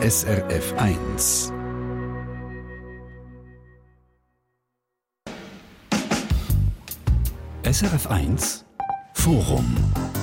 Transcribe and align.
SRF 0.00 0.74
1. 0.76 1.52
SRF 7.64 8.06
1 8.08 8.64
Forum. 9.14 10.17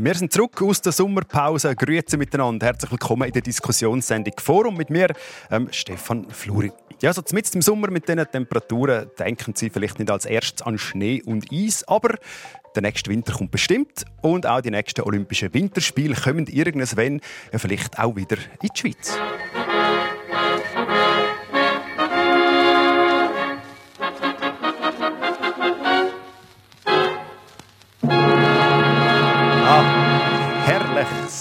Wir 0.00 0.14
sind 0.14 0.32
zurück 0.32 0.62
aus 0.62 0.80
der 0.80 0.92
Sommerpause. 0.92 1.74
Grüezi 1.74 2.16
miteinander. 2.16 2.66
Herzlich 2.66 2.92
willkommen 2.92 3.26
in 3.26 3.32
der 3.32 3.42
Diskussionssendung 3.42 4.34
Forum 4.38 4.76
mit 4.76 4.90
mir, 4.90 5.08
ähm, 5.50 5.68
Stefan 5.72 6.30
Fluri. 6.30 6.70
Ja, 7.02 7.12
so 7.12 7.20
mitten 7.32 7.56
im 7.56 7.62
Sommer 7.62 7.90
mit 7.90 8.06
diesen 8.08 8.24
Temperaturen 8.30 9.10
denken 9.18 9.54
Sie 9.56 9.70
vielleicht 9.70 9.98
nicht 9.98 10.08
als 10.08 10.24
erstes 10.24 10.64
an 10.64 10.78
Schnee 10.78 11.20
und 11.26 11.46
Eis, 11.52 11.82
aber 11.88 12.14
der 12.76 12.82
nächste 12.82 13.10
Winter 13.10 13.32
kommt 13.32 13.50
bestimmt 13.50 14.04
und 14.22 14.46
auch 14.46 14.60
die 14.60 14.70
nächsten 14.70 15.00
Olympischen 15.00 15.52
Winterspiele 15.52 16.14
kommen 16.14 16.46
irgendwann 16.46 17.20
ja, 17.52 17.58
vielleicht 17.58 17.98
auch 17.98 18.14
wieder 18.14 18.36
in 18.62 18.68
die 18.68 18.78
Schweiz. 18.78 19.18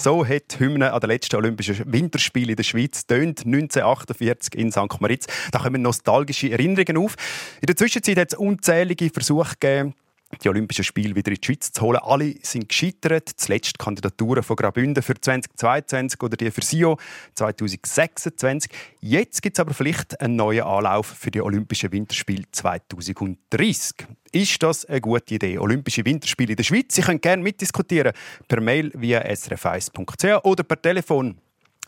So 0.07 0.25
hat 0.25 0.53
die 0.53 0.59
Hymne 0.59 0.93
an 0.93 1.01
den 1.01 1.09
letzten 1.09 1.35
Olympischen 1.35 1.83
Winterspielen 1.91 2.51
in 2.51 2.55
der 2.55 2.63
Schweiz 2.63 3.05
tönt 3.05 3.45
1948 3.45 4.55
in 4.55 4.71
St. 4.71 5.01
Moritz. 5.01 5.27
Da 5.51 5.59
kommen 5.59 5.81
nostalgische 5.81 6.49
Erinnerungen 6.49 6.95
auf. 6.95 7.17
In 7.59 7.65
der 7.65 7.75
Zwischenzeit 7.75 8.17
hat 8.17 8.31
es 8.31 8.39
unzählige 8.39 9.09
Versuche 9.09 9.55
gegeben, 9.59 9.95
die 10.43 10.49
Olympischen 10.49 10.83
Spiele 10.83 11.15
wieder 11.15 11.31
in 11.31 11.37
die 11.39 11.45
Schweiz 11.45 11.71
zu 11.71 11.81
holen. 11.81 11.99
Alle 12.01 12.35
sind 12.41 12.69
gescheitert. 12.69 13.29
Zuletzt 13.37 13.79
Kandidaturen 13.79 14.43
von 14.43 14.55
Graubünden 14.55 15.01
für 15.01 15.19
2022 15.19 16.21
oder 16.21 16.35
die 16.35 16.51
für 16.51 16.61
Sio 16.61 16.97
2026. 17.35 18.71
Jetzt 18.99 19.41
gibt 19.41 19.57
es 19.57 19.59
aber 19.59 19.73
vielleicht 19.73 20.19
einen 20.21 20.35
neuen 20.35 20.63
Anlauf 20.63 21.07
für 21.07 21.31
die 21.31 21.41
Olympischen 21.41 21.91
Winterspiele 21.91 22.43
2030. 22.51 24.07
Ist 24.31 24.61
das 24.61 24.85
eine 24.85 25.01
gute 25.01 25.35
Idee? 25.35 25.57
Olympische 25.57 26.05
Winterspiele 26.05 26.51
in 26.51 26.57
der 26.57 26.63
Schweiz? 26.63 26.95
Sie 26.95 27.01
können 27.01 27.21
gerne 27.21 27.41
mitdiskutieren 27.41 28.11
per 28.47 28.61
Mail 28.61 28.91
via 28.95 29.21
srf1.ch 29.21 30.43
oder 30.43 30.63
per 30.63 30.81
Telefon 30.81 31.37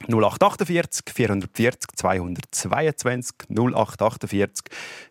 0848 0.07 1.13
440 1.13 1.95
222 1.95 3.35
0848 3.49 4.63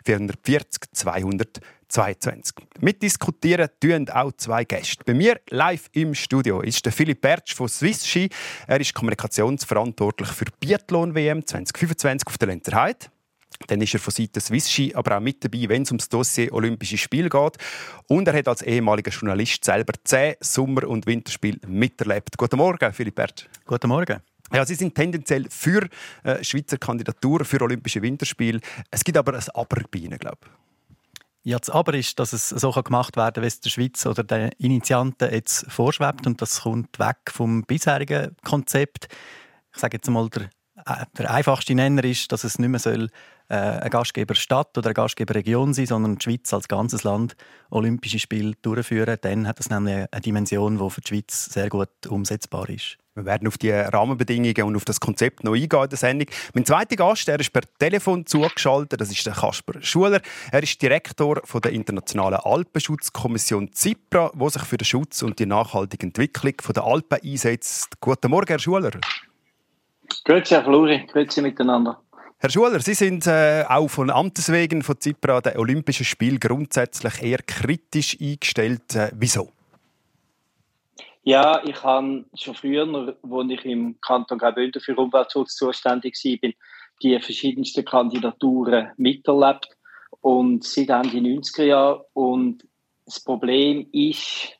440 0.05 0.81
222. 0.92 1.62
Mitdiskutieren 2.81 3.69
tun 3.81 4.08
auch 4.11 4.33
zwei 4.36 4.64
Gäste. 4.64 5.05
Bei 5.05 5.14
mir 5.14 5.41
live 5.48 5.89
im 5.92 6.14
Studio 6.14 6.61
ist 6.61 6.84
der 6.84 6.92
Philipp 6.92 7.20
Bertsch 7.20 7.55
von 7.55 7.69
Swiss 7.69 8.06
Ski. 8.06 8.28
Er 8.67 8.81
ist 8.81 8.94
kommunikationsverantwortlich 8.94 10.28
für 10.28 10.44
Biathlon 10.61 11.14
WM 11.14 11.44
2025 11.44 12.27
auf 12.27 12.39
der 12.39 12.48
Lenzerheide. 12.48 13.06
Dann 13.66 13.81
ist 13.81 13.94
er 13.94 14.00
von 14.00 14.12
Seiten 14.12 14.41
Swiss 14.41 14.70
Ski 14.70 14.94
aber 14.94 15.16
auch 15.16 15.20
mit 15.20 15.42
dabei, 15.42 15.69
wenn 15.69 15.83
es 15.83 15.91
ums 15.91 16.09
Dossier 16.09 16.53
Olympische 16.53 16.98
Spiele 16.98 17.28
geht. 17.28 17.56
Und 18.06 18.28
er 18.28 18.34
hat 18.34 18.48
als 18.48 18.62
ehemaliger 18.62 19.11
Journalist 19.11 19.64
selber 19.64 19.94
zehn 20.05 20.34
Sommer- 20.41 20.86
und 20.86 21.06
Winterspiele 21.06 21.59
miterlebt. 21.66 22.36
Guten 22.36 22.56
Morgen, 22.56 22.92
Philipp 22.92 23.16
Bertsch. 23.16 23.47
Guten 23.64 23.89
Morgen. 23.89 24.20
Ja, 24.53 24.64
sie 24.64 24.77
sind 24.77 24.94
tendenziell 24.94 25.47
für 25.50 25.89
äh, 26.22 26.42
Schweizer 26.42 26.78
Kandidatur 26.78 27.44
für 27.44 27.61
Olympische 27.61 28.00
Winterspiele. 28.00 28.61
Es 28.91 29.05
gibt 29.05 29.19
aber 29.19 29.34
ein 29.34 29.44
Aber 29.55 29.83
bei 29.91 29.98
Ihnen, 29.98 30.19
glaube 30.19 30.39
ich. 30.42 30.67
Ja, 31.44 31.58
das 31.58 31.70
Aber 31.70 31.94
ist, 31.94 32.19
dass 32.19 32.33
es 32.33 32.48
so 32.48 32.70
gemacht 32.70 33.17
werden 33.17 33.34
kann, 33.34 33.42
wie 33.42 33.47
es 33.47 33.61
der 33.61 33.70
Schweiz 33.70 34.05
oder 34.06 34.25
den 34.25 34.50
Initianten 34.58 35.33
jetzt 35.33 35.70
vorschwebt. 35.70 36.27
Und 36.27 36.42
das 36.42 36.62
kommt 36.62 36.98
weg 36.98 37.19
vom 37.28 37.62
bisherigen 37.62 38.36
Konzept. 38.44 39.08
Ich 39.72 39.81
sage 39.81 39.97
jetzt 39.97 40.11
mal, 40.11 40.28
der, 40.28 40.50
äh, 40.84 41.06
der 41.16 41.31
einfachste 41.31 41.75
Nenner 41.75 42.05
ist, 42.05 42.33
dass 42.33 42.44
es 42.44 42.59
nicht 42.59 42.69
mehr 42.69 42.81
soll, 42.81 43.09
äh, 43.48 43.55
eine 43.55 43.91
Gastgeberstadt 43.91 44.77
oder 44.77 44.89
eine 44.89 44.94
Gastgeberregion 44.94 45.72
sein, 45.72 45.86
sondern 45.86 46.16
die 46.19 46.25
Schweiz 46.25 46.53
als 46.53 46.69
ganzes 46.69 47.04
Land 47.04 47.34
Olympische 47.70 48.19
Spiele 48.19 48.53
durchführen. 48.60 49.16
Dann 49.20 49.47
hat 49.49 49.59
das 49.59 49.70
nämlich 49.70 50.06
eine 50.10 50.20
Dimension, 50.20 50.78
die 50.78 50.91
für 50.91 51.00
die 51.00 51.09
Schweiz 51.09 51.47
sehr 51.47 51.69
gut 51.69 52.06
umsetzbar 52.09 52.69
ist. 52.69 52.99
Wir 53.19 53.27
werden 53.27 53.49
auf 53.49 53.59
die 53.59 53.73
Rahmenbedingungen 53.73 54.62
und 54.62 54.77
auf 54.77 54.84
das 54.84 55.01
Konzept 55.01 55.43
noch 55.43 55.53
eingehen 55.53 55.83
in 55.83 55.89
der 55.89 55.99
Sendung. 55.99 56.29
Mein 56.55 56.65
zweiter 56.65 56.95
Gast 56.95 57.27
der 57.27 57.41
ist 57.41 57.53
per 57.53 57.62
Telefon 57.81 58.25
zugeschaltet. 58.25 59.01
Das 59.01 59.11
ist 59.11 59.27
der 59.27 59.33
Kasper 59.33 59.83
Schuler. 59.83 60.21
Er 60.53 60.62
ist 60.62 60.81
Direktor 60.81 61.43
der 61.65 61.73
Internationalen 61.73 62.39
Alpenschutzkommission 62.39 63.73
ZIPRA, 63.73 64.31
die 64.33 64.51
sich 64.51 64.62
für 64.62 64.77
den 64.77 64.84
Schutz 64.84 65.23
und 65.23 65.41
die 65.41 65.47
nachhaltige 65.47 66.06
Entwicklung 66.06 66.55
der 66.77 66.84
Alpen 66.84 67.19
einsetzt. 67.25 68.01
Guten 68.01 68.31
Morgen, 68.31 68.47
Herr 68.47 68.61
Schuler. 68.61 68.93
Grüezi, 70.25 70.55
Herr 70.55 70.62
Fluri. 70.62 71.05
Grüezi 71.12 71.43
miteinander. 71.43 72.00
Herr 72.39 72.50
Schuler, 72.50 72.79
Sie 72.79 72.95
sind 72.95 73.27
äh, 73.27 73.65
auch 73.69 73.89
von 73.89 74.11
Amtes 74.11 74.53
wegen 74.53 74.85
von 74.85 75.00
ZIPRA 75.00 75.41
den 75.41 75.56
Olympischen 75.56 76.05
Spiel 76.05 76.39
grundsätzlich 76.39 77.21
eher 77.21 77.39
kritisch 77.39 78.17
eingestellt. 78.21 78.95
Äh, 78.95 79.11
wieso? 79.12 79.50
Ja, 81.28 81.62
ich 81.62 81.83
habe 81.84 82.25
schon 82.33 82.55
früher, 82.55 82.89
als 82.89 83.50
ich 83.50 83.65
im 83.66 84.00
Kanton 84.00 84.39
Graubünden 84.39 84.81
für 84.81 84.97
Umweltschutz 84.97 85.56
zuständig 85.56 86.15
war, 86.25 86.50
die 87.03 87.21
verschiedensten 87.21 87.84
Kandidaturen 87.84 88.93
miterlebt 88.97 89.69
und 90.22 90.65
seit 90.65 90.88
Ende 90.88 91.19
90er 91.19 91.65
Jahre. 91.65 92.06
Und 92.15 92.67
das 93.05 93.22
Problem 93.22 93.91
ist, 93.93 94.59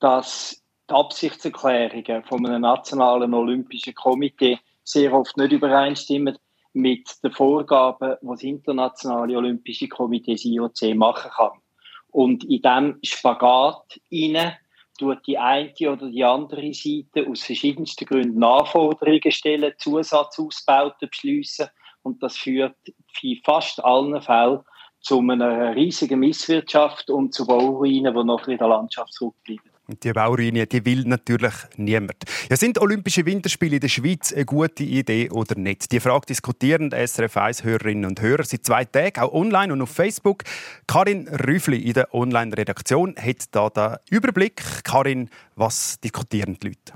dass 0.00 0.60
die 0.90 0.94
Absichtserklärungen 0.94 2.24
von 2.24 2.44
einem 2.44 2.62
nationalen 2.62 3.32
Olympischen 3.32 3.94
Komitee 3.94 4.58
sehr 4.82 5.12
oft 5.12 5.36
nicht 5.36 5.52
übereinstimmen 5.52 6.36
mit 6.72 7.08
den 7.22 7.30
Vorgaben, 7.30 8.16
die 8.20 8.26
das 8.26 8.42
Internationale 8.42 9.36
Olympische 9.36 9.86
Komitee 9.86 10.32
das 10.32 10.44
IOC 10.44 10.92
machen 10.96 11.30
kann. 11.30 11.60
Und 12.08 12.42
in 12.42 12.62
diesem 12.62 12.98
Spagat 13.04 14.00
hinein 14.08 14.56
tut 15.00 15.26
die 15.26 15.38
eine 15.38 15.72
oder 15.90 16.10
die 16.10 16.22
andere 16.22 16.72
Seite 16.74 17.28
aus 17.28 17.42
verschiedensten 17.42 18.04
Gründen 18.04 18.44
Anforderungen 18.44 19.32
stellen, 19.32 19.72
Zusatzausbauten 19.78 21.08
beschließen 21.08 21.68
und 22.02 22.22
das 22.22 22.36
führt 22.36 22.76
in 23.22 23.40
fast 23.42 23.82
allen 23.82 24.20
Fällen 24.20 24.60
zu 25.00 25.18
einer 25.20 25.74
riesigen 25.74 26.20
Misswirtschaft 26.20 27.08
und 27.08 27.32
zu 27.32 27.46
Bauruinen, 27.46 28.14
die 28.14 28.24
noch 28.24 28.46
in 28.46 28.58
der 28.58 28.68
Landschaft 28.68 29.14
zurückbleiben. 29.14 29.69
Die 29.98 30.12
Bauruine, 30.12 30.66
die 30.66 30.84
will 30.84 31.04
natürlich 31.04 31.54
niemand. 31.76 32.24
Ja, 32.48 32.56
sind 32.56 32.80
Olympische 32.80 33.26
Winterspiele 33.26 33.76
in 33.76 33.80
der 33.80 33.88
Schweiz 33.88 34.32
eine 34.32 34.44
gute 34.44 34.84
Idee 34.84 35.30
oder 35.30 35.56
nicht? 35.56 35.90
Die 35.92 36.00
Frage 36.00 36.26
diskutieren 36.26 36.90
SRF 36.90 37.36
1-Hörerinnen 37.36 38.06
und 38.06 38.20
Hörer 38.20 38.44
seit 38.44 38.64
zwei 38.64 38.84
Tagen, 38.84 39.20
auch 39.20 39.32
online 39.32 39.72
und 39.72 39.82
auf 39.82 39.90
Facebook. 39.90 40.44
Karin 40.86 41.28
Rüffli 41.28 41.78
in 41.78 41.94
der 41.94 42.14
Online-Redaktion 42.14 43.14
hat 43.16 43.44
da 43.52 43.70
den 43.70 43.96
Überblick. 44.10 44.62
Karin, 44.84 45.28
was 45.56 45.98
diskutieren 46.00 46.56
die 46.62 46.68
Leute? 46.68 46.92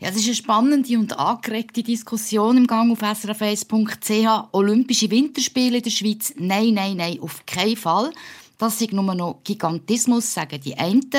Ja, 0.00 0.08
es 0.08 0.16
ist 0.16 0.26
eine 0.26 0.34
spannende 0.34 0.98
und 0.98 1.16
angeregte 1.16 1.82
Diskussion 1.82 2.56
im 2.56 2.66
Gang 2.66 2.90
auf 2.90 3.02
srf1.ch. 3.02 4.48
Olympische 4.52 5.10
Winterspiele 5.10 5.76
in 5.76 5.82
der 5.82 5.90
Schweiz? 5.90 6.34
Nein, 6.36 6.74
nein, 6.74 6.96
nein, 6.96 7.20
auf 7.20 7.46
keinen 7.46 7.76
Fall. 7.76 8.10
Das 8.58 8.80
ist 8.80 8.92
nur 8.92 9.14
noch 9.14 9.40
Gigantismus, 9.42 10.34
sagen 10.34 10.60
die 10.60 10.76
einen. 10.76 11.10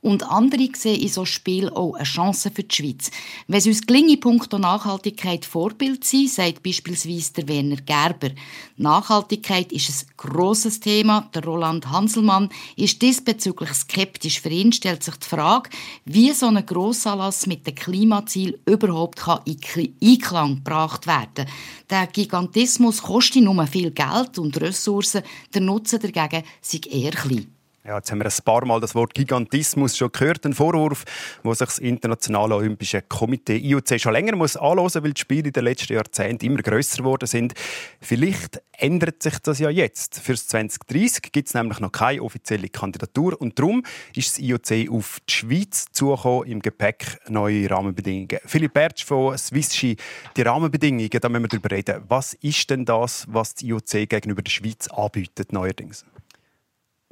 Und 0.00 0.22
andere 0.22 0.68
sehen 0.76 1.00
in 1.00 1.08
so 1.08 1.24
Spiel 1.24 1.68
auch 1.70 1.94
eine 1.94 2.04
Chance 2.04 2.52
für 2.54 2.62
die 2.62 2.74
Schweiz. 2.74 3.10
Wenn 3.48 3.58
es 3.58 3.66
uns 3.66 3.84
gelingt, 3.84 4.10
in 4.10 4.20
puncto 4.20 4.58
Nachhaltigkeit 4.58 5.44
Vorbild 5.44 6.04
sein, 6.04 6.28
sagt 6.28 6.62
beispielsweise 6.62 7.32
der 7.32 7.48
Werner 7.48 7.76
Gerber. 7.76 8.30
Nachhaltigkeit 8.76 9.72
ist 9.72 9.90
ein 9.90 10.12
grosses 10.16 10.78
Thema. 10.78 11.28
Der 11.34 11.44
Roland 11.44 11.90
Hanselmann 11.90 12.48
ist 12.76 13.02
diesbezüglich 13.02 13.70
skeptisch. 13.70 14.40
Für 14.40 14.50
ihn 14.50 14.72
stellt 14.72 15.02
sich 15.02 15.16
die 15.16 15.26
Frage, 15.26 15.70
wie 16.04 16.30
so 16.32 16.46
ein 16.46 16.64
Grossanlass 16.64 17.48
mit 17.48 17.66
dem 17.66 17.74
Klimaziel 17.74 18.60
überhaupt 18.66 19.20
in 19.46 19.94
Einklang 20.00 20.56
gebracht 20.56 21.08
werden 21.08 21.28
kann. 21.34 21.46
Der 21.90 22.06
Gigantismus 22.06 23.02
kostet 23.02 23.42
nur 23.42 23.66
viel 23.66 23.90
Geld 23.90 24.38
und 24.38 24.60
Ressourcen, 24.60 25.22
der 25.52 25.60
Nutzen 25.60 26.00
dagegen 26.00 26.44
sei 26.60 26.80
eher 26.88 27.10
klein. 27.10 27.57
Ja, 27.88 27.96
jetzt 27.96 28.12
haben 28.12 28.18
wir 28.18 28.26
ein 28.26 28.44
paar 28.44 28.66
Mal 28.66 28.80
das 28.80 28.94
Wort 28.94 29.14
Gigantismus 29.14 29.96
schon 29.96 30.12
gehört. 30.12 30.44
Ein 30.44 30.52
Vorwurf, 30.52 31.06
wo 31.42 31.54
sich 31.54 31.66
das 31.66 31.78
Internationale 31.78 32.54
Olympische 32.54 33.00
Komitee 33.00 33.56
IOC 33.56 33.98
schon 33.98 34.12
länger 34.12 34.36
muss 34.36 34.58
anhören, 34.58 35.02
weil 35.02 35.14
die 35.14 35.20
Spiele 35.22 35.46
in 35.46 35.52
den 35.54 35.64
letzten 35.64 35.94
Jahrzehnten 35.94 36.44
immer 36.44 36.60
größer 36.60 36.98
geworden 36.98 37.26
sind. 37.26 37.54
Vielleicht 37.98 38.60
ändert 38.72 39.22
sich 39.22 39.38
das 39.38 39.58
ja 39.58 39.70
jetzt. 39.70 40.20
Für 40.20 40.34
2030 40.34 41.32
gibt 41.32 41.48
es 41.48 41.54
nämlich 41.54 41.80
noch 41.80 41.90
keine 41.90 42.22
offizielle 42.22 42.68
Kandidatur 42.68 43.40
und 43.40 43.58
darum 43.58 43.82
ist 44.14 44.32
das 44.32 44.38
IOC 44.38 44.90
auf 44.92 45.20
die 45.26 45.32
Schweiz 45.32 45.86
zugekommen, 45.90 46.46
im 46.46 46.60
Gepäck 46.60 47.18
neue 47.30 47.70
Rahmenbedingungen. 47.70 48.38
Philipp 48.44 48.74
Bertsch 48.74 49.06
von 49.06 49.38
Swiss 49.38 49.74
Ski, 49.74 49.96
die 50.36 50.42
Rahmenbedingungen, 50.42 51.08
da 51.08 51.26
müssen 51.30 51.44
wir 51.44 51.48
darüber 51.48 51.70
reden. 51.70 52.04
Was 52.06 52.34
ist 52.34 52.68
denn 52.68 52.84
das, 52.84 53.24
was 53.30 53.54
das 53.54 53.62
IOC 53.62 54.10
gegenüber 54.10 54.42
der 54.42 54.50
Schweiz 54.50 54.88
anbietet 54.88 55.54
neuerdings? 55.54 56.04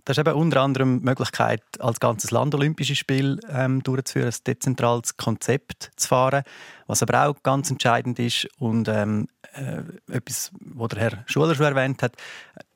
Das 0.06 0.16
ist 0.16 0.20
eben 0.24 0.36
unter 0.36 0.62
anderem 0.62 1.00
die 1.00 1.04
Möglichkeit, 1.04 1.62
als 1.80 1.98
ganzes 1.98 2.30
Land 2.30 2.54
Olympische 2.54 2.94
Spiele 2.94 3.40
ähm, 3.50 3.82
durchzuführen, 3.82 4.28
ein 4.28 4.38
dezentrales 4.46 5.16
Konzept 5.16 5.90
zu 5.96 6.08
fahren. 6.08 6.44
Was 6.86 7.02
aber 7.02 7.26
auch 7.26 7.42
ganz 7.42 7.72
entscheidend 7.72 8.20
ist 8.20 8.46
und 8.60 8.86
ähm, 8.86 9.26
äh, 9.54 9.82
etwas, 10.12 10.52
was 10.60 10.88
der 10.90 11.00
Herr 11.00 11.24
Schuler 11.26 11.56
schon 11.56 11.66
erwähnt 11.66 12.04
hat, 12.04 12.14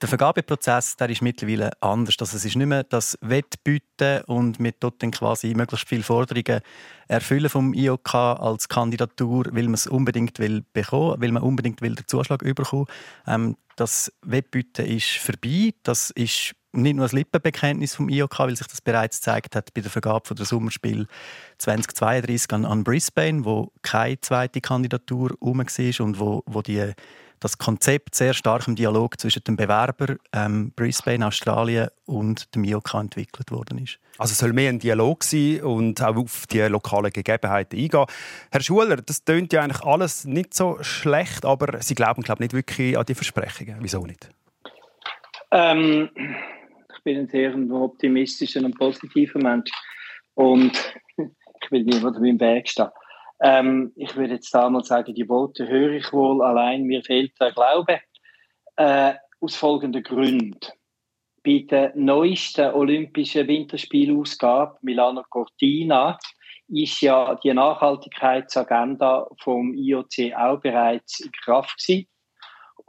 der 0.03 0.09
Vergabeprozess 0.09 0.97
der 0.97 1.09
ist 1.11 1.23
mittlerweile 1.23 1.71
anders. 1.81 2.17
Also 2.19 2.37
es 2.37 2.45
ist 2.45 2.57
nicht 2.57 2.67
mehr 2.67 2.83
das 2.83 3.17
Wettbieten 3.21 4.23
und 4.27 4.59
wir 4.59 4.73
dort 4.81 5.01
dann 5.01 5.13
quasi 5.13 5.55
möglichst 5.55 5.89
viele 5.89 6.03
Forderungen 6.03 6.63
erfüllen 7.07 7.49
vom 7.49 7.75
IOK 7.75 8.13
als 8.13 8.69
Kandidatur, 8.69 9.45
weil 9.53 9.65
man 9.65 9.75
es 9.75 9.87
unbedingt 9.87 10.41
will 10.41 10.65
bekommen, 10.73 11.23
weil 11.23 11.31
man 11.31 11.45
unbedingt 11.45 11.81
will 11.81 11.95
den 11.95 12.09
Zuschlag 12.09 12.41
bekommen. 12.41 12.87
Ähm, 13.29 13.57
das 13.77 14.13
Wettbieten 14.23 14.85
ist 14.85 15.11
vorbei. 15.19 15.75
Das 15.85 16.11
ist 16.11 16.57
nicht 16.73 16.97
nur 16.97 17.07
ein 17.07 17.17
Lippenbekenntnis 17.17 17.95
vom 17.95 18.09
IOK, 18.09 18.39
weil 18.41 18.57
sich 18.57 18.67
das 18.67 18.81
bereits 18.81 19.19
gezeigt 19.19 19.57
hat 19.57 19.75
bei 19.75 19.81
der 19.81 19.91
Vergabe 19.91 20.35
der 20.35 20.47
Sommerspiel 20.47 21.07
2032 21.59 22.53
an, 22.53 22.65
an 22.65 22.85
Brisbane, 22.85 23.45
wo 23.45 23.73
keine 23.83 24.21
zweite 24.21 24.61
Kandidatur 24.61 25.31
herum 25.31 25.59
war 25.59 26.07
und 26.07 26.19
wo, 26.19 26.43
wo 26.47 26.63
die, 26.63 26.93
das 27.41 27.59
Konzept 27.59 28.15
sehr 28.15 28.35
stark 28.35 28.69
im 28.69 28.77
Dialog 28.77 29.19
zwischen 29.19 29.43
dem 29.45 29.57
Bewerber 29.57 30.17
ähm, 30.33 30.73
Brisbane, 30.77 31.27
Australien 31.27 31.89
und 32.07 32.55
dem 32.55 32.65
IOK 32.65 32.95
entwickelt 32.95 33.51
worden 33.51 33.79
ist. 33.79 33.99
Also 34.19 34.33
es 34.33 34.39
soll 34.39 34.53
mehr 34.53 34.69
ein 34.69 34.79
Dialog 34.79 35.25
sein 35.25 35.63
und 35.63 36.03
auch 36.03 36.17
auf 36.17 36.47
die 36.47 36.61
lokalen 36.61 37.11
Gegebenheiten 37.11 37.79
eingehen. 37.79 38.05
Herr 38.51 38.61
Schuler, 38.61 38.97
das 38.97 39.25
tönt 39.25 39.53
ja 39.53 39.63
eigentlich 39.63 39.83
alles 39.83 40.27
nicht 40.27 40.55
so 40.55 40.79
schlecht, 40.83 41.45
aber 41.45 41.81
Sie 41.83 41.95
glauben 41.95 42.23
glaube 42.23 42.43
nicht 42.43 42.53
wirklich 42.53 42.99
an 42.99 43.07
die 43.07 43.15
Versprechungen. 43.15 43.79
Wieso 43.81 44.05
nicht? 44.05 44.29
Ähm, 45.53 46.11
ich 47.01 47.05
bin 47.05 47.19
ein 47.19 47.29
sehr 47.29 47.55
optimistischer 47.73 48.63
und 48.63 48.79
positiver 48.79 49.39
Mensch 49.39 49.71
und 50.35 50.73
ich 51.17 51.71
will 51.71 51.85
niemandem 51.85 52.25
im 52.27 52.41
Weg 52.41 52.69
stehen. 52.69 52.89
Ähm, 53.43 53.93
ich 53.97 54.15
würde 54.17 54.35
jetzt 54.35 54.55
damals 54.55 54.89
sagen, 54.89 55.15
die 55.15 55.29
Worte 55.29 55.67
höre 55.67 55.93
ich 55.93 56.13
wohl, 56.13 56.43
allein 56.43 56.83
mir 56.83 57.03
fehlt 57.03 57.33
der 57.41 57.53
Glaube. 57.53 58.01
Äh, 58.77 59.15
aus 59.41 59.57
folgenden 59.57 60.03
Gründen. 60.03 60.59
Bei 61.43 61.65
der 61.71 61.93
neuesten 61.97 62.75
Olympischen 62.75 63.49
Winterspielausgabe 63.49 64.77
Milano 64.83 65.23
Cortina 65.31 66.19
ist 66.69 67.01
ja 67.01 67.35
die 67.37 67.55
Nachhaltigkeitsagenda 67.55 69.27
vom 69.43 69.73
IOC 69.73 70.35
auch 70.37 70.61
bereits 70.61 71.21
in 71.21 71.33
Kraft 71.33 71.79
gewesen. 71.79 72.10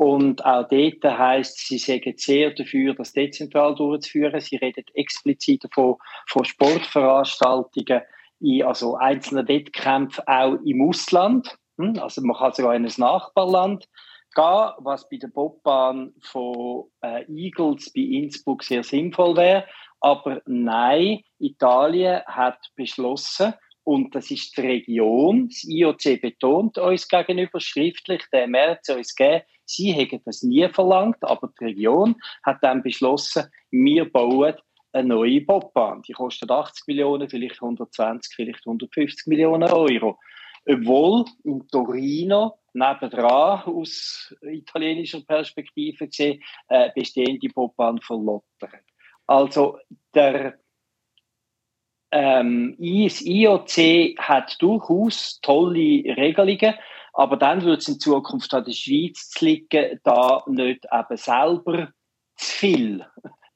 Und 0.02 0.44
auch 0.44 0.68
dort 0.68 1.04
heisst, 1.04 1.68
sie 1.68 1.78
sagen 1.78 2.14
sehr 2.18 2.50
dafür, 2.50 2.96
das 2.96 3.14
dezentral 3.14 3.76
durchzuführen. 3.76 4.40
Sie 4.40 4.56
reden 4.56 4.84
explizit 4.96 5.64
davon, 5.64 5.98
von 6.28 6.44
Sportveranstaltungen 6.44 8.02
in 8.40 8.64
also 8.64 8.96
einzelnen 8.96 9.48
Wettkämpfen 9.48 10.24
auch 10.26 10.56
im 10.66 10.90
Ausland. 10.90 11.56
Hm, 11.78 12.00
also 12.00 12.22
man 12.24 12.36
kann 12.36 12.52
sogar 12.52 12.74
in 12.74 12.88
ein 12.88 12.94
Nachbarland 12.98 13.88
gehen, 14.34 14.70
was 14.80 15.08
bei 15.08 15.18
der 15.18 15.28
Bobbahn 15.28 16.16
von 16.22 16.86
äh, 17.02 17.24
Eagles 17.32 17.94
bei 17.94 18.02
Innsbruck 18.02 18.64
sehr 18.64 18.84
sinnvoll 18.84 19.38
wäre. 19.38 19.68
Aber 20.00 20.42
nein, 20.48 21.20
Italien 21.38 22.24
hat 22.26 22.58
beschlossen, 22.76 23.54
und 23.84 24.16
das 24.16 24.32
ist 24.32 24.58
die 24.58 24.62
Region, 24.62 25.50
das 25.50 25.64
IOC 25.64 26.22
betont 26.22 26.80
uns 26.80 27.08
gegenüber 27.08 27.60
schriftlich, 27.60 28.24
der 28.32 28.48
März 28.48 28.90
uns 28.90 29.16
gegeben, 29.16 29.44
sie 29.66 29.92
hätten 29.92 30.22
das 30.26 30.44
nie 30.44 30.68
verlangt, 30.70 31.18
aber 31.22 31.52
die 31.60 31.66
Region 31.66 32.16
hat 32.44 32.58
dann 32.62 32.84
beschlossen, 32.84 33.46
wir 33.70 34.12
bauen 34.12 34.56
eine 34.94 35.08
neue 35.08 35.42
Bobbahn. 35.42 36.02
Die 36.02 36.14
kostet 36.14 36.52
80 36.52 36.88
Millionen, 36.88 37.30
vielleicht 37.30 37.62
120, 37.62 38.36
vielleicht 38.36 38.66
150 38.66 39.28
Millionen 39.28 39.72
Euro. 39.72 40.20
Obwohl 40.68 41.26
in 41.44 41.68
Torino 41.70 42.60
nebendran 42.74 43.64
aus 43.64 44.36
italienischer 44.42 45.22
Perspektive 45.22 46.08
gesehen 46.08 46.42
äh, 46.68 46.90
bestehende 46.94 47.48
Bobbahn 47.50 48.00
verlottern. 48.02 48.82
Also 49.28 49.78
der 50.14 50.60
ähm, 52.12 52.76
das 52.78 53.22
IOC 53.22 54.20
hat 54.20 54.62
durchaus 54.62 55.40
tolle 55.42 56.04
Regelungen, 56.18 56.76
aber 57.14 57.38
dann 57.38 57.64
wird 57.64 57.82
es 57.82 57.88
in 57.88 58.00
Zukunft 58.00 58.54
an 58.54 58.66
der 58.66 58.74
Schweiz 58.74 59.34
liegen, 59.40 60.00
da 60.04 60.44
nicht 60.48 60.86
eben 60.92 61.18
selber 61.18 61.90
zu 62.36 62.56
viel 62.56 63.06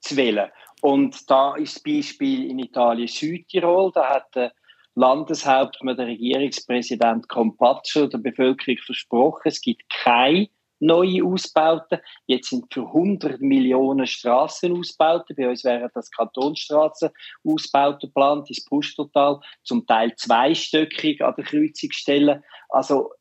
zu 0.02 0.18
wählen. 0.18 0.52
Und 0.81 1.30
da 1.30 1.56
ist 1.56 1.78
das 1.78 1.84
Beispiel 1.84 2.50
in 2.50 2.60
Italien 2.60 3.07
Südtirol. 3.07 3.92
Da 3.94 4.10
hat 4.10 4.36
der 4.36 4.52
Landeshauptmann, 4.96 5.98
der 5.98 6.07
Regierungspräsident 6.07 7.28
Compaccio 7.28 8.07
der 8.07 8.19
Bevölkerung 8.19 8.78
versprochen, 8.86 9.42
es 9.46 9.62
gibt 9.62 9.84
keine 9.90 10.48
neue 10.80 11.24
Ausbauten. 11.24 12.00
Jetzt 12.28 12.50
sind 12.50 12.74
für 12.74 12.86
100 12.86 13.42
Millionen 13.42 14.08
Straßenausbauten, 14.08 15.36
bei 15.36 15.50
uns 15.50 15.63
wären 15.63 15.90
das 15.94 16.12
Kantonsstraßenausbauten 16.12 18.10
geplant, 18.10 18.50
ins 18.50 18.63
Pushtotal, 18.66 19.40
zum 19.63 19.86
Teil 19.86 20.16
zweistöckig 20.16 21.24
an 21.24 21.34
der 21.38 21.46
Kreuzungsstelle. 21.46 22.44
Also 22.69 23.12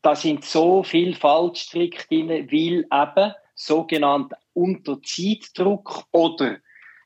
da 0.00 0.14
sind 0.14 0.44
so 0.44 0.82
viele 0.82 1.14
Fallstricke 1.14 2.06
drin, 2.08 2.28
weil 2.28 2.86
eben 2.90 3.34
sogenannt 3.54 4.32
unter 4.54 5.00
Zeitdruck 5.02 6.04
oder 6.12 6.58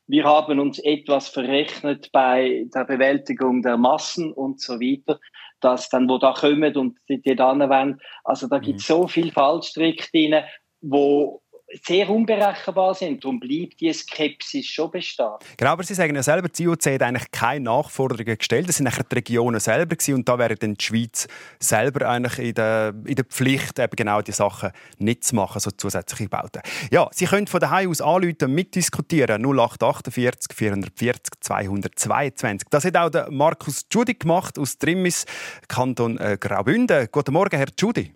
wir 0.08 0.24
haben 0.24 0.60
uns 0.60 0.78
etwas 0.78 1.28
verrechnet 1.28 2.10
bei 2.12 2.66
der 2.72 2.84
Bewältigung 2.84 3.62
der 3.62 3.76
Massen 3.76 4.32
und 4.32 4.60
so 4.60 4.74
weiter, 4.74 5.18
dass 5.60 5.88
dann, 5.88 6.08
wo 6.08 6.18
da 6.18 6.32
kommen 6.32 6.76
und 6.76 6.98
die, 7.08 7.20
die 7.20 7.34
dann 7.34 7.58
wollen, 7.58 7.98
also 8.22 8.46
da 8.46 8.58
gibt 8.58 8.80
es 8.80 8.88
mhm. 8.88 8.92
so 8.94 9.08
viel 9.08 9.32
Fallstrick 9.32 10.10
drin, 10.12 10.44
wo 10.80 11.42
sehr 11.84 12.08
unberechenbar 12.08 12.94
sind. 12.94 13.24
Darum 13.24 13.40
bleibt 13.40 13.80
die 13.80 13.92
Skepsis 13.92 14.66
schon 14.66 14.90
bestehen. 14.90 15.26
Genau, 15.56 15.72
aber 15.72 15.82
Sie 15.82 15.94
sagen 15.94 16.14
ja 16.14 16.22
selber, 16.22 16.48
die 16.48 16.64
IOC 16.64 16.86
hat 16.86 17.02
eigentlich 17.02 17.30
keine 17.32 17.64
Nachforderungen 17.64 18.38
gestellt. 18.38 18.68
Das 18.68 18.76
sind 18.76 18.84
nachher 18.84 19.04
die 19.04 19.16
Regionen 19.16 19.58
selber 19.60 19.96
gewesen, 19.96 20.14
und 20.14 20.28
da 20.28 20.38
wäre 20.38 20.54
dann 20.54 20.74
die 20.74 20.84
Schweiz 20.84 21.26
selber 21.58 22.08
eigentlich 22.08 22.38
in 22.38 22.54
der, 22.54 22.94
in 23.04 23.14
der 23.14 23.24
Pflicht, 23.24 23.78
eben 23.78 23.96
genau 23.96 24.22
die 24.22 24.32
Sachen 24.32 24.70
nicht 24.98 25.24
zu 25.24 25.34
machen, 25.34 25.60
so 25.60 25.70
zusätzliche 25.70 26.28
Bauten. 26.28 26.62
Ja, 26.90 27.08
Sie 27.12 27.26
können 27.26 27.46
von 27.46 27.60
daheim 27.60 27.90
aus 27.90 28.00
anrufen, 28.00 28.54
mitdiskutieren. 28.54 29.42
0848 29.44 30.56
440 30.56 31.40
222. 31.40 32.68
Das 32.70 32.84
hat 32.84 32.96
auch 32.96 33.10
der 33.10 33.30
Markus 33.30 33.88
Giudi 33.88 34.14
gemacht 34.14 34.58
aus 34.58 34.78
Trimmis, 34.78 35.26
Kanton 35.68 36.18
äh, 36.18 36.38
Graubünden. 36.38 37.08
Guten 37.10 37.32
Morgen, 37.32 37.56
Herr 37.56 37.66
Giudi. 37.76 38.12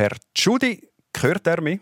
Herr 0.00 0.16
Tschudi, 0.34 0.88
hört 1.14 1.46
er 1.46 1.60
mich? 1.60 1.78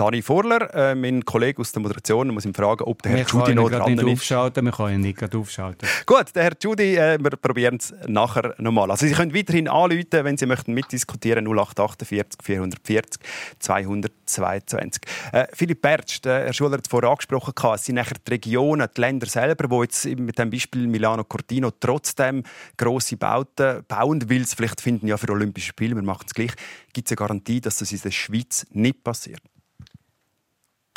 Dani 0.00 0.22
Vorler, 0.22 0.74
äh, 0.74 0.94
mein 0.94 1.26
Kollege 1.26 1.60
aus 1.60 1.72
der 1.72 1.82
Moderation, 1.82 2.28
muss 2.28 2.46
ihn 2.46 2.54
fragen, 2.54 2.84
ob 2.84 3.02
der 3.02 3.12
Herr 3.12 3.26
Judy 3.26 3.54
noch 3.54 3.68
dran 3.68 3.92
nicht 3.92 4.02
ist. 4.02 4.12
Aufschalten. 4.12 4.64
Wir 4.64 4.72
können 4.72 4.94
ihn 4.94 5.00
nicht 5.02 5.18
gerade 5.18 5.36
aufschalten. 5.36 5.86
Gut, 6.06 6.34
der 6.34 6.44
Herr 6.44 6.52
Judy, 6.58 6.96
äh, 6.96 7.18
wir 7.20 7.32
probieren 7.32 7.76
es 7.76 7.92
nachher 8.06 8.54
nochmal. 8.56 8.90
Also 8.90 9.06
Sie 9.06 9.12
können 9.12 9.34
weiterhin 9.34 9.68
anrufen, 9.68 10.06
wenn 10.10 10.38
Sie 10.38 10.46
möchten 10.46 10.72
mitdiskutieren, 10.72 11.46
0848 11.46 12.38
440 12.42 13.20
222. 13.58 15.02
Äh, 15.32 15.46
Philipp 15.52 15.82
Bertsch, 15.82 16.22
der 16.24 16.46
Herr 16.46 16.52
Schuler 16.54 16.78
hat 16.78 16.86
es 16.86 16.88
vorher 16.88 17.10
angesprochen, 17.10 17.52
es 17.74 17.84
sind 17.84 17.96
nachher 17.96 18.16
die 18.26 18.30
Regionen, 18.30 18.88
die 18.96 19.00
Länder 19.02 19.26
selber, 19.26 19.68
die 19.68 19.82
jetzt 19.82 20.06
mit 20.06 20.38
dem 20.38 20.48
Beispiel 20.48 20.86
Milano 20.86 21.24
Cortino 21.24 21.72
trotzdem 21.78 22.42
grosse 22.78 23.18
Bauten 23.18 23.84
bauen, 23.86 24.30
weil 24.30 24.46
sie 24.46 24.56
vielleicht 24.56 24.80
finden, 24.80 25.08
ja, 25.08 25.18
für 25.18 25.30
Olympische 25.30 25.68
Spiele, 25.68 25.94
wir 25.94 26.02
machen 26.02 26.24
es 26.26 26.32
gleich. 26.32 26.52
Gibt 26.94 27.06
es 27.06 27.12
eine 27.12 27.16
Garantie, 27.16 27.60
dass 27.60 27.76
das 27.76 27.92
in 27.92 28.00
der 28.02 28.12
Schweiz 28.12 28.66
nicht 28.70 29.04
passiert? 29.04 29.42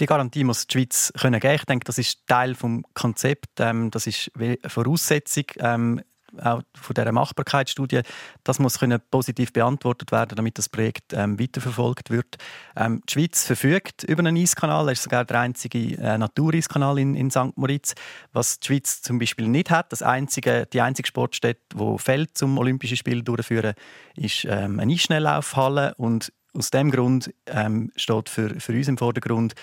Die 0.03 0.07
Garantie 0.07 0.43
muss 0.43 0.67
die 0.67 0.79
Schweiz 0.79 1.13
können 1.17 1.39
geben. 1.39 1.55
Ich 1.55 1.63
denke, 1.63 1.85
das 1.85 1.97
ist 1.97 2.27
Teil 2.27 2.55
des 2.55 2.81
Konzepts. 2.93 3.53
Ähm, 3.59 3.89
das 3.89 4.05
ist 4.05 4.29
Voraussetzung 4.67 5.45
ähm, 5.59 6.01
auch 6.41 6.61
von 6.75 6.93
dieser 6.93 7.13
Machbarkeitsstudie. 7.13 8.01
Das 8.43 8.59
muss 8.59 8.79
können 8.79 8.99
positiv 9.11 9.53
beantwortet 9.53 10.11
werden, 10.11 10.35
damit 10.35 10.57
das 10.57 10.67
Projekt 10.67 11.13
ähm, 11.13 11.39
weiterverfolgt 11.39 12.09
wird. 12.09 12.35
Ähm, 12.75 13.01
die 13.07 13.13
Schweiz 13.13 13.45
verfügt 13.45 14.03
über 14.03 14.19
einen 14.19 14.35
Eiskanal. 14.35 14.89
Er 14.89 14.91
ist 14.91 15.03
sogar 15.03 15.23
der 15.23 15.39
einzige 15.39 15.97
äh, 15.97 16.17
Natureiskanal 16.17 16.99
in, 16.99 17.15
in 17.15 17.31
St. 17.31 17.55
Moritz. 17.55 17.95
Was 18.33 18.59
die 18.59 18.67
Schweiz 18.67 19.03
zum 19.03 19.19
Beispiel 19.19 19.47
nicht 19.47 19.71
hat, 19.71 19.93
das 19.93 20.01
einzige, 20.01 20.65
die 20.65 20.81
einzige 20.81 21.07
Sportstätte, 21.07 21.61
die 21.73 21.97
Feld 21.97 22.37
zum 22.37 22.57
Olympischen 22.57 22.97
Spiel 22.97 23.23
durchführen, 23.23 23.73
ist 24.17 24.43
ähm, 24.49 24.81
eine 24.81 24.91
Eisschnelllaufhalle 24.91 25.95
und 25.95 26.33
aus 26.55 26.69
dem 26.69 26.91
Grund 26.91 27.33
ähm, 27.47 27.91
steht 27.95 28.29
für, 28.29 28.59
für 28.59 28.73
uns 28.73 28.87
im 28.87 28.97
Vordergrund, 28.97 29.55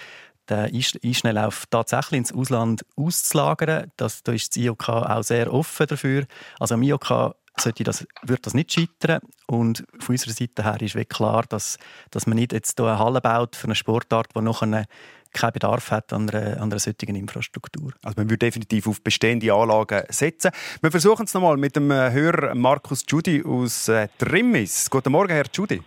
den 0.50 0.71
Einschnelllauf 1.04 1.66
tatsächlich 1.71 2.19
ins 2.19 2.35
Ausland 2.35 2.85
auszulagern. 2.97 3.90
Das, 3.97 4.23
da 4.23 4.33
ist 4.33 4.57
das 4.57 4.62
IOK 4.62 4.88
auch 4.88 5.23
sehr 5.23 5.52
offen 5.52 5.87
dafür. 5.87 6.26
Also 6.59 6.75
am 6.75 6.83
IOK 6.83 7.35
sollte 7.57 7.85
das, 7.85 8.07
wird 8.23 8.47
das 8.47 8.54
nicht 8.54 8.73
scheitern. 8.73 9.21
Und 9.47 9.85
von 9.99 10.14
unserer 10.14 10.33
Seite 10.33 10.64
her 10.64 10.80
ist 10.80 10.95
wirklich 10.95 11.09
klar, 11.09 11.45
dass, 11.49 11.78
dass 12.11 12.26
man 12.26 12.37
nicht 12.37 12.52
jetzt 12.52 12.78
hier 12.78 12.87
eine 12.87 12.99
Halle 12.99 13.21
baut 13.21 13.57
für 13.57 13.66
eine 13.66 13.75
Sportart, 13.75 14.28
die 14.35 14.42
noch 14.42 14.62
eine 14.62 14.87
keinen 15.33 15.52
Bedarf 15.52 15.90
hat 15.90 16.12
an 16.12 16.28
einer, 16.28 16.61
an 16.61 16.71
einer 16.71 16.78
solchen 16.78 17.14
Infrastruktur. 17.14 17.92
Also 18.02 18.14
man 18.16 18.28
würde 18.28 18.38
definitiv 18.38 18.88
auf 18.88 19.00
bestehende 19.00 19.52
Anlagen 19.52 20.02
setzen. 20.09 20.50
Wir 20.80 20.90
versuchen 20.90 21.25
es 21.25 21.35
nochmal 21.35 21.57
mit 21.57 21.76
dem 21.76 21.90
äh, 21.90 22.11
Hörer 22.11 22.54
Markus 22.54 23.07
Giudi 23.07 23.42
aus 23.45 23.88
äh, 23.88 24.09
Trimmis. 24.19 24.90
Guten 24.90 25.12
Morgen, 25.12 25.30
Herr 25.30 25.45
Giudi. 25.45 25.83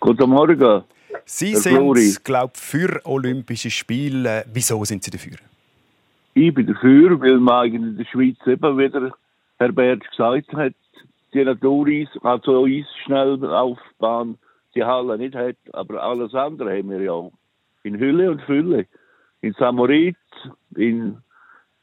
Guten 0.00 0.30
Morgen. 0.30 0.84
Sie 1.26 1.54
sind, 1.54 2.24
glaube 2.24 2.52
ich, 2.52 2.60
für 2.60 3.00
Olympische 3.04 3.70
Spiele. 3.70 4.44
Wieso 4.52 4.84
sind 4.84 5.02
Sie 5.02 5.10
dafür? 5.10 5.36
Ich 6.34 6.52
bin 6.52 6.66
dafür, 6.66 7.20
weil 7.20 7.38
man 7.38 7.72
in 7.72 7.96
der 7.96 8.04
Schweiz 8.04 8.36
eben 8.46 8.78
wieder, 8.78 9.12
Herr 9.58 9.72
Bertsch 9.72 10.08
gesagt 10.10 10.52
hat, 10.52 10.74
die 11.32 11.44
Natureis, 11.44 12.08
also 12.22 12.66
Eisschnelllaufbahn, 12.66 14.38
die 14.74 14.84
Halle 14.84 15.16
nicht 15.18 15.34
hat, 15.34 15.56
aber 15.72 16.02
alles 16.02 16.34
andere 16.34 16.76
haben 16.76 16.90
wir 16.90 17.00
ja 17.00 17.30
in 17.84 17.98
Hülle 17.98 18.30
und 18.30 18.42
Fülle. 18.42 18.86
In 19.40 19.52
Samorit, 19.54 20.16
in 20.76 21.18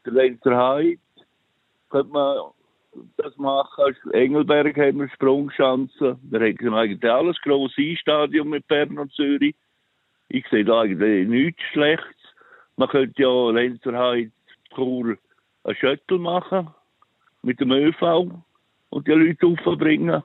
der 0.04 0.12
Lenzerheide 0.12 0.98
könnte 1.90 2.12
man 2.12 2.38
das 3.16 3.36
machen. 3.36 3.96
Engelberg 4.12 4.76
haben 4.76 5.00
wir 5.00 5.08
Sprungschanzen. 5.10 6.18
Wir 6.22 6.40
haben 6.40 6.74
eigentlich 6.74 7.10
alles 7.10 7.40
grosse 7.40 7.80
Einstadion 7.80 8.48
mit 8.48 8.66
Bern 8.68 8.98
und 8.98 9.12
Zürich. 9.12 9.54
Ich 10.28 10.46
sehe 10.48 10.64
da 10.64 10.80
eigentlich 10.80 11.28
nichts 11.28 11.62
Schlechtes. 11.72 12.16
Man 12.76 12.88
könnte 12.88 13.22
ja 13.22 13.50
Lenzerheide, 13.50 14.30
Chur, 14.74 15.16
einen 15.64 15.76
Shuttle 15.76 16.18
machen 16.18 16.68
mit 17.42 17.60
dem 17.60 17.72
ÖV 17.72 18.30
und 18.90 19.06
die 19.06 19.12
Leute 19.12 19.46
aufbringen, 19.46 20.22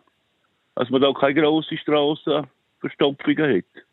dass 0.76 0.90
man 0.90 1.02
da 1.02 1.12
keine 1.14 1.42
grosse 1.42 1.78
Strassenverstopfungen 1.78 3.58
hat. 3.58 3.87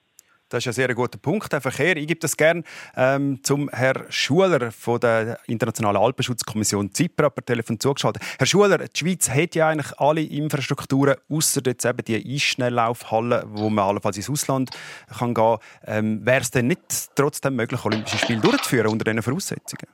Das 0.54 0.62
ist 0.64 0.68
ein 0.68 0.73
sehr 0.73 0.94
guter 0.94 1.18
Punkt, 1.18 1.52
der 1.52 1.61
Verkehr. 1.61 1.96
Ich 1.96 2.06
gebe 2.06 2.20
das 2.20 2.37
gerne 2.37 2.62
ähm, 2.96 3.40
zum 3.42 3.68
Herrn 3.70 4.04
Schuler 4.08 4.70
von 4.70 5.00
der 5.00 5.40
Internationalen 5.49 6.00
Alpenschutzkommission 6.00 6.94
Zypern 6.94 7.32
per 7.34 7.44
Telefon 7.44 7.80
zugeschaltet. 7.80 8.23
Herr 8.38 8.46
Schuler, 8.46 8.78
die 8.78 8.96
Schweiz 8.96 9.28
hat 9.28 9.56
ja 9.56 9.66
eigentlich 9.66 9.99
alle 9.99 10.20
Infrastrukturen, 10.20 11.16
außer 11.28 11.61
jetzt 11.66 11.84
eben 11.84 12.04
die 12.04 12.34
Eisschnelllaufhalle, 12.37 13.46
wo 13.49 13.68
man 13.68 13.84
allenfalls 13.84 14.16
ins 14.16 14.30
Ausland 14.30 14.70
kann 15.18 15.34
gehen 15.34 15.44
kann. 15.44 15.58
Ähm, 15.87 16.25
Wäre 16.25 16.42
es 16.42 16.52
denn 16.52 16.68
nicht 16.68 17.16
trotzdem 17.16 17.56
möglich, 17.56 17.84
Olympische 17.84 18.18
Spiele 18.18 18.40
durchzuführen 18.40 18.92
unter 18.92 19.04
diesen 19.04 19.23
Voraussetzungen? 19.23 19.88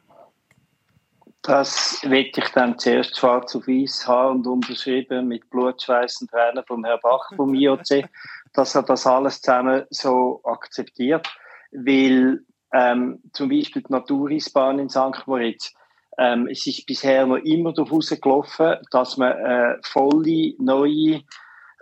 Das 1.42 2.02
werde 2.02 2.32
ich 2.36 2.48
dann 2.50 2.78
zuerst 2.78 3.16
schwarz 3.16 3.56
auf 3.56 3.66
weiß 3.66 4.06
haben 4.06 4.40
und 4.40 4.46
unterschrieben 4.46 5.26
mit 5.26 5.48
Blut, 5.48 5.80
Schweiß 5.80 6.20
und 6.20 6.30
Tränen 6.30 6.62
vom 6.66 6.84
Herrn 6.84 7.00
Bach 7.02 7.30
vom 7.34 7.54
IOC 7.54 8.04
dass 8.52 8.75
er 8.75 8.83
das 8.83 9.07
alles 9.07 9.40
zusammen 9.40 9.85
so 9.90 10.40
akzeptiert, 10.45 11.28
weil 11.73 12.40
ähm, 12.73 13.21
zum 13.33 13.49
Beispiel 13.49 13.83
die 13.83 13.92
Naturisbahn 13.92 14.78
in 14.78 14.88
St. 14.88 15.26
Moritz, 15.26 15.73
ähm, 16.19 16.49
es 16.50 16.66
ist 16.66 16.87
bisher 16.87 17.26
noch 17.26 17.38
immer 17.38 17.73
darauf 17.73 18.09
gelaufen, 18.09 18.76
dass 18.90 19.16
man 19.16 19.33
äh, 19.33 19.76
volle, 19.83 20.54
neue, 20.59 21.23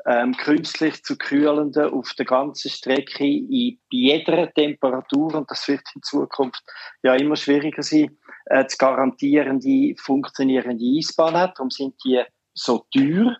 ähm, 0.06 0.36
künstlich 0.36 1.02
zu 1.02 1.16
kühlende 1.16 1.92
auf 1.92 2.12
der 2.14 2.24
ganzen 2.24 2.70
Strecke 2.70 3.24
in, 3.24 3.78
jeder 3.90 4.52
Temperatur, 4.52 5.34
und 5.34 5.50
das 5.50 5.66
wird 5.68 5.82
in 5.94 6.02
Zukunft 6.02 6.62
ja 7.02 7.14
immer 7.14 7.36
schwieriger 7.36 7.82
sein, 7.82 8.16
äh, 8.46 8.66
zu 8.66 8.78
garantieren, 8.78 9.60
die 9.60 9.96
funktionierende 9.98 10.84
Eisbahn 10.84 11.34
hat. 11.34 11.58
Darum 11.58 11.70
sind 11.70 11.94
die 12.04 12.22
so 12.54 12.86
teuer. 12.92 13.36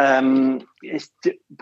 Ähm, 0.00 0.64
ist, 0.80 1.12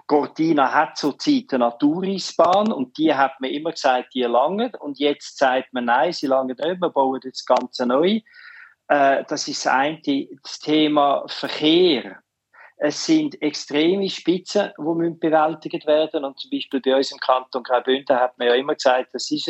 Cortina 0.06 0.70
hat 0.70 0.98
zurzeit 0.98 1.46
eine 1.52 1.64
Naturisbahn 1.64 2.70
und 2.70 2.98
die 2.98 3.14
hat 3.14 3.40
man 3.40 3.48
immer 3.48 3.70
gesagt, 3.70 4.12
die 4.12 4.24
lange 4.24 4.72
und 4.80 4.98
jetzt 4.98 5.38
sagt 5.38 5.72
man, 5.72 5.86
nein, 5.86 6.12
sie 6.12 6.26
lange 6.26 6.48
nicht, 6.52 6.62
wir 6.62 6.90
bauen 6.90 7.18
das 7.24 7.46
Ganze 7.46 7.86
neu. 7.86 8.20
Äh, 8.88 9.24
das 9.26 9.48
ist 9.48 9.64
das 9.64 9.72
eine, 9.72 10.28
das 10.42 10.58
Thema 10.58 11.24
Verkehr. 11.28 12.18
Es 12.76 13.06
sind 13.06 13.40
extreme 13.40 14.10
Spitzen, 14.10 14.70
die 14.76 14.82
müssen 14.82 15.18
bewältigt 15.18 15.86
werden. 15.86 16.26
Und 16.26 16.38
zum 16.38 16.50
Beispiel 16.50 16.82
bei 16.82 16.94
uns 16.94 17.10
im 17.10 17.18
Kanton 17.18 17.62
Graubünden 17.62 18.20
hat 18.20 18.36
man 18.36 18.48
ja 18.48 18.54
immer 18.54 18.74
gesagt, 18.74 19.14
das 19.14 19.30
ist 19.30 19.48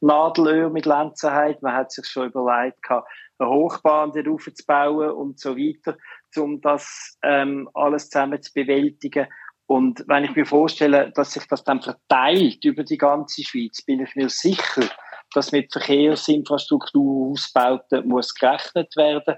ein 0.00 0.06
Nadelöhr 0.06 0.70
mit 0.70 0.86
Lenzerheit. 0.86 1.60
Man 1.62 1.74
hat 1.74 1.90
sich 1.90 2.06
schon 2.06 2.28
überlegt, 2.28 2.78
eine 2.88 3.50
Hochbahn 3.50 4.12
dort 4.12 4.28
aufzubauen 4.28 5.10
und 5.10 5.40
so 5.40 5.56
weiter 5.56 5.96
um 6.36 6.60
das 6.60 7.18
ähm, 7.22 7.68
alles 7.74 8.10
zusammen 8.10 8.42
zu 8.42 8.52
bewältigen. 8.52 9.26
Und 9.66 10.04
wenn 10.08 10.24
ich 10.24 10.34
mir 10.34 10.46
vorstelle, 10.46 11.12
dass 11.12 11.32
sich 11.32 11.46
das 11.46 11.62
dann 11.62 11.80
verteilt 11.80 12.64
über 12.64 12.82
die 12.82 12.98
ganze 12.98 13.44
Schweiz, 13.44 13.82
bin 13.82 14.00
ich 14.00 14.14
mir 14.16 14.28
sicher, 14.28 14.88
dass 15.32 15.52
mit 15.52 15.72
Verkehrsinfrastruktur 15.72 17.30
ausbauten 17.30 18.08
muss 18.08 18.34
gerechnet 18.34 18.96
werden. 18.96 19.36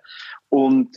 Und 0.48 0.96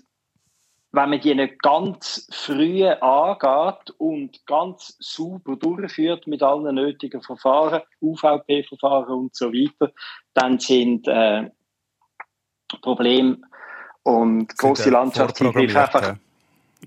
wenn 0.96 1.10
man 1.10 1.20
die 1.20 1.36
nicht 1.36 1.62
ganz 1.62 2.28
früh 2.32 2.86
angeht 2.86 3.92
und 3.98 4.46
ganz 4.46 4.96
sauber 5.00 5.58
durchführt 5.58 6.26
mit 6.28 6.42
allen 6.42 6.74
nötigen 6.74 7.22
Verfahren, 7.22 7.82
UVP-Verfahren 8.02 9.14
und 9.14 9.36
so 9.36 9.52
weiter, 9.52 9.92
dann 10.34 10.60
sind 10.60 11.08
äh, 11.10 11.50
Probleme 12.82 13.40
und 14.06 14.56
große 14.58 14.90
Landschaftseingriffe 14.90 15.82
einfach 15.82 16.16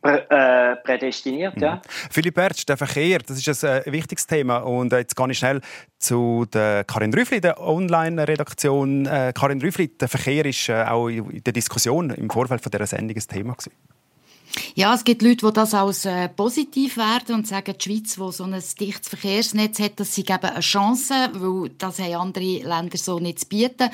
äh, 0.02 0.76
prädestiniert. 0.76 1.56
Mhm. 1.56 1.62
Ja. 1.62 1.82
Philipp 2.10 2.34
Bertsch, 2.34 2.64
der 2.66 2.76
Verkehr, 2.76 3.18
das 3.18 3.38
ist 3.44 3.64
ein 3.64 3.82
äh, 3.82 3.92
wichtiges 3.92 4.26
Thema. 4.26 4.58
Und 4.58 4.92
jetzt 4.92 5.16
gehe 5.16 5.30
ich 5.30 5.38
schnell 5.38 5.60
zu 5.98 6.46
der 6.52 6.84
Karin 6.84 7.12
Rüffli, 7.12 7.40
der 7.40 7.60
Online-Redaktion. 7.60 9.06
Äh, 9.06 9.32
Karin 9.34 9.60
Rüffli, 9.60 9.88
der 9.88 10.08
Verkehr 10.08 10.46
ist 10.46 10.68
äh, 10.68 10.84
auch 10.84 11.08
in 11.08 11.42
der 11.42 11.52
Diskussion 11.52 12.10
im 12.10 12.30
Vorfeld 12.30 12.62
von 12.62 12.70
dieser 12.70 12.86
Sendung 12.86 13.16
ein 13.16 13.28
Thema 13.28 13.54
gewesen. 13.54 13.72
Ja, 14.74 14.94
es 14.94 15.04
gibt 15.04 15.22
Leute, 15.22 15.46
die 15.46 15.52
das 15.52 15.74
als 15.74 16.04
äh, 16.04 16.28
positiv 16.28 16.96
werden 16.96 17.36
und 17.36 17.46
sagen, 17.46 17.74
die 17.78 17.82
Schweiz, 17.82 18.14
die 18.14 18.32
so 18.32 18.44
ein 18.44 18.52
dichtes 18.52 19.08
Verkehrsnetz 19.08 19.78
hat, 19.80 19.98
dass 20.00 20.14
sie 20.14 20.24
geben 20.24 20.44
eine 20.44 20.60
Chance, 20.60 21.14
weil 21.32 21.70
das 21.78 21.98
haben 21.98 22.14
andere 22.14 22.58
Länder 22.58 22.96
so 22.96 23.18
nicht 23.18 23.40
zu 23.40 23.46
bieten. 23.46 23.90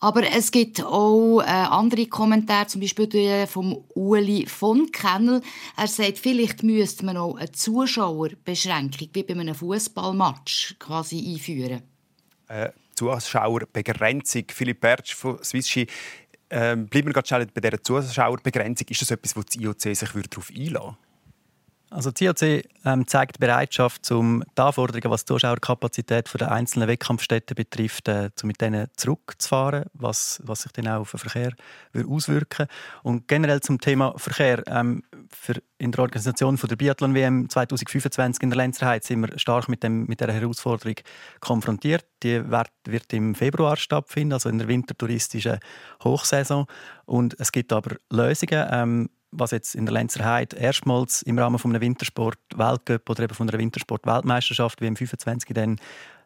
Aber 0.00 0.22
es 0.30 0.50
gibt 0.50 0.82
auch 0.82 1.40
äh, 1.40 1.44
andere 1.46 2.06
Kommentare, 2.06 2.66
zum 2.66 2.80
Beispiel 2.80 3.46
vom 3.46 3.84
Uli 3.94 4.46
von 4.46 4.90
Kennel. 4.92 5.42
Er 5.76 5.88
sagt, 5.88 6.18
vielleicht 6.18 6.62
müsste 6.62 7.04
man 7.04 7.16
auch 7.16 7.36
eine 7.36 7.52
Zuschauerbeschränkung 7.52 9.08
wie 9.12 9.22
bei 9.22 9.34
einem 9.34 9.54
Fußballmatch 9.54 10.76
quasi 10.78 11.34
einführen. 11.34 11.82
Äh, 12.48 12.70
Zuschauerbegrenzung. 12.94 14.44
Philipp 14.48 14.80
Bertsch 14.80 15.14
von 15.14 15.42
Swisski 15.42 15.86
ähm, 16.50 16.86
bleiben 16.86 17.08
wir 17.08 17.14
gerade 17.14 17.46
bei 17.52 17.60
dieser 17.60 17.82
Zuschauerbegrenzung. 17.82 18.86
Ist 18.88 19.02
das 19.02 19.10
etwas, 19.10 19.36
wo 19.36 19.42
das 19.42 19.56
IOC 19.56 19.80
sich 19.80 19.98
darauf 19.98 20.50
einlassen 20.50 20.72
würde? 20.72 21.07
Also 21.90 22.10
IOC 22.18 22.64
ähm, 22.84 23.06
zeigt 23.06 23.38
Bereitschaft, 23.38 24.10
um 24.10 24.44
die 24.56 24.60
Anforderungen, 24.60 25.10
was 25.10 25.24
die 25.24 25.32
Zuschauerkapazität 25.32 26.28
der 26.38 26.52
einzelnen 26.52 26.86
Wettkampfstätten 26.86 27.54
betrifft, 27.54 28.08
äh, 28.08 28.30
zu 28.34 28.46
mit 28.46 28.60
denen 28.60 28.88
zurückzufahren, 28.96 29.86
was, 29.94 30.40
was 30.44 30.62
sich 30.62 30.72
dann 30.72 30.88
auch 30.88 31.00
auf 31.00 31.12
den 31.12 31.20
Verkehr 31.20 31.52
auswirken 32.06 32.66
Und 33.02 33.26
generell 33.26 33.60
zum 33.60 33.80
Thema 33.80 34.12
Verkehr. 34.18 34.62
Ähm, 34.66 35.02
für 35.30 35.62
in 35.78 35.92
der 35.92 36.00
Organisation 36.00 36.58
von 36.58 36.68
der 36.68 36.76
Biathlon-WM 36.76 37.48
2025 37.48 38.42
in 38.42 38.50
der 38.50 38.56
Lenzerheide 38.56 39.06
sind 39.06 39.20
wir 39.20 39.38
stark 39.38 39.68
mit, 39.68 39.82
dem, 39.82 40.06
mit 40.06 40.20
dieser 40.20 40.32
Herausforderung 40.32 40.96
konfrontiert. 41.40 42.04
Die 42.22 42.50
wird, 42.50 42.70
wird 42.84 43.12
im 43.12 43.34
Februar 43.34 43.76
stattfinden, 43.76 44.32
also 44.32 44.48
in 44.48 44.58
der 44.58 44.68
wintertouristischen 44.68 45.58
Hochsaison. 46.02 46.66
Und 47.06 47.38
es 47.38 47.52
gibt 47.52 47.72
aber 47.72 47.96
Lösungen. 48.10 48.66
Ähm, 48.70 49.10
was 49.30 49.50
jetzt 49.50 49.74
in 49.74 49.86
der 49.86 49.92
Lenzer 49.92 50.24
Heide 50.24 50.56
erstmals 50.56 51.22
im 51.22 51.38
Rahmen 51.38 51.58
von 51.58 51.70
einem 51.70 51.82
Wintersport-Weltcup 51.82 53.08
oder 53.10 53.24
eben 53.24 53.34
von 53.34 53.48
einer 53.48 53.58
Wintersport-Weltmeisterschaft 53.58 54.80
wie 54.80 54.86
im 54.86 54.96
25 54.96 55.54
dann 55.54 55.76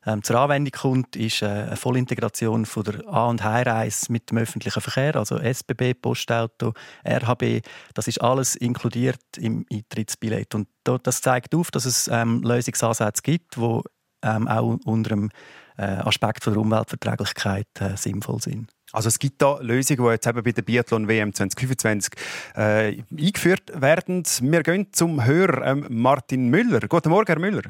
ähm, 0.05 0.23
zur 0.23 0.39
Anwendung 0.41 0.73
kommt, 0.73 1.17
ist 1.17 1.43
äh, 1.43 1.47
eine 1.47 1.77
Vollintegration 1.77 2.67
von 2.67 2.85
der 2.85 3.07
A- 3.07 3.29
und 3.29 3.45
Heimreise 3.45 4.11
mit 4.11 4.31
dem 4.31 4.39
öffentlichen 4.39 4.81
Verkehr, 4.81 5.15
also 5.17 5.39
SBB, 5.39 5.95
Postauto, 5.95 6.75
RHB. 7.07 7.65
Das 7.95 8.09
ist 8.09 8.21
alles 8.21 8.57
inkludiert 8.57 9.21
im 9.39 9.65
Eintrittsbillett. 9.73 10.55
Und 10.55 10.69
das 10.85 11.21
zeigt 11.21 11.55
auf, 11.55 11.71
dass 11.71 11.85
es 11.85 12.09
ähm, 12.09 12.43
Lösungsansätze 12.43 13.23
gibt, 13.23 13.57
die 13.57 13.81
ähm, 14.23 14.49
auch 14.49 14.79
unter 14.85 15.11
dem 15.11 15.31
äh, 15.77 15.83
Aspekt 15.83 16.43
von 16.45 16.53
der 16.53 16.63
Umweltverträglichkeit 16.63 17.69
äh, 17.81 17.97
sinnvoll 17.97 18.41
sind. 18.41 18.71
Also 18.93 19.09
es 19.09 19.19
gibt 19.19 19.41
da 19.41 19.59
Lösungen, 19.61 20.05
die 20.05 20.11
jetzt 20.11 20.27
eben 20.27 20.43
bei 20.43 20.53
der 20.53 20.63
Biathlon 20.63 21.09
WM 21.09 21.33
2025 21.33 22.13
äh, 22.55 23.03
eingeführt 23.11 23.73
werden. 23.75 24.23
Wir 24.43 24.63
gehen 24.63 24.87
zum 24.93 25.25
Hörer 25.25 25.67
ähm, 25.67 25.87
Martin 25.89 26.49
Müller. 26.49 26.81
Guten 26.87 27.09
Morgen, 27.09 27.27
Herr 27.27 27.39
Müller. 27.39 27.63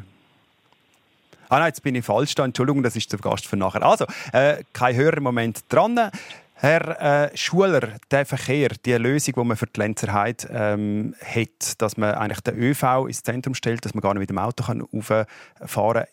Ah 1.49 1.61
nein, 1.61 1.69
jetzt 1.69 1.83
bin 1.83 1.95
ich 1.95 2.05
falsch 2.05 2.35
da. 2.35 2.45
Entschuldigung, 2.45 2.83
das 2.83 2.97
ist 2.97 3.13
der 3.13 3.21
Gast 3.21 3.47
für 3.47 3.57
nachher. 3.57 3.85
Also, 3.85 4.07
äh, 4.33 4.65
kein 4.73 4.97
Hörer 4.97 5.19
im 5.19 5.23
Moment 5.23 5.61
dran. 5.69 6.11
Herr 6.55 7.31
äh, 7.31 7.37
Schuler, 7.37 7.99
der 8.11 8.27
Verkehr, 8.27 8.71
die 8.85 8.93
Lösung, 8.95 9.35
die 9.37 9.45
man 9.45 9.57
für 9.57 9.67
die 9.67 9.81
Lenzerheide 9.81 10.49
ähm, 10.51 11.15
hat, 11.25 11.81
dass 11.81 11.97
man 11.97 12.15
eigentlich 12.15 12.41
den 12.41 12.57
ÖV 12.57 13.07
ins 13.07 13.23
Zentrum 13.23 13.55
stellt, 13.55 13.85
dass 13.85 13.95
man 13.95 14.01
gar 14.01 14.15
nicht 14.15 14.21
mit 14.21 14.31
dem 14.31 14.39
Auto 14.39 14.65
rauffahren 14.65 15.27
kann, 15.67 16.05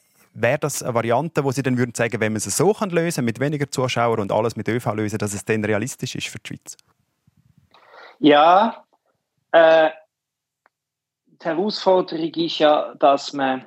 wäre 0.41 0.59
das 0.59 0.83
eine 0.83 0.93
Variante, 0.93 1.43
wo 1.43 1.51
Sie 1.51 1.63
dann 1.63 1.77
würden 1.77 1.93
sagen, 1.95 2.19
wenn 2.19 2.33
man 2.33 2.37
es 2.37 2.57
so 2.57 2.73
kann 2.73 2.89
lösen 2.89 3.25
mit 3.25 3.39
weniger 3.39 3.69
Zuschauern 3.69 4.19
und 4.19 4.31
alles 4.31 4.55
mit 4.55 4.67
ÖV 4.67 4.93
lösen, 4.93 5.17
dass 5.17 5.33
es 5.33 5.45
dann 5.45 5.63
realistisch 5.63 6.15
ist 6.15 6.27
für 6.27 6.39
die 6.39 6.47
Schweiz? 6.47 6.77
Ja, 8.19 8.83
äh, 9.51 9.89
die 11.41 11.45
Herausforderung 11.45 12.33
ist 12.33 12.59
ja, 12.59 12.93
dass 12.95 13.33
man 13.33 13.65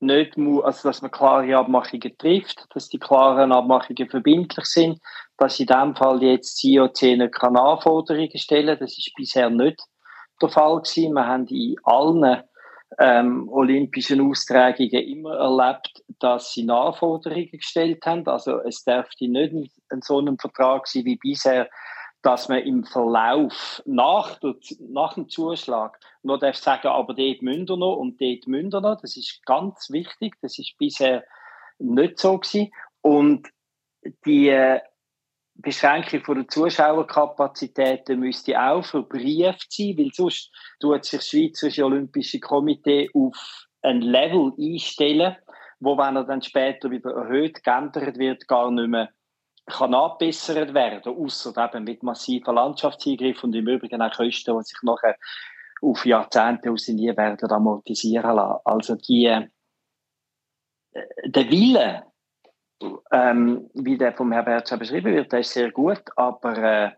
nicht 0.00 0.36
muss, 0.36 0.64
also 0.64 0.88
dass 0.88 1.02
man 1.02 1.10
klare 1.10 1.56
Abmachungen 1.56 2.16
trifft, 2.18 2.66
dass 2.74 2.88
die 2.88 2.98
klaren 2.98 3.52
Abmachungen 3.52 4.08
verbindlich 4.08 4.66
sind, 4.66 5.00
dass 5.38 5.60
in 5.60 5.66
dem 5.66 5.94
Fall 5.96 6.22
jetzt 6.22 6.60
COC 6.60 7.02
nicht 7.02 7.42
Anforderungen 7.42 8.38
stellen 8.38 8.78
Das 8.78 8.98
ist 8.98 9.12
bisher 9.16 9.50
nicht 9.50 9.82
der 10.40 10.48
Fall 10.48 10.76
gewesen. 10.76 11.14
Wir 11.14 11.26
haben 11.26 11.46
in 11.46 11.76
allen 11.84 12.42
ähm, 12.98 13.48
olympischen 13.48 14.20
Austragungen 14.20 14.90
immer 14.90 15.36
erlebt, 15.36 16.02
dass 16.18 16.52
sie 16.52 16.68
Anforderungen 16.68 17.50
gestellt 17.50 18.04
haben. 18.06 18.26
Also 18.26 18.60
es 18.60 18.84
dürfte 18.84 19.28
nicht 19.28 19.72
ein 19.90 20.02
so 20.02 20.18
einem 20.18 20.38
Vertrag 20.38 20.86
sein 20.86 21.04
wie 21.04 21.16
bisher, 21.16 21.68
dass 22.22 22.48
man 22.48 22.60
im 22.60 22.84
Verlauf 22.84 23.82
nach, 23.84 24.40
nach 24.80 25.14
dem 25.14 25.28
Zuschlag 25.28 25.98
noch 26.22 26.38
darf 26.38 26.56
sagen, 26.56 26.88
aber 26.88 27.14
dort 27.14 27.42
wir 27.42 27.76
noch 27.76 27.96
und 27.96 28.20
dort 28.20 28.46
wir 28.46 28.80
noch. 28.80 29.00
Das 29.00 29.16
ist 29.16 29.44
ganz 29.44 29.90
wichtig. 29.90 30.34
Das 30.42 30.58
ist 30.58 30.76
bisher 30.78 31.24
nicht 31.78 32.18
so 32.18 32.38
gewesen. 32.38 32.72
Und 33.02 33.48
die 34.24 34.48
äh, 34.48 34.80
Beschränkung 35.58 36.24
von 36.24 36.36
der 36.36 36.48
Zuschauerkapazitäten 36.48 38.20
müsste 38.20 38.60
auch 38.60 38.84
verbrieft 38.84 39.72
sein, 39.72 39.96
weil 39.96 40.10
sonst 40.12 40.52
tut 40.80 41.04
sich 41.04 41.18
das 41.18 41.28
Schweizerische 41.28 41.84
Olympische 41.84 42.40
Komitee 42.40 43.08
auf 43.14 43.66
ein 43.82 44.02
Level 44.02 44.52
einstellen, 44.58 45.36
wo, 45.80 45.96
wenn 45.96 46.16
er 46.16 46.24
dann 46.24 46.42
später 46.42 46.90
wieder 46.90 47.10
erhöht, 47.10 47.62
geändert 47.62 48.18
wird, 48.18 48.46
gar 48.48 48.70
nicht 48.70 48.88
mehr 48.88 49.10
kann 49.66 49.94
abbessert 49.94 50.74
werden, 50.74 51.12
außer 51.12 51.52
eben 51.56 51.84
mit 51.84 52.02
massiven 52.02 52.54
Landschaftseingriffen 52.54 53.50
und 53.50 53.54
im 53.56 53.66
Übrigen 53.66 54.00
auch 54.00 54.12
Kosten, 54.12 54.56
die 54.56 54.62
sich 54.62 54.78
nachher 54.82 55.16
auf 55.82 56.06
Jahrzehnte 56.06 56.70
aus 56.70 56.88
nie 56.88 57.16
werden 57.16 57.50
amortisieren 57.50 58.36
lassen. 58.36 58.60
Also 58.64 58.94
die, 58.94 59.26
äh, 59.26 59.48
der 61.24 61.50
Wille, 61.50 62.04
ähm, 63.10 63.70
wie 63.74 63.96
der 63.96 64.12
vom 64.12 64.32
Herrn 64.32 64.44
Bertsch 64.44 64.76
beschrieben 64.78 65.14
wird, 65.14 65.32
der 65.32 65.40
ist 65.40 65.52
sehr 65.52 65.70
gut, 65.70 66.02
aber 66.16 66.58
äh, 66.58 66.90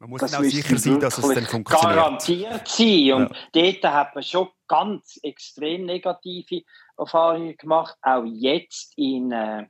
man 0.00 0.10
muss 0.10 0.22
auch 0.22 0.42
sicher 0.42 0.78
sein, 0.78 1.00
dass 1.00 1.18
es 1.18 1.34
dann 1.34 1.44
funktioniert. 1.44 1.96
Garantiert 1.96 2.68
sein. 2.68 3.12
Und 3.14 3.36
ja. 3.54 3.72
dort 3.80 3.94
hat 3.94 4.14
man 4.14 4.22
schon 4.22 4.48
ganz 4.68 5.18
extrem 5.24 5.86
negative 5.86 6.62
Erfahrungen 6.96 7.56
gemacht. 7.56 7.96
Auch 8.02 8.22
jetzt 8.24 8.92
in, 8.96 9.32
äh, 9.32 9.66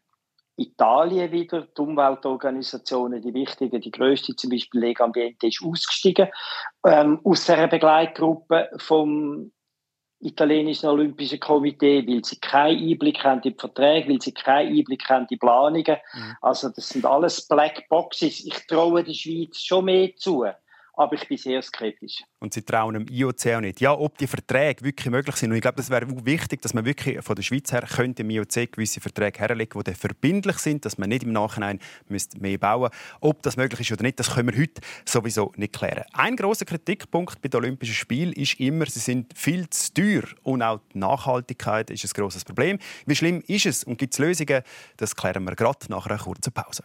Italien 0.59 1.30
wieder, 1.30 1.62
die 1.62 1.80
Umweltorganisationen, 1.80 3.23
die 3.23 3.33
wichtigen, 3.33 3.80
die 3.80 3.90
größte 3.90 4.35
zum 4.35 4.50
Beispiel 4.50 4.80
Lega 4.80 5.04
Ambiente 5.04 5.47
ist 5.47 5.62
ausgestiegen 5.62 6.28
ähm, 6.87 7.21
aus 7.25 7.47
der 7.47 7.68
Begleitgruppe 7.68 8.68
vom 8.76 9.52
italienischen 10.21 10.89
Olympischen 10.89 11.39
Komitee, 11.39 12.07
weil 12.07 12.25
sie 12.25 12.37
keinen 12.37 12.91
Einblick 12.91 13.23
haben 13.23 13.41
in 13.43 13.53
die 13.53 13.59
Verträge, 13.59 14.11
weil 14.11 14.21
sie 14.21 14.33
keinen 14.33 14.77
Einblick 14.77 15.09
haben 15.09 15.23
in 15.23 15.29
die 15.29 15.37
Planungen. 15.37 15.97
Mhm. 16.15 16.37
Also 16.41 16.69
das 16.71 16.89
sind 16.89 17.07
alles 17.07 17.47
Black 17.47 17.89
Boxes. 17.89 18.45
Ich 18.45 18.67
traue 18.67 19.05
der 19.05 19.15
Schweiz 19.15 19.61
schon 19.61 19.85
mehr 19.85 20.15
zu 20.17 20.45
aber 20.99 21.14
ich 21.14 21.28
bin 21.28 21.38
sehr 21.38 21.62
skeptisch. 21.62 22.25
Und 22.40 22.52
Sie 22.52 22.62
trauen 22.62 22.95
dem 22.95 23.07
IOC 23.09 23.47
auch 23.55 23.61
nicht. 23.61 23.81
Ja, 23.81 23.93
ob 23.93 24.19
die 24.19 24.26
Verträge 24.26 24.85
wirklich 24.85 25.11
möglich 25.11 25.37
sind. 25.37 25.50
Und 25.50 25.57
ich 25.57 25.62
glaube, 25.62 25.76
das 25.76 25.90
wäre 25.90 26.07
wichtig, 26.26 26.61
dass 26.61 26.75
man 26.75 26.85
wirklich 26.85 27.23
von 27.23 27.37
der 27.37 27.43
Schweiz 27.43 27.73
her 27.73 27.83
könnte 27.83 28.23
im 28.23 28.31
IOC 28.31 28.73
gewisse 28.73 29.00
Verträge 29.00 29.38
herlegen, 29.38 29.81
die 29.85 29.95
verbindlich 29.95 30.59
sind, 30.59 30.85
dass 30.85 30.99
man 30.99 31.09
nicht 31.09 31.23
im 31.23 31.33
Nachhinein 31.33 31.78
mehr 32.09 32.59
bauen 32.59 32.90
müsste. 32.90 32.99
Ob 33.21 33.43
das 33.43 33.57
möglich 33.57 33.81
ist 33.81 33.93
oder 33.93 34.02
nicht, 34.02 34.19
das 34.19 34.35
können 34.35 34.52
wir 34.52 34.61
heute 34.61 34.81
sowieso 35.05 35.52
nicht 35.57 35.73
klären. 35.73 36.04
Ein 36.13 36.34
großer 36.34 36.65
Kritikpunkt 36.65 37.41
bei 37.41 37.49
den 37.49 37.58
Olympischen 37.61 37.95
Spielen 37.95 38.32
ist 38.32 38.58
immer, 38.58 38.87
sie 38.87 39.00
sind 39.00 39.39
viel 39.39 39.71
zu 39.71 39.95
teuer. 39.95 40.25
Und 40.43 40.63
auch 40.63 40.80
die 40.93 40.99
Nachhaltigkeit 40.99 41.91
ist 41.91 42.04
ein 42.04 42.11
großes 42.13 42.45
Problem. 42.45 42.78
Wie 43.06 43.15
schlimm 43.15 43.43
ist 43.47 43.67
es 43.67 43.84
und 43.84 43.99
gibt 43.99 44.15
es 44.15 44.19
Lösungen? 44.19 44.63
Das 44.97 45.15
klären 45.15 45.45
wir 45.45 45.54
gerade 45.54 45.78
nach 45.89 46.06
einer 46.06 46.19
kurzen 46.19 46.52
Pause. 46.52 46.82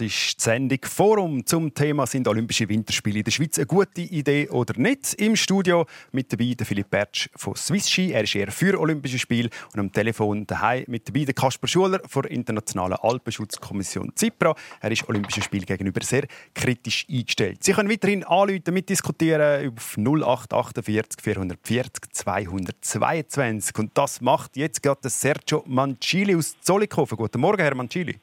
Das 0.00 0.06
ist 0.06 0.38
die 0.38 0.44
Sendung 0.44 0.78
Forum 0.84 1.44
zum 1.44 1.74
Thema 1.74 2.06
«Sind 2.06 2.26
Olympische 2.26 2.66
Winterspiele 2.66 3.18
in 3.18 3.24
der 3.24 3.32
Schweiz 3.32 3.58
eine 3.58 3.66
gute 3.66 4.00
Idee 4.00 4.48
oder 4.48 4.72
nicht?» 4.80 5.12
Im 5.20 5.36
Studio 5.36 5.84
mit 6.12 6.32
dabei 6.32 6.54
der 6.58 6.64
Philipp 6.64 6.88
Bertsch 6.88 7.28
von 7.36 7.54
Swiss 7.54 7.90
Ski. 7.90 8.12
Er 8.12 8.22
ist 8.22 8.34
eher 8.34 8.50
für 8.50 8.80
Olympische 8.80 9.18
Spiele. 9.18 9.50
Und 9.74 9.80
am 9.80 9.92
Telefon 9.92 10.46
daheim 10.46 10.84
mit 10.88 11.06
dabei 11.06 11.26
der 11.26 11.34
Kasper 11.34 11.68
Schuler 11.68 12.00
von 12.08 12.22
der 12.22 12.30
Internationalen 12.30 12.96
Alpenschutzkommission 13.02 14.12
ZIPRA. 14.14 14.54
Er 14.80 14.90
ist 14.90 15.06
Olympischen 15.06 15.42
Spielen 15.42 15.66
gegenüber 15.66 16.02
sehr 16.02 16.26
kritisch 16.54 17.04
eingestellt. 17.10 17.62
Sie 17.62 17.74
können 17.74 17.90
weiterhin 17.90 18.24
anrufen, 18.24 18.72
mitdiskutieren 18.72 19.70
auf 19.76 19.98
0848 19.98 21.20
440 21.20 22.10
222. 22.10 23.78
Und 23.78 23.90
das 23.92 24.22
macht 24.22 24.56
jetzt 24.56 24.82
gerade 24.82 25.10
Sergio 25.10 25.62
Mancini 25.66 26.36
aus 26.36 26.56
Zollikofen. 26.62 27.18
Guten 27.18 27.42
Morgen, 27.42 27.60
Herr 27.60 27.74
Mancini. 27.74 28.18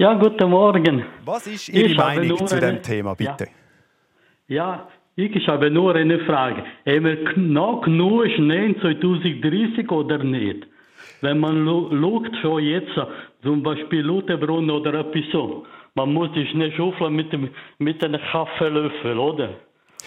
Ja, 0.00 0.14
guten 0.14 0.48
Morgen. 0.48 1.04
Was 1.26 1.46
ist 1.46 1.68
Ihre 1.68 1.88
Ich 1.88 1.96
Meinung 1.98 2.46
zu 2.46 2.56
eine- 2.56 2.72
dem 2.76 2.82
Thema, 2.82 3.12
bitte? 3.14 3.48
Ja, 4.48 4.88
ich 5.14 5.46
habe 5.46 5.70
nur 5.70 5.94
eine 5.94 6.18
Frage. 6.20 6.64
Haben 6.86 7.04
wir 7.04 7.18
noch 7.36 7.82
genug 7.82 8.26
Schnee 8.34 8.64
in 8.70 8.80
2030 8.80 9.90
oder 9.92 10.16
nicht? 10.24 10.66
Wenn 11.20 11.38
man 11.38 11.66
schaut, 11.66 12.34
schon 12.40 12.62
jetzt, 12.64 12.98
zum 13.42 13.62
Beispiel 13.62 14.00
Lutherbrunnen 14.00 14.70
oder 14.70 14.94
etwas 14.94 15.24
so, 15.32 15.66
man 15.94 16.14
muss 16.14 16.32
die 16.32 16.46
Schnee 16.46 16.72
schaufeln 16.78 17.14
mit, 17.14 17.30
dem, 17.34 17.50
mit 17.78 18.02
einem 18.02 18.22
Kaffeelöffel, 18.32 19.18
oder? 19.18 19.50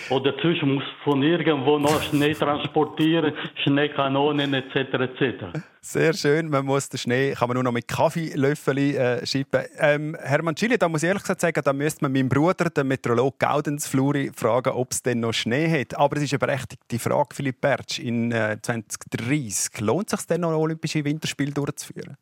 Oder 0.10 0.38
zwischen 0.39 0.75
muss 0.75 0.84
von 1.03 1.21
irgendwo 1.23 1.77
noch 1.77 2.01
Schnee 2.03 2.34
transportieren, 2.34 3.34
Schneekanonen 3.63 4.53
etc. 4.53 4.75
etc. 4.75 5.60
Sehr 5.82 6.13
schön. 6.13 6.49
Man 6.49 6.65
muss 6.65 6.89
den 6.89 6.97
Schnee 6.97 7.34
kann 7.34 7.49
man 7.49 7.56
nur 7.56 7.63
noch 7.63 7.71
mit 7.71 7.88
Kaffeelöffeln 7.88 8.95
äh, 8.95 9.25
schippen. 9.25 9.63
Ähm, 9.77 10.17
Herr 10.21 10.41
Mancini, 10.41 10.77
da 10.77 10.88
muss 10.88 11.03
ich 11.03 11.08
ehrlich 11.08 11.23
gesagt 11.23 11.41
sagen, 11.41 11.62
da 11.63 11.73
müsste 11.73 12.06
man 12.06 12.13
meinen 12.13 12.29
Bruder, 12.29 12.69
den 12.69 12.88
Meteorolog 12.88 13.38
Gaudens 13.39 13.88
Fluri, 13.88 14.32
fragen, 14.34 14.71
ob 14.73 14.91
es 14.91 15.03
denn 15.03 15.19
noch 15.19 15.34
Schnee 15.34 15.69
hat. 15.69 15.97
Aber 15.97 16.17
es 16.17 16.23
ist 16.23 16.34
eine 16.34 16.39
berechtigte 16.39 16.99
Frage, 16.99 17.36
Philipp 17.36 17.60
Bertsch. 17.60 17.99
In 17.99 18.32
äh, 18.32 18.58
2030 18.62 19.82
lohnt 19.82 20.12
es 20.12 20.19
sich 20.19 20.27
denn 20.27 20.41
noch, 20.41 20.58
Olympische 20.58 21.03
Winterspiele 21.03 21.51
durchzuführen? 21.51 22.17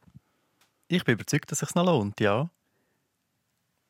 Ich 0.87 1.03
bin 1.03 1.13
überzeugt, 1.13 1.51
dass 1.51 1.61
es 1.61 1.69
sich 1.69 1.75
noch 1.75 1.85
lohnt, 1.85 2.19
ja. 2.19 2.49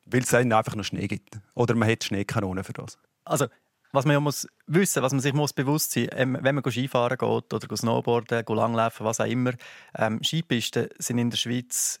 Weil 0.06 0.20
es 0.20 0.34
einfach 0.34 0.76
noch 0.76 0.84
Schnee 0.84 1.08
gibt. 1.08 1.38
Oder 1.54 1.74
man 1.74 1.90
hat 1.90 2.04
Schneekanonen 2.04 2.62
für 2.62 2.72
das. 2.72 2.98
Also, 3.24 3.46
was 3.92 4.04
man 4.04 4.14
ja 4.14 4.20
muss 4.20 4.46
wissen, 4.66 5.02
was 5.02 5.12
man 5.12 5.20
sich 5.20 5.34
muss 5.34 5.52
bewusst 5.52 5.92
sein, 5.92 6.08
ähm, 6.12 6.38
wenn 6.40 6.54
man 6.54 6.64
Skifahren 6.64 7.18
geht 7.18 7.52
oder 7.54 7.76
Snowboarden, 7.76 8.44
go 8.44 8.54
langlaufen, 8.54 9.04
was 9.06 9.20
auch 9.20 9.26
immer, 9.26 9.52
ähm, 9.96 10.22
Skipisten 10.22 10.88
sind 10.98 11.18
in 11.18 11.30
der 11.30 11.36
Schweiz 11.36 12.00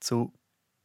zu 0.00 0.32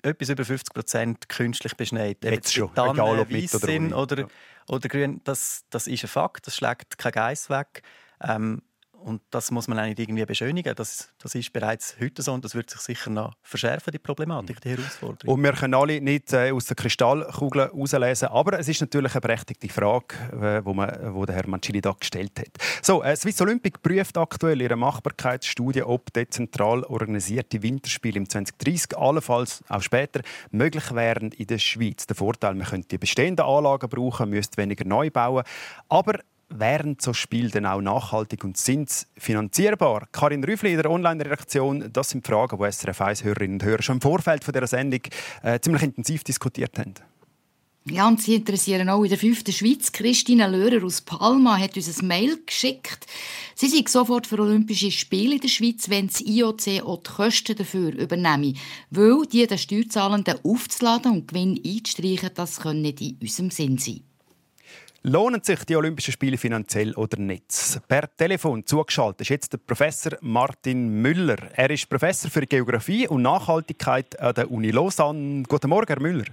etwas 0.03 0.29
über 0.29 0.45
50 0.45 0.73
Prozent 0.73 1.29
künstlich 1.29 1.75
beschneit. 1.75 2.23
Jetzt 2.23 2.53
schon, 2.53 2.73
Tannen 2.73 2.93
egal 2.95 3.19
ob 3.19 3.29
mit 3.29 3.53
oder 3.53 3.65
sind 3.65 3.93
oder, 3.93 4.19
Ja. 4.21 4.27
oder 4.69 4.87
grün, 4.87 5.21
das, 5.23 5.65
das 5.69 5.87
ist 5.87 6.03
ein 6.03 6.07
Fakt, 6.07 6.47
das 6.47 6.55
schlägt 6.55 6.97
kein 6.97 7.11
Geiss 7.11 7.49
weg. 7.49 7.81
Ähm, 8.21 8.61
und 9.03 9.21
das 9.29 9.51
muss 9.51 9.67
man 9.67 9.85
nicht 9.85 9.99
irgendwie 9.99 10.25
beschönigen. 10.25 10.73
Das, 10.75 11.09
das 11.21 11.35
ist 11.35 11.53
bereits 11.53 11.95
heute 11.99 12.21
so 12.21 12.33
und 12.33 12.43
das 12.43 12.55
wird 12.55 12.69
sich 12.69 12.81
sicher 12.81 13.09
noch 13.09 13.33
verschärfen, 13.41 13.91
die 13.91 13.99
Problematik, 13.99 14.59
die 14.61 14.71
Herausforderung. 14.71 15.33
Und 15.33 15.43
wir 15.43 15.53
können 15.53 15.73
alle 15.73 16.01
nicht 16.01 16.33
äh, 16.33 16.51
aus 16.51 16.65
der 16.65 16.75
Kristallkugel 16.75 17.63
herauslesen, 17.63 18.29
aber 18.29 18.59
es 18.59 18.67
ist 18.67 18.81
natürlich 18.81 19.13
eine 19.13 19.21
berechtigte 19.21 19.69
Frage, 19.69 20.15
äh, 20.31 20.65
wo, 20.65 20.75
wo 20.75 21.25
der 21.25 21.35
Herr 21.35 21.47
Mancini 21.47 21.81
da 21.81 21.95
gestellt 21.97 22.39
hat. 22.39 22.49
So, 22.81 23.03
äh, 23.03 23.15
Swiss 23.15 23.41
Olympic 23.41 23.79
prüft 23.81 24.17
aktuell 24.17 24.61
ihre 24.61 24.75
Machbarkeitsstudie, 24.75 25.83
ob 25.83 26.11
dezentral 26.13 26.83
organisierte 26.83 27.61
Winterspiele 27.61 28.17
im 28.17 28.29
2030 28.29 28.97
allenfalls 28.97 29.63
auch 29.69 29.81
später 29.81 30.21
möglich 30.51 30.93
wären 30.93 31.31
in 31.31 31.47
der 31.47 31.59
Schweiz. 31.59 32.07
Der 32.07 32.15
Vorteil, 32.15 32.55
man 32.55 32.67
könnte 32.67 32.89
die 32.89 32.97
bestehenden 32.97 33.45
Anlagen 33.45 33.89
brauchen, 33.89 34.29
müsste 34.29 34.57
weniger 34.57 34.85
neu 34.85 35.09
bauen, 35.09 35.43
aber 35.89 36.19
Wären 36.49 36.97
so 36.99 37.13
Spiele 37.13 37.49
denn 37.49 37.65
auch 37.65 37.81
nachhaltig 37.81 38.43
und 38.43 38.57
sind 38.57 39.07
finanzierbar? 39.17 40.07
Karin 40.13 40.43
Rüffli 40.43 40.71
in 40.71 40.77
der 40.81 40.89
Online-Redaktion, 40.89 41.89
das 41.91 42.09
sind 42.09 42.25
Fragen, 42.25 42.57
die 42.57 42.71
SRF 42.71 43.01
1-Hörerinnen 43.01 43.55
und 43.55 43.63
Hörer 43.63 43.81
schon 43.81 43.97
im 43.97 44.01
Vorfeld 44.01 44.45
von 44.45 44.53
dieser 44.53 44.67
Sendung 44.67 45.01
äh, 45.43 45.59
ziemlich 45.59 45.83
intensiv 45.83 46.23
diskutiert 46.23 46.79
haben. 46.79 46.93
Ja, 47.89 48.07
und 48.07 48.21
Sie 48.21 48.35
interessieren 48.35 48.89
auch 48.89 49.03
in 49.03 49.09
der 49.09 49.17
fünften 49.17 49.53
Schweiz. 49.53 49.93
Christine 49.93 50.47
Löhrer 50.47 50.85
aus 50.85 51.01
Palma 51.01 51.57
hat 51.57 51.77
uns 51.77 52.01
ein 52.01 52.07
Mail 52.07 52.37
geschickt. 52.45 53.05
Sie 53.55 53.67
sei 53.67 53.83
sofort 53.87 54.27
für 54.27 54.39
Olympische 54.39 54.91
Spiele 54.91 55.35
in 55.35 55.41
der 55.41 55.47
Schweiz, 55.47 55.89
wenn 55.89 56.07
das 56.07 56.19
IOC 56.19 56.83
auch 56.83 57.01
die 57.01 57.09
Kosten 57.09 57.55
dafür 57.55 57.93
übernehme. 57.93 58.53
Weil 58.89 59.25
die 59.31 59.47
den 59.47 59.57
Steuerzahlenden 59.57 60.39
aufzuladen 60.43 61.13
und 61.13 61.27
Gewinn 61.29 61.61
einzustreichen, 61.65 62.31
das 62.35 62.59
kann 62.59 62.81
nicht 62.81 62.99
in 62.99 63.17
unserem 63.21 63.51
Sinn 63.51 63.77
sein. 63.77 64.06
Lohnen 65.07 65.41
sich 65.41 65.63
die 65.63 65.77
Olympischen 65.77 66.11
Spiele 66.11 66.37
finanziell 66.37 66.93
oder 66.95 67.17
nicht? 67.17 67.79
Per 67.87 68.13
Telefon 68.17 68.65
zugeschaltet 68.65 69.21
ist 69.21 69.29
jetzt 69.29 69.53
der 69.53 69.57
Professor 69.57 70.17
Martin 70.19 71.01
Müller. 71.01 71.37
Er 71.55 71.69
ist 71.69 71.87
Professor 71.87 72.29
für 72.29 72.45
Geografie 72.45 73.07
und 73.07 73.21
Nachhaltigkeit 73.21 74.19
an 74.19 74.35
der 74.35 74.51
Uni 74.51 74.69
Lausanne. 74.69 75.43
Guten 75.47 75.69
Morgen, 75.69 75.87
Herr 75.87 76.01
Müller. 76.01 76.25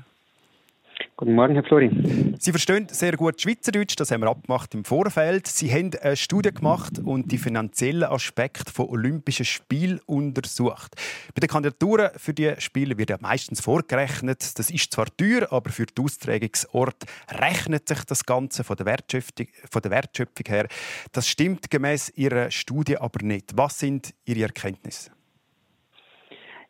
Guten 1.17 1.37
Morgen, 1.37 1.55
Herr 1.55 1.63
Flori. 1.63 2.35
Sie 2.41 2.51
verstehen 2.51 2.89
sehr 2.91 3.17
gut 3.17 3.41
Schweizerdeutsch, 3.41 3.95
das 3.97 4.11
haben 4.11 4.23
wir 4.23 4.31
abgemacht 4.31 4.75
im 4.75 4.85
Vorfeld. 4.85 5.47
Sie 5.47 5.73
haben 5.73 5.93
eine 6.03 6.17
Studie 6.17 6.51
gemacht 6.51 6.99
und 6.99 7.31
die 7.31 7.39
finanziellen 7.39 8.03
Aspekte 8.03 8.73
von 8.73 8.89
Olympischen 8.89 9.45
Spielen 9.45 10.01
untersucht. 10.07 10.97
Bei 11.33 11.39
den 11.41 11.49
Kandidaturen 11.49 12.11
für 12.17 12.35
die 12.35 12.55
Spiele 12.59 12.99
wird 12.99 13.11
ja 13.11 13.19
meistens 13.21 13.61
vorgerechnet, 13.61 14.59
das 14.59 14.71
ist 14.71 14.93
zwar 14.93 15.07
teuer, 15.17 15.47
aber 15.53 15.71
für 15.71 15.87
den 15.87 16.05
Austragungsort 16.05 17.05
rechnet 17.31 17.89
sich 17.89 18.03
das 18.07 18.27
Ganze 18.27 18.65
von 18.65 18.77
der 18.77 18.87
Wertschöpfung, 18.87 19.47
von 19.71 19.83
der 19.83 19.93
Wertschöpfung 19.93 20.47
her. 20.49 20.67
Das 21.13 21.29
stimmt 21.29 21.71
gemäß 21.71 22.13
Ihrer 22.17 22.51
Studie 22.51 22.99
aber 22.99 23.25
nicht. 23.25 23.57
Was 23.57 23.79
sind 23.79 24.15
Ihre 24.25 24.43
Erkenntnisse? 24.43 25.14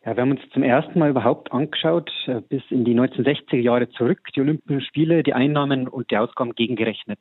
Ja, 0.05 0.15
wir 0.17 0.21
haben 0.21 0.33
uns 0.33 0.43
zum 0.53 0.63
ersten 0.63 0.99
Mal 0.99 1.09
überhaupt 1.09 1.51
angeschaut, 1.51 2.11
äh, 2.27 2.43
bis 2.43 2.63
in 2.69 2.85
die 2.85 2.95
1960er 2.95 3.57
Jahre 3.57 3.89
zurück, 3.89 4.19
die 4.37 4.43
Olympischen 4.43 4.83
Spiele, 4.83 5.23
die 5.23 5.33
Einnahmen 5.33 5.89
und 5.89 6.11
die 6.11 6.19
Ausgaben 6.19 6.55
gegengerechnet. 6.55 7.21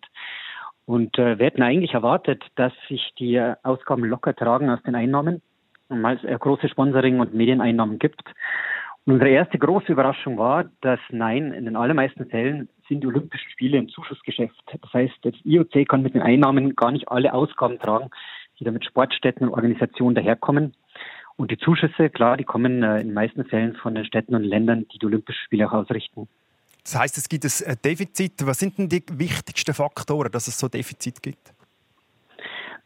Und 0.85 1.17
äh, 1.17 1.39
wir 1.39 1.45
hätten 1.45 1.61
eigentlich 1.61 1.93
erwartet, 1.93 2.43
dass 2.55 2.73
sich 2.89 3.13
die 3.17 3.35
äh, 3.35 3.55
Ausgaben 3.63 4.03
locker 4.03 4.35
tragen 4.35 4.69
aus 4.69 4.83
den 4.83 4.95
Einnahmen, 4.95 5.41
weil 5.87 6.17
es 6.17 6.25
äh, 6.25 6.37
große 6.37 6.67
Sponsoring- 6.67 7.21
und 7.21 7.33
Medieneinnahmen 7.33 7.99
gibt. 7.99 8.21
Und 9.05 9.13
unsere 9.13 9.31
erste 9.31 9.57
große 9.57 9.93
Überraschung 9.93 10.37
war, 10.37 10.65
dass 10.81 10.99
nein, 11.09 11.53
in 11.53 11.63
den 11.63 11.77
allermeisten 11.77 12.25
Fällen 12.25 12.67
sind 12.89 13.01
die 13.01 13.07
Olympischen 13.07 13.49
Spiele 13.51 13.77
ein 13.77 13.87
Zuschussgeschäft. 13.87 14.61
Das 14.81 14.93
heißt, 14.93 15.13
das 15.21 15.35
IOC 15.45 15.87
kann 15.87 16.01
mit 16.01 16.15
den 16.15 16.21
Einnahmen 16.21 16.75
gar 16.75 16.91
nicht 16.91 17.07
alle 17.07 17.33
Ausgaben 17.33 17.79
tragen, 17.79 18.09
die 18.59 18.65
da 18.65 18.71
mit 18.71 18.83
Sportstätten 18.83 19.47
und 19.47 19.53
Organisationen 19.53 20.15
daherkommen. 20.15 20.73
Und 21.35 21.51
die 21.51 21.57
Zuschüsse, 21.57 22.09
klar, 22.09 22.37
die 22.37 22.43
kommen 22.43 22.83
äh, 22.83 22.99
in 22.99 23.07
den 23.07 23.13
meisten 23.13 23.45
Fällen 23.45 23.75
von 23.75 23.95
den 23.95 24.05
Städten 24.05 24.35
und 24.35 24.43
Ländern, 24.43 24.85
die 24.93 24.99
die 24.99 25.05
Olympischen 25.05 25.41
Spiele 25.45 25.67
auch 25.67 25.73
ausrichten. 25.73 26.27
Das 26.83 26.99
heißt, 26.99 27.17
es 27.17 27.29
gibt 27.29 27.45
ein 27.45 27.77
Defizit. 27.83 28.45
Was 28.45 28.59
sind 28.59 28.77
denn 28.77 28.89
die 28.89 29.03
wichtigsten 29.13 29.73
Faktoren, 29.73 30.31
dass 30.31 30.47
es 30.47 30.59
so 30.59 30.67
ein 30.67 30.71
Defizit 30.71 31.21
gibt? 31.21 31.53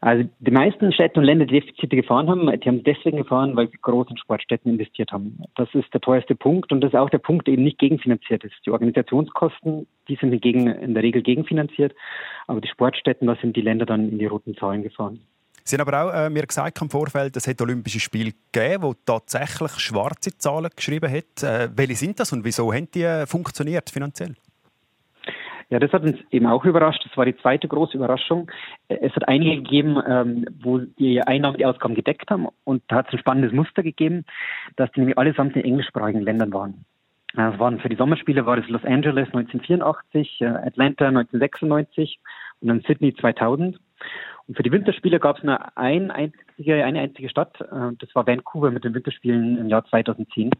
Also 0.00 0.28
die 0.38 0.52
meisten 0.52 0.92
Städte 0.92 1.18
und 1.18 1.26
Länder, 1.26 1.44
die 1.44 1.58
Defizite 1.58 1.96
gefahren 1.96 2.30
haben, 2.30 2.46
die 2.60 2.68
haben 2.68 2.84
deswegen 2.84 3.16
gefahren, 3.16 3.56
weil 3.56 3.68
sie 3.68 3.78
groß 3.82 4.08
in 4.10 4.16
Sportstätten 4.16 4.70
investiert 4.70 5.10
haben. 5.10 5.42
Das 5.56 5.68
ist 5.74 5.92
der 5.92 6.00
teuerste 6.00 6.36
Punkt 6.36 6.70
und 6.70 6.80
das 6.82 6.92
ist 6.92 6.98
auch 6.98 7.10
der 7.10 7.18
Punkt, 7.18 7.48
der 7.48 7.54
eben 7.54 7.64
nicht 7.64 7.78
gegenfinanziert 7.78 8.44
ist. 8.44 8.54
Die 8.64 8.70
Organisationskosten, 8.70 9.88
die 10.06 10.14
sind 10.14 10.30
hingegen 10.30 10.68
in 10.68 10.94
der 10.94 11.02
Regel 11.02 11.22
gegenfinanziert, 11.22 11.96
aber 12.46 12.60
die 12.60 12.68
Sportstätten, 12.68 13.26
da 13.26 13.34
sind 13.42 13.56
die 13.56 13.60
Länder 13.60 13.86
dann 13.86 14.08
in 14.08 14.20
die 14.20 14.26
roten 14.26 14.56
Zahlen 14.56 14.84
gefahren. 14.84 15.18
Sie 15.68 15.76
haben 15.76 15.86
aber 15.86 16.02
auch 16.02 16.14
äh, 16.14 16.30
mir 16.30 16.46
gesagt 16.46 16.80
im 16.80 16.88
Vorfeld, 16.88 17.36
es 17.36 17.46
hat 17.46 17.60
Olympische 17.60 18.00
Spiele 18.00 18.32
gegeben, 18.50 18.84
wo 18.84 18.94
tatsächlich 19.04 19.72
schwarze 19.72 20.30
Zahlen 20.38 20.70
geschrieben 20.74 21.12
hat. 21.12 21.42
Äh, 21.42 21.68
welche 21.76 21.94
sind 21.94 22.18
das 22.18 22.32
und 22.32 22.42
wieso 22.42 22.72
haben 22.72 22.90
die 22.90 23.02
äh, 23.02 23.26
funktioniert 23.26 23.90
finanziell? 23.90 24.34
Ja, 25.68 25.78
das 25.78 25.92
hat 25.92 26.04
uns 26.04 26.16
eben 26.30 26.46
auch 26.46 26.64
überrascht. 26.64 27.04
Das 27.04 27.14
war 27.18 27.26
die 27.26 27.36
zweite 27.36 27.68
große 27.68 27.98
Überraschung. 27.98 28.50
Es 28.88 29.14
hat 29.14 29.28
einige 29.28 29.56
gegeben, 29.56 30.02
ähm, 30.08 30.46
wo 30.62 30.78
die 30.78 31.20
Einnahmen 31.20 31.58
die 31.58 31.66
Ausgaben 31.66 31.94
gedeckt 31.94 32.30
haben. 32.30 32.48
Und 32.64 32.82
da 32.88 32.96
hat 32.96 33.08
es 33.08 33.12
ein 33.12 33.18
spannendes 33.18 33.52
Muster 33.52 33.82
gegeben, 33.82 34.24
dass 34.76 34.90
die 34.92 35.00
nämlich 35.00 35.18
allesamt 35.18 35.54
in 35.54 35.64
englischsprachigen 35.64 36.22
Ländern 36.22 36.50
waren. 36.54 36.86
Das 37.34 37.58
waren 37.58 37.78
für 37.78 37.90
die 37.90 37.96
Sommerspiele 37.96 38.46
war 38.46 38.56
das 38.56 38.68
Los 38.70 38.84
Angeles 38.84 39.26
1984, 39.34 40.40
äh, 40.40 40.46
Atlanta 40.46 41.08
1996 41.08 42.18
und 42.62 42.68
dann 42.68 42.80
Sydney 42.86 43.14
2000. 43.14 43.78
Und 44.48 44.56
für 44.56 44.62
die 44.62 44.72
Winterspiele 44.72 45.20
gab 45.20 45.36
es 45.36 45.44
nur 45.44 45.76
ein 45.76 46.10
einzige, 46.10 46.82
eine 46.84 47.00
einzige 47.00 47.28
Stadt, 47.28 47.60
äh, 47.60 47.92
das 47.98 48.14
war 48.14 48.26
Vancouver 48.26 48.70
mit 48.70 48.82
den 48.82 48.94
Winterspielen 48.94 49.58
im 49.58 49.68
Jahr 49.68 49.84
2010. 49.84 50.50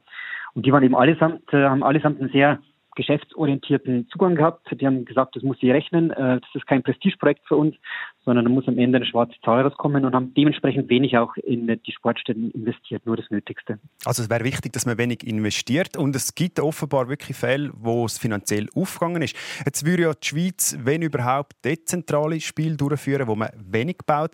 Und 0.54 0.66
die 0.66 0.72
waren 0.72 0.82
eben 0.82 0.94
allesamt, 0.94 1.52
äh, 1.54 1.64
haben 1.64 1.82
allesamt 1.82 2.20
ein 2.20 2.28
sehr 2.28 2.58
geschäftsorientierten 2.98 4.08
Zugang 4.08 4.34
gehabt. 4.34 4.66
Die 4.72 4.84
haben 4.84 5.04
gesagt, 5.04 5.36
das 5.36 5.44
muss 5.44 5.56
sie 5.60 5.70
rechnen, 5.70 6.10
äh, 6.10 6.40
das 6.40 6.50
ist 6.54 6.66
kein 6.66 6.82
Prestigeprojekt 6.82 7.46
für 7.46 7.54
uns, 7.54 7.76
sondern 8.24 8.44
da 8.44 8.50
muss 8.50 8.66
am 8.66 8.76
Ende 8.76 8.96
eine 8.96 9.06
schwarze 9.06 9.36
Zahl 9.44 9.62
rauskommen 9.62 10.04
und 10.04 10.14
haben 10.14 10.34
dementsprechend 10.34 10.90
wenig 10.90 11.16
auch 11.16 11.36
in 11.36 11.68
die 11.68 11.92
Sportstätten 11.92 12.50
investiert, 12.50 13.06
nur 13.06 13.16
das 13.16 13.30
Nötigste. 13.30 13.78
Also 14.04 14.24
es 14.24 14.28
wäre 14.28 14.42
wichtig, 14.42 14.72
dass 14.72 14.84
man 14.84 14.98
wenig 14.98 15.24
investiert 15.24 15.96
und 15.96 16.16
es 16.16 16.34
gibt 16.34 16.58
offenbar 16.58 17.08
wirklich 17.08 17.36
Fälle, 17.36 17.70
wo 17.72 18.04
es 18.04 18.18
finanziell 18.18 18.66
aufgegangen 18.74 19.22
ist. 19.22 19.36
Jetzt 19.64 19.86
würde 19.86 20.02
ja 20.02 20.12
die 20.12 20.26
Schweiz, 20.26 20.76
wenn 20.82 21.02
überhaupt, 21.02 21.52
dezentrale 21.64 22.40
Spiele 22.40 22.76
durchführen, 22.76 23.28
wo 23.28 23.36
man 23.36 23.50
wenig 23.54 23.98
baut. 24.06 24.32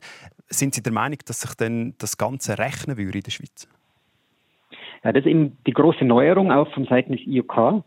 Sind 0.49 0.75
Sie 0.75 0.83
der 0.83 0.93
Meinung, 0.93 1.19
dass 1.27 1.43
sich 1.43 1.55
dann 1.55 1.95
das 1.99 2.17
Ganze 2.17 2.59
rechnen 2.59 2.97
würde 2.97 3.19
in 3.19 3.25
der 3.25 3.31
Schweiz? 3.31 3.69
Ja, 5.05 5.13
das 5.13 5.27
ist 5.27 5.31
eben 5.31 5.59
die 5.67 5.73
große 5.73 6.05
Neuerung 6.07 6.51
auch 6.51 6.73
von 6.73 6.87
Seiten 6.87 7.13
des 7.13 7.27
IOK 7.27 7.85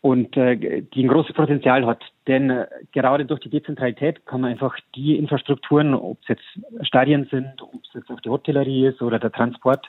und 0.00 0.36
äh, 0.36 0.82
die 0.82 1.04
ein 1.04 1.08
großes 1.08 1.34
Potenzial 1.34 1.86
hat. 1.86 2.02
Denn 2.26 2.50
äh, 2.50 2.66
gerade 2.92 3.26
durch 3.26 3.40
die 3.40 3.50
Dezentralität 3.50 4.24
kann 4.26 4.40
man 4.40 4.52
einfach 4.52 4.76
die 4.94 5.16
Infrastrukturen, 5.16 5.94
ob 5.94 6.18
es 6.22 6.28
jetzt 6.28 6.86
Stadien 6.86 7.26
sind, 7.30 7.60
ob 7.60 7.82
es 7.84 7.94
jetzt 7.94 8.10
auch 8.10 8.20
die 8.20 8.30
Hotellerie 8.30 8.86
ist 8.86 9.02
oder 9.02 9.18
der 9.18 9.32
Transport, 9.32 9.86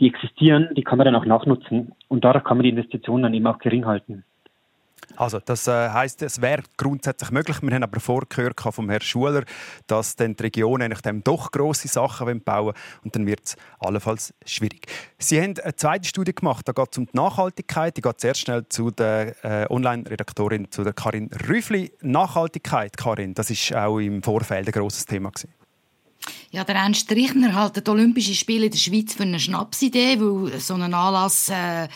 die 0.00 0.08
existieren, 0.08 0.70
die 0.76 0.82
kann 0.82 0.98
man 0.98 1.04
dann 1.04 1.14
auch 1.14 1.26
nachnutzen 1.26 1.92
und 2.08 2.24
dadurch 2.24 2.44
kann 2.44 2.56
man 2.56 2.64
die 2.64 2.70
Investitionen 2.70 3.22
dann 3.22 3.34
eben 3.34 3.46
auch 3.46 3.58
gering 3.58 3.86
halten. 3.86 4.24
Also 5.16 5.40
das 5.40 5.66
äh, 5.66 5.90
heißt, 5.90 6.22
es 6.22 6.40
wäre 6.40 6.62
grundsätzlich 6.76 7.30
möglich. 7.30 7.62
Wir 7.62 7.74
haben 7.74 7.82
aber 7.82 8.00
vorgehört 8.00 8.60
vom 8.60 8.88
Herrn 8.90 9.00
Schuler, 9.00 9.44
dass 9.86 10.16
dann 10.16 10.36
die 10.36 10.42
Region 10.42 10.82
eigentlich 10.82 11.02
dem 11.02 11.22
doch 11.22 11.50
grosse 11.50 11.88
Sachen 11.88 12.42
bauen 12.42 12.66
wollen 12.66 12.74
und 13.04 13.14
dann 13.14 13.26
wird 13.26 13.40
es 13.44 13.56
allenfalls 13.78 14.34
schwierig. 14.44 14.86
Sie 15.18 15.40
haben 15.40 15.54
eine 15.62 15.76
zweite 15.76 16.08
Studie 16.08 16.34
gemacht, 16.34 16.66
da 16.68 16.72
geht 16.72 16.88
es 16.92 16.98
um 16.98 17.06
die 17.06 17.16
Nachhaltigkeit. 17.16 17.96
Die 17.96 18.02
geht 18.02 18.20
sehr 18.20 18.34
schnell 18.34 18.68
zu 18.68 18.90
der 18.90 19.44
äh, 19.44 19.66
Online-Redaktorin, 19.70 20.70
zu 20.70 20.84
der 20.84 20.92
Karin 20.92 21.30
Rüffli. 21.48 21.92
Nachhaltigkeit, 22.02 22.96
Karin, 22.96 23.34
das 23.34 23.50
ist 23.50 23.74
auch 23.74 23.98
im 23.98 24.22
Vorfeld 24.22 24.66
ein 24.66 24.72
grosses 24.72 25.06
Thema 25.06 25.30
gewesen. 25.30 25.63
Ja, 26.50 26.64
der 26.64 26.76
Ernst 26.76 27.10
Richner 27.10 27.60
hält 27.60 27.84
die 27.84 27.90
Olympischen 27.90 28.34
Spiele 28.34 28.66
in 28.66 28.70
der 28.70 28.78
Schweiz 28.78 29.14
für 29.14 29.24
eine 29.24 29.40
Schnapsidee, 29.40 30.20
weil 30.20 30.60
so 30.60 30.74
ein 30.74 30.94
Anlass 30.94 31.48
äh, 31.48 31.88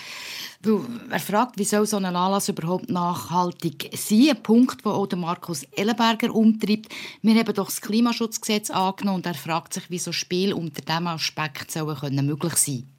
weil 0.62 0.80
er 1.10 1.20
fragt, 1.20 1.58
wie 1.58 1.64
soll 1.64 1.86
so 1.86 1.96
ein 1.98 2.04
Anlass 2.04 2.48
überhaupt 2.48 2.90
nachhaltig 2.90 3.90
sein? 3.94 4.30
Ein 4.30 4.42
Punkt, 4.42 4.84
den 4.84 4.92
auch 4.92 5.08
Markus 5.16 5.62
Ellenberger 5.76 6.34
umtreibt. 6.34 6.92
Wir 7.22 7.34
haben 7.36 7.54
doch 7.54 7.66
das 7.66 7.80
Klimaschutzgesetz 7.80 8.70
angenommen 8.70 9.18
und 9.18 9.26
er 9.26 9.34
fragt 9.34 9.74
sich, 9.74 9.88
wie 9.90 9.98
so 9.98 10.10
Spiel 10.10 10.52
unter 10.52 10.82
diesem 10.82 11.06
Aspekt 11.06 11.70
sollen 11.70 12.26
möglich 12.26 12.56
sein 12.56 12.78
können. 12.78 12.97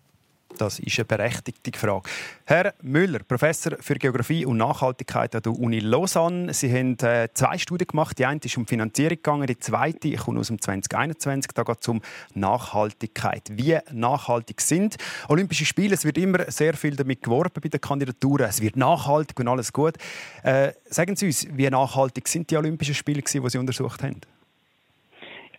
Das 0.60 0.78
ist 0.78 1.00
eine 1.00 1.06
berechtigte 1.06 1.72
Frage. 1.78 2.10
Herr 2.44 2.74
Müller, 2.82 3.20
Professor 3.20 3.78
für 3.80 3.96
Geografie 3.96 4.46
und 4.46 4.58
Nachhaltigkeit 4.58 5.34
an 5.34 5.42
der 5.42 5.54
Uni 5.54 5.80
Lausanne. 5.80 6.54
Sie 6.54 6.70
haben 6.70 6.98
äh, 7.00 7.30
zwei 7.34 7.58
Studien 7.58 7.88
gemacht. 7.88 8.20
Die 8.20 8.26
eine 8.26 8.42
ist 8.44 8.58
um 8.58 8.68
Finanzierung 8.68 9.16
gegangen, 9.16 9.48
die 9.48 9.58
zweite 9.58 10.12
kommt 10.18 10.38
aus 10.38 10.48
dem 10.48 10.62
2021. 10.62 11.54
Da 11.54 11.64
geht 11.64 11.78
es 11.80 11.88
um 11.88 12.02
Nachhaltigkeit. 12.34 13.44
Wie 13.54 13.78
nachhaltig 13.94 14.60
sind 14.60 14.98
Olympische 15.30 15.66
Spiele? 15.66 15.94
Es 15.94 16.04
wird 16.04 16.18
immer 16.18 16.52
sehr 16.52 16.74
viel 16.74 16.98
damit 16.98 17.24
geworben 17.24 17.62
bei 17.62 17.70
den 17.70 17.80
Kandidaturen. 17.80 18.50
Es 18.50 18.60
wird 18.60 18.76
nachhaltig 18.76 19.40
und 19.40 19.48
alles 19.48 19.72
gut. 19.72 19.96
Äh, 20.44 20.74
sagen 20.90 21.16
Sie 21.16 21.28
uns, 21.28 21.48
wie 21.54 21.70
nachhaltig 21.70 22.28
sind 22.28 22.52
die 22.52 22.58
Olympischen 22.58 22.96
Spiele, 22.96 23.22
die 23.22 23.50
Sie 23.50 23.58
untersucht 23.58 24.04
haben? 24.04 24.20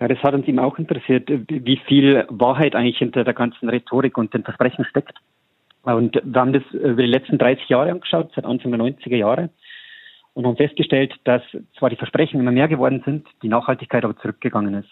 Ja, 0.00 0.08
das 0.08 0.22
hat 0.22 0.34
uns 0.34 0.48
eben 0.48 0.58
auch 0.58 0.78
interessiert, 0.78 1.28
wie 1.28 1.76
viel 1.86 2.24
Wahrheit 2.30 2.74
eigentlich 2.74 2.98
hinter 2.98 3.22
der 3.22 3.34
ganzen 3.34 3.68
Rhetorik 3.68 4.16
und 4.16 4.32
den 4.32 4.44
Versprechen 4.44 4.86
steckt. 4.86 5.18
Und 5.82 6.20
wir 6.24 6.40
haben 6.40 6.52
das 6.52 6.62
über 6.72 7.02
die 7.02 7.08
letzten 7.08 7.38
30 7.38 7.68
Jahre 7.68 7.90
angeschaut, 7.90 8.32
seit 8.34 8.44
Anfang 8.44 8.72
der 8.72 8.80
90er 8.80 9.16
Jahre, 9.16 9.50
und 10.34 10.46
haben 10.46 10.56
festgestellt, 10.56 11.14
dass 11.24 11.42
zwar 11.78 11.90
die 11.90 11.96
Versprechen 11.96 12.40
immer 12.40 12.52
mehr 12.52 12.68
geworden 12.68 13.02
sind, 13.04 13.26
die 13.42 13.48
Nachhaltigkeit 13.48 14.04
aber 14.04 14.16
zurückgegangen 14.16 14.74
ist. 14.74 14.90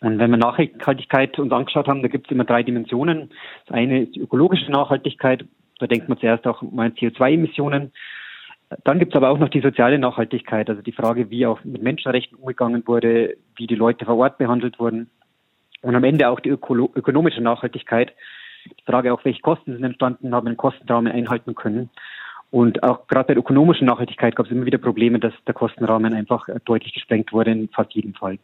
Und 0.00 0.18
wenn 0.18 0.30
wir 0.30 0.36
Nachhaltigkeit 0.36 1.38
uns 1.38 1.52
angeschaut 1.52 1.88
haben, 1.88 2.02
da 2.02 2.08
gibt 2.08 2.26
es 2.26 2.32
immer 2.32 2.44
drei 2.44 2.62
Dimensionen. 2.62 3.30
Das 3.66 3.76
eine 3.76 4.02
ist 4.02 4.14
die 4.14 4.20
ökologische 4.20 4.70
Nachhaltigkeit, 4.70 5.44
da 5.78 5.86
denkt 5.86 6.08
man 6.08 6.18
zuerst 6.18 6.46
auch 6.46 6.60
mal 6.62 6.88
CO2-Emissionen. 6.88 7.92
Dann 8.82 8.98
gibt 8.98 9.12
es 9.12 9.16
aber 9.16 9.30
auch 9.30 9.38
noch 9.38 9.48
die 9.48 9.60
soziale 9.60 9.98
Nachhaltigkeit, 9.98 10.68
also 10.68 10.82
die 10.82 10.92
Frage, 10.92 11.30
wie 11.30 11.46
auch 11.46 11.62
mit 11.64 11.82
Menschenrechten 11.82 12.38
umgegangen 12.38 12.82
wurde, 12.86 13.36
wie 13.56 13.66
die 13.66 13.74
Leute 13.74 14.04
vor 14.04 14.16
Ort 14.16 14.38
behandelt 14.38 14.78
wurden. 14.78 15.10
Und 15.82 15.94
am 15.94 16.04
Ende 16.04 16.28
auch 16.28 16.40
die 16.40 16.48
ökonomische 16.48 17.42
Nachhaltigkeit. 17.42 18.12
Die 18.66 18.84
Frage 18.90 19.12
auch, 19.12 19.24
welche 19.24 19.42
Kosten 19.42 19.74
sind 19.74 19.84
entstanden, 19.84 20.34
haben 20.34 20.46
den 20.46 20.56
Kostenrahmen 20.56 21.12
einhalten 21.12 21.54
können. 21.54 21.90
Und 22.50 22.82
auch 22.82 23.06
gerade 23.08 23.26
bei 23.26 23.34
der 23.34 23.40
ökonomischen 23.40 23.86
Nachhaltigkeit 23.86 24.36
gab 24.36 24.46
es 24.46 24.52
immer 24.52 24.64
wieder 24.64 24.78
Probleme, 24.78 25.18
dass 25.18 25.34
der 25.46 25.54
Kostenrahmen 25.54 26.14
einfach 26.14 26.48
deutlich 26.64 26.94
gesprengt 26.94 27.32
wurde 27.32 27.50
in 27.50 27.68
fast 27.68 27.92
jedem 27.92 28.14
Fall. 28.14 28.38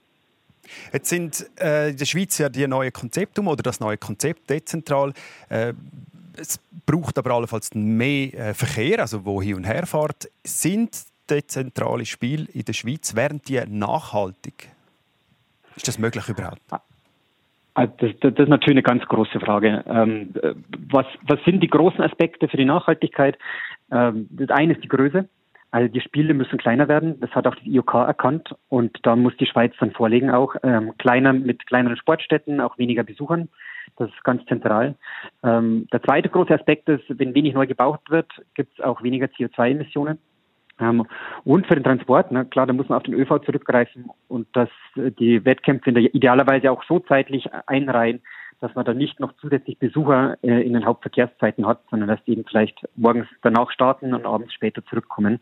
Jetzt 0.92 1.08
sind 1.08 1.46
äh, 1.60 1.90
in 1.90 1.96
der 1.96 2.04
Schweiz 2.04 2.36
ja 2.38 2.48
die 2.48 2.66
neuen 2.66 2.92
Konzepte 2.92 3.40
um, 3.40 3.48
oder 3.48 3.62
das 3.62 3.80
neue 3.80 3.96
Konzept 3.96 4.50
dezentral. 4.50 5.12
Äh, 5.48 5.74
es 6.40 6.58
braucht 6.86 7.18
aber 7.18 7.32
allenfalls 7.32 7.74
mehr 7.74 8.34
äh, 8.34 8.54
Verkehr, 8.54 9.00
also 9.00 9.24
wo 9.24 9.40
hin 9.42 9.56
und 9.56 9.64
her 9.64 9.86
fährt. 9.86 10.28
Sind 10.44 10.90
dezentrale 11.28 12.04
Spiele 12.04 12.46
in 12.52 12.64
der 12.64 12.72
Schweiz, 12.72 13.14
wären 13.14 13.40
die 13.46 13.60
nachhaltig? 13.68 14.70
Ist 15.76 15.86
das 15.86 15.98
möglich 15.98 16.28
überhaupt? 16.28 16.60
Also 17.74 17.92
das, 17.98 18.10
das, 18.20 18.32
ist 18.32 18.48
natürlich 18.48 18.78
eine 18.78 18.82
ganz 18.82 19.04
große 19.06 19.38
Frage. 19.38 19.84
Ähm, 19.88 20.34
was, 20.90 21.06
was, 21.22 21.38
sind 21.44 21.60
die 21.60 21.68
großen 21.68 22.02
Aspekte 22.02 22.48
für 22.48 22.56
die 22.56 22.64
Nachhaltigkeit? 22.64 23.38
Ähm, 23.92 24.26
das 24.30 24.50
eine 24.50 24.74
ist 24.74 24.82
die 24.82 24.88
Größe. 24.88 25.28
Also 25.70 25.92
die 25.92 26.00
Spiele 26.00 26.34
müssen 26.34 26.58
kleiner 26.58 26.88
werden. 26.88 27.20
Das 27.20 27.30
hat 27.30 27.46
auch 27.46 27.54
die 27.54 27.72
IOK 27.74 27.94
erkannt 27.94 28.54
und 28.68 28.98
da 29.04 29.14
muss 29.14 29.36
die 29.36 29.46
Schweiz 29.46 29.72
dann 29.78 29.92
vorlegen 29.92 30.30
auch 30.30 30.56
ähm, 30.64 30.94
kleiner 30.98 31.32
mit 31.32 31.64
kleineren 31.66 31.96
Sportstätten, 31.96 32.60
auch 32.60 32.76
weniger 32.76 33.04
Besuchern. 33.04 33.48
Das 33.96 34.08
ist 34.10 34.24
ganz 34.24 34.44
zentral. 34.46 34.94
Ähm, 35.42 35.86
der 35.92 36.02
zweite 36.02 36.28
große 36.28 36.54
Aspekt 36.54 36.88
ist, 36.88 37.04
wenn 37.08 37.34
wenig 37.34 37.54
neu 37.54 37.66
gebaut 37.66 38.00
wird, 38.08 38.30
gibt 38.54 38.78
es 38.78 38.84
auch 38.84 39.02
weniger 39.02 39.26
CO2-Emissionen. 39.26 40.18
Ähm, 40.80 41.06
und 41.44 41.66
für 41.66 41.74
den 41.74 41.84
Transport, 41.84 42.32
ne, 42.32 42.46
klar, 42.46 42.66
da 42.66 42.72
muss 42.72 42.88
man 42.88 42.96
auf 42.96 43.02
den 43.04 43.14
ÖV 43.14 43.40
zurückgreifen 43.44 44.10
und 44.28 44.46
dass 44.54 44.70
die 44.96 45.44
Wettkämpfe 45.44 45.90
idealerweise 45.90 46.70
auch 46.70 46.82
so 46.84 46.98
zeitlich 47.00 47.48
einreihen, 47.66 48.22
dass 48.60 48.74
man 48.74 48.84
da 48.84 48.94
nicht 48.94 49.20
noch 49.20 49.32
zusätzlich 49.40 49.78
Besucher 49.78 50.36
äh, 50.42 50.60
in 50.62 50.74
den 50.74 50.84
Hauptverkehrszeiten 50.84 51.66
hat, 51.66 51.80
sondern 51.90 52.08
dass 52.08 52.22
die 52.24 52.32
eben 52.32 52.44
vielleicht 52.44 52.86
morgens 52.94 53.26
danach 53.42 53.70
starten 53.70 54.14
und 54.14 54.26
abends 54.26 54.52
später 54.52 54.84
zurückkommen. 54.86 55.40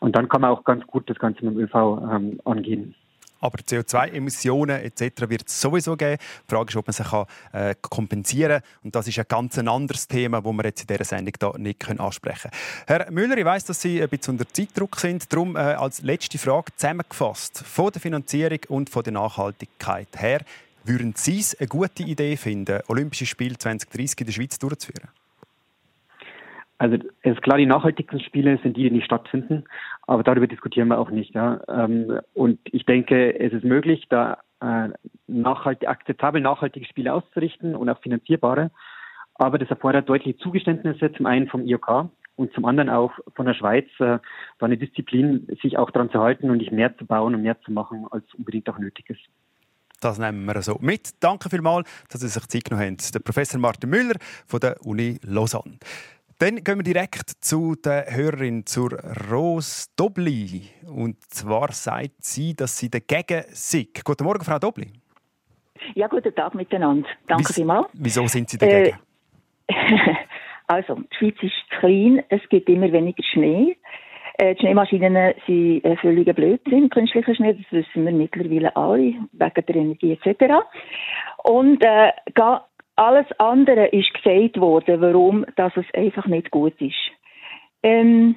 Und 0.00 0.16
dann 0.16 0.28
kann 0.28 0.42
man 0.42 0.50
auch 0.50 0.64
ganz 0.64 0.86
gut 0.86 1.08
das 1.08 1.18
Ganze 1.18 1.44
mit 1.44 1.54
dem 1.54 1.60
ÖV 1.60 1.74
ähm, 2.12 2.40
angehen. 2.44 2.94
Aber 3.40 3.58
CO2-Emissionen 3.58 4.80
etc. 4.80 5.28
wird 5.28 5.46
es 5.46 5.60
sowieso 5.60 5.96
geben. 5.96 6.18
Die 6.20 6.54
Frage 6.54 6.70
ist, 6.70 6.76
ob 6.76 6.86
man 6.86 6.92
sie 6.92 7.04
kann, 7.04 7.26
äh, 7.52 7.74
kompensieren 7.80 8.60
kann. 8.60 8.70
Und 8.84 8.94
das 8.94 9.08
ist 9.08 9.18
ein 9.18 9.26
ganz 9.28 9.58
anderes 9.58 10.08
Thema, 10.08 10.40
das 10.40 10.52
wir 10.52 10.64
jetzt 10.64 10.80
in 10.82 10.86
dieser 10.88 11.04
Sendung 11.04 11.34
da 11.38 11.52
nicht 11.56 12.00
ansprechen 12.00 12.50
können. 12.50 12.98
Herr 13.00 13.10
Müller, 13.10 13.36
ich 13.36 13.44
weiss, 13.44 13.64
dass 13.64 13.80
Sie 13.80 14.02
ein 14.02 14.08
bisschen 14.08 14.34
unter 14.34 14.48
Zeitdruck 14.48 14.96
sind. 14.96 15.32
Darum 15.32 15.56
äh, 15.56 15.60
als 15.60 16.02
letzte 16.02 16.38
Frage 16.38 16.72
zusammengefasst. 16.76 17.64
Von 17.64 17.92
der 17.92 18.00
Finanzierung 18.00 18.60
und 18.68 18.90
von 18.90 19.02
der 19.02 19.12
Nachhaltigkeit 19.12 20.08
her, 20.16 20.40
würden 20.84 21.14
Sie 21.16 21.38
es 21.38 21.58
eine 21.58 21.68
gute 21.68 22.02
Idee 22.02 22.36
finden, 22.36 22.80
Olympische 22.88 23.26
Spiele 23.26 23.58
2030 23.58 24.20
in 24.20 24.26
der 24.26 24.32
Schweiz 24.32 24.58
durchzuführen? 24.58 25.08
Also 26.78 26.96
es 27.22 27.32
ist 27.32 27.42
klar, 27.42 27.58
die 27.58 27.66
nachhaltigsten 27.66 28.20
Spiele 28.20 28.58
sind 28.62 28.76
die, 28.76 28.84
die 28.84 28.90
nicht 28.92 29.04
stattfinden, 29.04 29.64
aber 30.08 30.22
darüber 30.22 30.46
diskutieren 30.46 30.88
wir 30.88 30.98
auch 30.98 31.10
nicht. 31.10 31.34
Ja. 31.34 31.60
Ähm, 31.68 32.18
und 32.32 32.58
ich 32.64 32.86
denke, 32.86 33.38
es 33.38 33.52
ist 33.52 33.62
möglich, 33.62 34.06
da 34.08 34.38
äh, 34.60 34.88
nachhaltig, 35.26 35.86
akzeptabel 35.86 36.40
nachhaltige 36.40 36.86
Spiele 36.86 37.12
auszurichten 37.12 37.76
und 37.76 37.90
auch 37.90 38.00
finanzierbare. 38.00 38.70
Aber 39.34 39.58
das 39.58 39.68
erfordert 39.68 40.08
deutliche 40.08 40.38
Zugeständnisse, 40.38 41.12
zum 41.12 41.26
einen 41.26 41.46
vom 41.48 41.66
IOK 41.66 42.08
und 42.36 42.52
zum 42.54 42.64
anderen 42.64 42.88
auch 42.88 43.12
von 43.36 43.44
der 43.44 43.52
Schweiz, 43.52 43.86
äh, 43.98 44.18
da 44.58 44.66
eine 44.66 44.78
Disziplin, 44.78 45.46
sich 45.62 45.76
auch 45.76 45.90
daran 45.90 46.10
zu 46.10 46.20
halten 46.20 46.48
und 46.50 46.56
nicht 46.56 46.72
mehr 46.72 46.96
zu 46.96 47.04
bauen 47.04 47.34
und 47.34 47.42
mehr 47.42 47.60
zu 47.60 47.70
machen, 47.70 48.06
als 48.10 48.24
unbedingt 48.32 48.68
auch 48.70 48.78
nötig 48.78 49.10
ist. 49.10 49.20
Das 50.00 50.18
nehmen 50.18 50.46
wir 50.46 50.62
so 50.62 50.78
mit. 50.80 51.22
Danke 51.22 51.50
vielmals, 51.50 51.86
dass 52.08 52.22
Sie 52.22 52.28
sich 52.28 52.46
Zeit 52.46 52.64
genommen 52.64 52.86
haben. 52.86 52.96
Der 53.12 53.20
Professor 53.20 53.60
Martin 53.60 53.90
Müller 53.90 54.16
von 54.46 54.60
der 54.60 54.76
Uni 54.86 55.18
Lausanne. 55.22 55.78
Dann 56.40 56.62
gehen 56.62 56.78
wir 56.78 56.84
direkt 56.84 57.30
zu 57.40 57.74
der 57.74 58.14
Hörerin, 58.14 58.64
zur 58.64 58.92
Rose 59.28 59.88
Dobli. 59.96 60.70
Und 60.86 61.20
zwar 61.22 61.72
sagt 61.72 62.22
sie, 62.22 62.54
dass 62.54 62.78
sie 62.78 62.88
dagegen 62.88 63.42
sei. 63.48 63.88
Guten 64.04 64.22
Morgen, 64.22 64.44
Frau 64.44 64.60
Dobli. 64.60 64.86
Ja, 65.96 66.06
guten 66.06 66.32
Tag 66.32 66.54
miteinander. 66.54 67.08
Danke 67.26 67.52
vielmals. 67.52 67.88
Wieso 67.92 68.24
sind 68.28 68.48
Sie 68.50 68.56
dagegen? 68.56 68.96
Äh, 69.66 69.74
also, 70.68 70.94
die 70.94 71.16
Schweiz 71.16 71.36
ist 71.42 71.70
klein, 71.80 72.22
es 72.28 72.40
gibt 72.50 72.68
immer 72.68 72.92
weniger 72.92 73.24
Schnee. 73.32 73.76
Äh, 74.34 74.54
die 74.54 74.60
Schneemaschinen 74.60 75.34
sind 75.44 75.84
äh, 75.84 75.96
völliger 75.96 76.34
Blödsinn, 76.34 76.88
künstlicher 76.88 77.34
Schnee, 77.34 77.54
das 77.54 77.72
wissen 77.72 78.04
wir 78.04 78.12
mittlerweile 78.12 78.76
alle, 78.76 79.14
wegen 79.32 79.66
der 79.66 79.74
Energie 79.74 80.12
etc. 80.12 80.54
Und 81.42 81.82
äh, 81.84 82.12
alles 82.98 83.26
andere 83.38 83.86
ist 83.86 84.12
gesagt 84.14 84.58
worden, 84.60 85.00
warum 85.00 85.46
dass 85.56 85.76
es 85.76 85.86
einfach 85.94 86.26
nicht 86.26 86.50
gut 86.50 86.80
ist. 86.80 87.10
Ähm, 87.82 88.36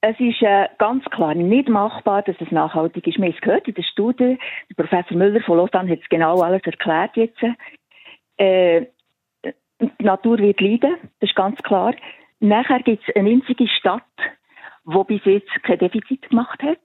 es 0.00 0.18
ist 0.20 0.42
äh, 0.42 0.68
ganz 0.78 1.04
klar 1.06 1.34
nicht 1.34 1.68
machbar, 1.68 2.22
dass 2.22 2.36
es 2.40 2.50
nachhaltig 2.50 3.06
ist. 3.06 3.16
Wir 3.16 3.26
haben 3.26 3.34
es 3.34 3.40
gehört 3.40 3.68
in 3.68 3.74
der 3.74 3.82
Studie, 3.84 4.38
der 4.68 4.74
Professor 4.74 5.16
Müller 5.16 5.40
von 5.40 5.56
Lausanne 5.56 5.90
hat 5.90 6.00
es 6.00 6.08
genau 6.08 6.40
alles 6.40 6.62
erklärt 6.64 7.16
jetzt. 7.16 7.42
Äh, 8.36 8.86
die 9.80 10.04
Natur 10.04 10.38
wird 10.38 10.60
leiden, 10.60 10.96
das 11.20 11.30
ist 11.30 11.36
ganz 11.36 11.60
klar. 11.62 11.94
Nachher 12.40 12.80
gibt 12.80 13.08
es 13.08 13.16
eine 13.16 13.30
einzige 13.30 13.66
Stadt, 13.68 14.02
die 14.84 15.04
bis 15.04 15.24
jetzt 15.24 15.62
kein 15.62 15.78
Defizit 15.78 16.28
gemacht 16.28 16.62
hat. 16.62 16.78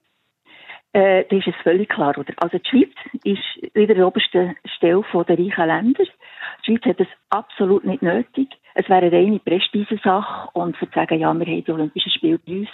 Äh, 0.92 1.26
das 1.30 1.40
ist 1.40 1.48
es 1.48 1.64
völlig 1.64 1.90
klar, 1.90 2.18
oder? 2.18 2.34
Also 2.38 2.58
die 2.58 2.70
Schweiz 2.70 2.94
ist 3.24 3.76
wieder 3.76 3.94
der 3.94 4.08
obersten 4.08 4.56
Stelle 4.76 5.04
der 5.14 5.38
reichen 5.38 5.68
Länder. 5.68 6.04
Die 6.04 6.66
Schweiz 6.66 6.86
hat 6.86 7.00
es 7.00 7.08
absolut 7.30 7.86
nicht 7.86 8.02
nötig. 8.02 8.50
Es 8.74 8.90
wäre 8.90 9.06
eine 9.06 9.12
reine 9.12 9.40
Prestigesache 9.40 10.50
und 10.54 10.76
zu 10.78 10.88
sagen, 10.94 11.20
ja, 11.20 11.34
wir 11.34 11.46
haben 11.46 11.64
die 11.64 11.72
Olympischen 11.72 12.12
Spiele 12.12 12.40
bei 12.40 12.60
uns 12.60 12.70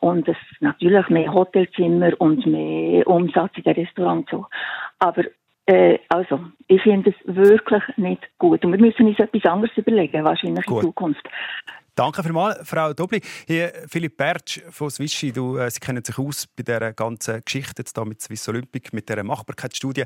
und 0.00 0.28
es 0.28 0.36
natürlich 0.60 1.08
mehr 1.08 1.32
Hotelzimmer 1.32 2.12
und 2.18 2.46
mehr 2.46 3.06
Umsatz 3.06 3.52
in 3.56 3.62
den 3.62 3.74
Restaurants 3.74 4.30
so. 4.30 4.46
Aber 4.98 5.24
äh, 5.66 5.98
also, 6.08 6.40
ich 6.68 6.82
finde 6.82 7.10
es 7.10 7.36
wirklich 7.36 7.82
nicht 7.96 8.22
gut. 8.38 8.64
Und 8.64 8.72
wir 8.72 8.80
müssen 8.80 9.06
uns 9.06 9.18
etwas 9.18 9.44
anderes 9.50 9.76
überlegen, 9.76 10.24
wahrscheinlich 10.24 10.64
gut. 10.66 10.78
in 10.78 10.82
Zukunft. 10.88 11.28
Danke 11.96 12.22
vielmals, 12.22 12.58
Frau 12.68 12.92
Dobli. 12.92 13.22
Hier 13.46 13.72
Philipp 13.88 14.18
Bertsch 14.18 14.60
von 14.68 14.90
Swissi, 14.90 15.32
du, 15.32 15.56
äh, 15.56 15.70
Sie 15.70 15.80
kennen 15.80 16.04
sich 16.04 16.18
aus 16.18 16.46
bei 16.46 16.62
dieser 16.62 16.92
ganzen 16.92 17.42
Geschichte 17.42 17.76
jetzt 17.78 17.96
da 17.96 18.04
mit 18.04 18.20
Swiss 18.20 18.46
Olympic, 18.50 18.90
mit 18.92 19.08
dieser 19.08 19.22
Machbarkeitsstudie. 19.22 20.04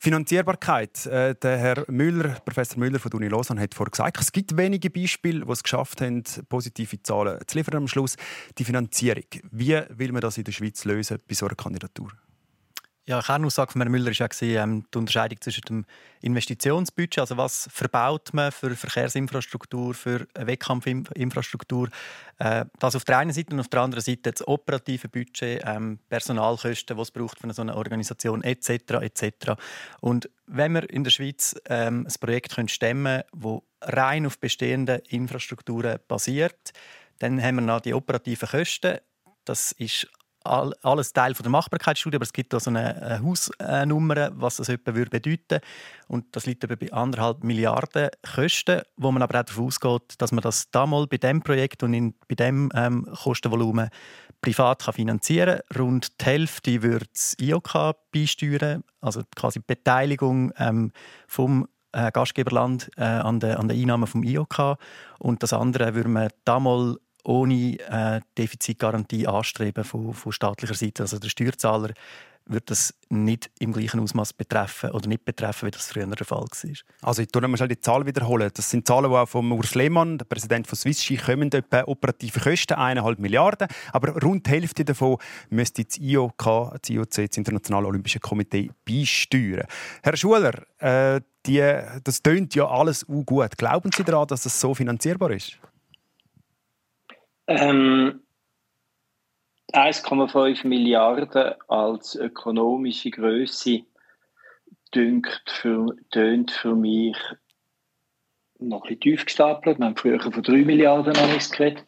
Finanzierbarkeit. 0.00 1.06
Äh, 1.06 1.36
der 1.36 1.58
Herr 1.58 1.84
Müller, 1.86 2.40
Professor 2.44 2.80
Müller 2.80 2.98
von 2.98 3.10
der 3.10 3.18
Uni 3.18 3.28
Lausanne 3.28 3.60
hat 3.60 3.74
vorhin 3.74 3.92
gesagt, 3.92 4.20
es 4.20 4.32
gibt 4.32 4.56
wenige 4.56 4.90
Beispiele, 4.90 5.46
die 5.46 5.52
es 5.52 5.62
geschafft 5.62 6.00
haben, 6.00 6.24
positive 6.48 7.00
Zahlen 7.00 7.38
zu 7.46 7.56
liefern 7.56 7.76
am 7.76 7.86
Schluss. 7.86 8.16
Die 8.58 8.64
Finanzierung. 8.64 9.26
Wie 9.52 9.80
will 9.90 10.10
man 10.10 10.22
das 10.22 10.38
in 10.38 10.44
der 10.44 10.52
Schweiz 10.52 10.84
lösen 10.84 11.20
bei 11.28 11.36
so 11.36 11.46
einer 11.46 11.54
Kandidatur? 11.54 12.10
Ja, 13.08 13.22
Kernaussage 13.22 13.70
von 13.70 13.82
Herrn 13.82 13.92
Müller 13.92 14.10
war 14.10 14.42
ja 14.42 14.64
ähm, 14.64 14.84
die 14.92 14.98
Unterscheidung 14.98 15.40
zwischen 15.40 15.60
dem 15.60 15.84
Investitionsbudget, 16.22 17.20
also 17.20 17.36
was 17.36 17.68
verbaut 17.72 18.30
man 18.32 18.50
für 18.50 18.74
Verkehrsinfrastruktur, 18.74 19.94
für 19.94 20.26
Wettkampfinfrastruktur, 20.34 21.88
äh, 22.38 22.64
das 22.80 22.96
auf 22.96 23.04
der 23.04 23.18
einen 23.18 23.32
Seite 23.32 23.54
und 23.54 23.60
auf 23.60 23.68
der 23.68 23.82
anderen 23.82 24.02
Seite 24.02 24.32
das 24.32 24.48
operative 24.48 25.08
Budget, 25.08 25.62
ähm, 25.64 26.00
Personalkosten, 26.08 26.96
was 26.96 27.08
es 27.08 27.12
braucht 27.12 27.38
für 27.38 27.44
eine 27.44 27.54
so 27.54 27.62
eine 27.62 27.76
Organisation 27.76 28.42
etc. 28.42 28.94
etc. 29.00 29.52
Und 30.00 30.28
wenn 30.48 30.72
wir 30.72 30.90
in 30.90 31.04
der 31.04 31.12
Schweiz 31.12 31.54
ähm, 31.66 32.08
ein 32.08 32.14
Projekt 32.20 32.56
können 32.56 32.68
stemmen 32.68 33.22
können, 33.30 33.62
das 33.80 33.94
rein 33.94 34.26
auf 34.26 34.40
bestehenden 34.40 34.98
Infrastrukturen 35.08 36.00
basiert, 36.08 36.72
dann 37.20 37.40
haben 37.40 37.54
wir 37.54 37.62
noch 37.62 37.80
die 37.80 37.94
operativen 37.94 38.48
Kosten. 38.48 38.98
Das 39.44 39.70
ist 39.70 40.08
alles 40.46 41.12
Teil 41.12 41.34
von 41.34 41.44
der 41.44 41.50
Machbarkeitsstudie, 41.50 42.16
aber 42.16 42.24
es 42.24 42.32
gibt 42.32 42.54
auch 42.54 42.60
so 42.60 42.70
eine 42.70 43.20
Hausnummer, 43.22 44.30
was 44.34 44.56
das 44.56 44.68
etwa 44.68 44.94
würde 44.94 45.10
bedeuten 45.10 45.60
und 46.08 46.24
das 46.34 46.46
liegt 46.46 46.64
etwa 46.64 46.76
bei 46.76 46.92
anderthalb 46.92 47.44
Milliarden 47.44 48.10
Kosten, 48.34 48.82
wo 48.96 49.10
man 49.12 49.22
aber 49.22 49.40
auch 49.40 49.44
davon 49.44 49.66
ausgeht, 49.66 50.14
dass 50.18 50.32
man 50.32 50.42
das 50.42 50.70
damals 50.70 51.08
bei 51.08 51.16
dem 51.18 51.42
Projekt 51.42 51.82
und 51.82 51.94
in, 51.94 52.14
bei 52.28 52.34
dem 52.34 52.70
ähm, 52.74 53.06
Kostenvolumen 53.22 53.90
privat 54.40 54.84
kann 54.84 54.94
finanzieren 54.94 55.60
kann. 55.68 55.82
Rund 55.82 56.20
die 56.20 56.24
Hälfte 56.24 56.82
würde 56.82 57.06
das 57.12 57.34
IOK 57.40 57.96
beisteuern, 58.12 58.84
also 59.00 59.22
quasi 59.34 59.60
die 59.60 59.64
Beteiligung 59.66 60.52
ähm, 60.58 60.92
vom 61.26 61.66
äh, 61.92 62.12
Gastgeberland 62.12 62.90
äh, 62.96 63.04
an 63.04 63.40
den 63.40 63.56
an 63.56 63.68
der 63.68 63.76
Einnahmen 63.76 64.06
vom 64.06 64.22
IOK 64.22 64.78
und 65.18 65.42
das 65.42 65.52
andere 65.52 65.94
würde 65.94 66.08
man 66.08 66.28
damals 66.44 66.98
ohne 67.26 67.78
äh, 67.80 68.20
Defizitgarantie 68.38 69.26
anstreben 69.26 69.84
von, 69.84 70.14
von 70.14 70.32
staatlicher 70.32 70.74
Seite. 70.74 71.02
Also 71.02 71.18
der 71.18 71.28
Steuerzahler 71.28 71.92
wird 72.48 72.70
das 72.70 72.94
nicht 73.08 73.50
im 73.58 73.72
gleichen 73.72 73.98
Ausmaß 74.00 74.32
betreffen 74.32 74.90
oder 74.92 75.08
nicht 75.08 75.24
betreffen, 75.24 75.66
wie 75.66 75.70
das 75.72 75.88
früher 75.90 76.06
der 76.06 76.24
Fall 76.24 76.44
war. 76.44 76.72
Also 77.02 77.22
ich 77.22 77.28
tue 77.28 77.46
mal 77.46 77.68
die 77.68 77.80
Zahl 77.80 78.06
wiederholen. 78.06 78.50
Das 78.54 78.70
sind 78.70 78.86
Zahlen, 78.86 79.10
die 79.10 79.16
auch 79.16 79.28
von 79.28 79.50
Urs 79.50 79.74
Lehmann, 79.74 80.18
der 80.18 80.26
Präsident 80.26 80.66
von 80.66 80.76
Swissski, 80.76 81.16
kommen 81.16 81.50
etwa 81.50 81.82
operative 81.86 82.38
Kosten 82.38 82.74
1,5 82.74 83.20
Milliarden, 83.20 83.66
aber 83.92 84.12
rund 84.22 84.46
die 84.46 84.50
Hälfte 84.50 84.84
davon 84.84 85.18
müsste 85.50 85.84
das 85.84 85.98
IOK, 85.98 86.72
das 86.80 86.90
IOC, 86.90 87.10
das 87.10 87.36
Internationale 87.36 87.86
Olympische 87.88 88.20
Komitee, 88.20 88.70
beisteuern. 88.84 89.66
Herr 90.04 90.16
Schuler, 90.16 90.54
äh, 90.78 91.20
die, 91.46 91.82
das 92.04 92.22
tönt 92.22 92.54
ja 92.54 92.68
alles 92.68 93.04
gut. 93.06 93.56
Glauben 93.56 93.90
Sie 93.92 94.04
daran, 94.04 94.28
dass 94.28 94.46
es 94.46 94.60
so 94.60 94.74
finanzierbar 94.74 95.32
ist? 95.32 95.58
Ähm, 97.48 98.22
1,5 99.72 100.66
Milliarden 100.66 101.54
als 101.68 102.14
ökonomische 102.14 103.10
Größe 103.10 103.82
dünkt 104.94 105.42
für, 105.46 105.96
tönt 106.10 106.50
für 106.50 106.74
mich 106.74 107.16
noch 108.58 108.82
ein 108.84 108.88
bisschen 108.88 109.00
tief 109.00 109.24
gestapelt. 109.26 109.78
Wir 109.78 109.86
haben 109.86 109.96
früher 109.96 110.20
von 110.20 110.42
3 110.42 110.64
Milliarden 110.64 111.12
geredet. 111.12 111.84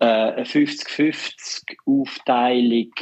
Äh, 0.00 0.04
eine 0.04 0.44
50-50 0.44 1.76
Aufteilung 1.86 2.92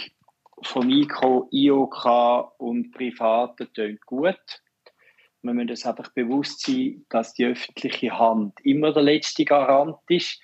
von 0.62 0.86
Mikro, 0.86 1.48
IOK 1.50 2.58
und 2.58 2.92
Privaten 2.92 3.72
tönt 3.72 4.04
gut. 4.06 4.62
Wir 5.42 5.54
müssen 5.54 5.70
uns 5.70 5.86
einfach 5.86 6.12
bewusst 6.12 6.62
sein, 6.66 7.04
dass 7.08 7.34
die 7.34 7.46
öffentliche 7.46 8.18
Hand 8.18 8.54
immer 8.64 8.92
der 8.92 9.02
letzte 9.02 9.44
Garant 9.44 9.96
ist 10.08 10.40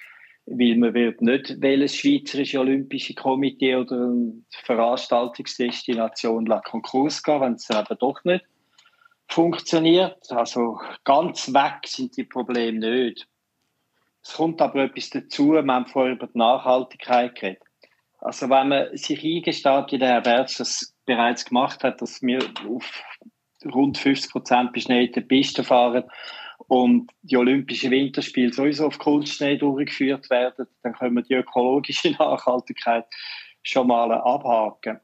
weil 0.46 0.76
man 0.76 0.94
wird 0.94 1.22
nicht 1.22 1.60
welches 1.60 1.96
Schweizerische 1.96 2.60
Olympische 2.60 3.14
Komitee 3.14 3.76
oder 3.76 3.96
eine 3.96 4.42
Veranstaltungsdestination 4.64 6.46
la 6.46 6.60
Konkurs 6.60 7.22
gehen, 7.22 7.40
wenn 7.40 7.54
es 7.54 7.70
eben 7.70 7.98
doch 7.98 8.22
nicht 8.24 8.44
funktioniert. 9.28 10.30
Also 10.30 10.78
ganz 11.04 11.52
weg 11.52 11.86
sind 11.86 12.16
die 12.16 12.24
Probleme 12.24 12.78
nicht. 12.78 13.26
Es 14.22 14.34
kommt 14.34 14.60
aber 14.60 14.84
etwas 14.84 15.10
dazu, 15.10 15.52
wir 15.52 15.64
haben 15.64 15.86
vorher 15.86 16.12
über 16.12 16.26
die 16.26 16.38
Nachhaltigkeit 16.38 17.34
geredet. 17.34 17.62
Also 18.18 18.48
wenn 18.48 18.68
man 18.68 18.96
sich 18.96 19.24
eingesteht, 19.24 19.90
wie 19.90 19.98
der 19.98 20.08
Herr 20.08 20.20
Berz 20.20 20.58
das 20.58 20.94
bereits 21.06 21.44
gemacht 21.44 21.82
hat, 21.82 22.00
dass 22.00 22.22
wir 22.22 22.38
auf 22.68 23.02
rund 23.64 23.98
50 23.98 24.30
Prozent 24.30 24.72
beschneite 24.72 25.20
Pisten 25.20 25.64
fahren 25.64 26.04
und 26.68 27.10
die 27.22 27.36
Olympischen 27.36 27.90
Winterspiele 27.90 28.52
sowieso 28.52 28.86
auf 28.86 28.98
Kunstschnee 28.98 29.56
durchgeführt 29.56 30.30
werden, 30.30 30.66
dann 30.82 30.92
können 30.94 31.16
wir 31.16 31.22
die 31.22 31.34
ökologische 31.34 32.10
Nachhaltigkeit 32.18 33.06
schon 33.62 33.88
mal 33.88 34.12
abhaken. 34.12 35.00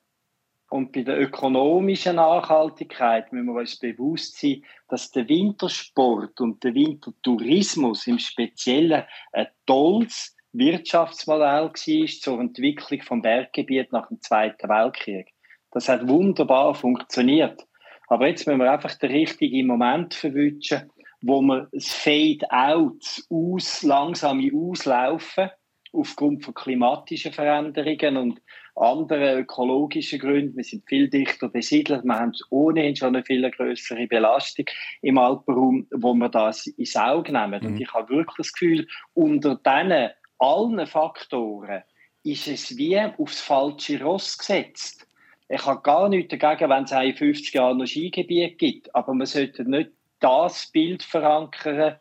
Und 0.70 0.92
bei 0.92 1.02
der 1.02 1.18
ökonomischen 1.18 2.16
Nachhaltigkeit 2.16 3.32
müssen 3.32 3.46
wir 3.46 3.60
uns 3.60 3.78
bewusst 3.78 4.38
sein, 4.38 4.62
dass 4.88 5.10
der 5.10 5.26
Wintersport 5.28 6.40
und 6.40 6.62
der 6.62 6.74
Wintertourismus 6.74 8.06
im 8.06 8.18
Speziellen 8.18 9.04
ein 9.32 9.46
tolles 9.64 10.36
Wirtschaftsmodell 10.52 11.70
war 11.70 12.06
zur 12.06 12.40
Entwicklung 12.40 13.00
vom 13.02 13.22
Berggebiet 13.22 13.92
nach 13.92 14.08
dem 14.08 14.20
Zweiten 14.20 14.68
Weltkrieg. 14.68 15.32
Das 15.70 15.88
hat 15.88 16.06
wunderbar 16.08 16.74
funktioniert. 16.74 17.66
Aber 18.08 18.26
jetzt 18.26 18.46
müssen 18.46 18.60
wir 18.60 18.72
einfach 18.72 18.94
den 18.94 19.10
richtigen 19.10 19.66
Moment 19.66 20.14
verwünschen, 20.14 20.90
wo 21.22 21.40
wir 21.42 21.68
das 21.72 21.88
Fade-out 21.88 23.22
aus, 23.30 23.82
langsame 23.82 24.50
Auslaufen 24.54 25.50
aufgrund 25.92 26.44
von 26.44 26.54
klimatischen 26.54 27.32
Veränderungen 27.32 28.16
und 28.16 28.42
anderen 28.76 29.40
ökologischen 29.40 30.18
Gründen. 30.18 30.56
Wir 30.56 30.64
sind 30.64 30.86
viel 30.86 31.08
dichter 31.08 31.48
besiedelt. 31.48 32.04
Wir 32.04 32.14
haben 32.14 32.32
ohnehin 32.50 32.94
schon 32.94 33.16
eine 33.16 33.24
viel 33.24 33.50
größere 33.50 34.06
Belastung 34.06 34.66
im 35.02 35.18
Alpenraum, 35.18 35.86
wo 35.90 36.14
wir 36.14 36.28
das 36.28 36.66
ins 36.66 36.96
Auge 36.96 37.32
nehmen. 37.32 37.60
Mhm. 37.62 37.66
Und 37.66 37.80
ich 37.80 37.92
habe 37.92 38.08
wirklich 38.10 38.36
das 38.36 38.52
Gefühl, 38.52 38.86
unter 39.14 39.56
diesen 39.56 40.10
allen 40.38 40.86
Faktoren 40.86 41.82
ist 42.22 42.46
es 42.46 42.76
wie 42.76 43.00
aufs 43.00 43.40
falsche 43.40 44.02
Ross 44.02 44.38
gesetzt. 44.38 45.06
Ich 45.48 45.64
habe 45.64 45.80
gar 45.82 46.08
nichts 46.08 46.36
dagegen, 46.36 46.70
wenn 46.70 46.84
es 46.84 46.92
in 46.92 47.16
50 47.16 47.54
Jahren 47.54 47.78
noch 47.78 47.86
Skigebiet 47.86 48.58
gibt, 48.58 48.94
aber 48.94 49.14
man 49.14 49.26
sollte 49.26 49.68
nicht 49.68 49.90
das 50.20 50.66
Bild 50.66 51.02
verankern 51.02 51.96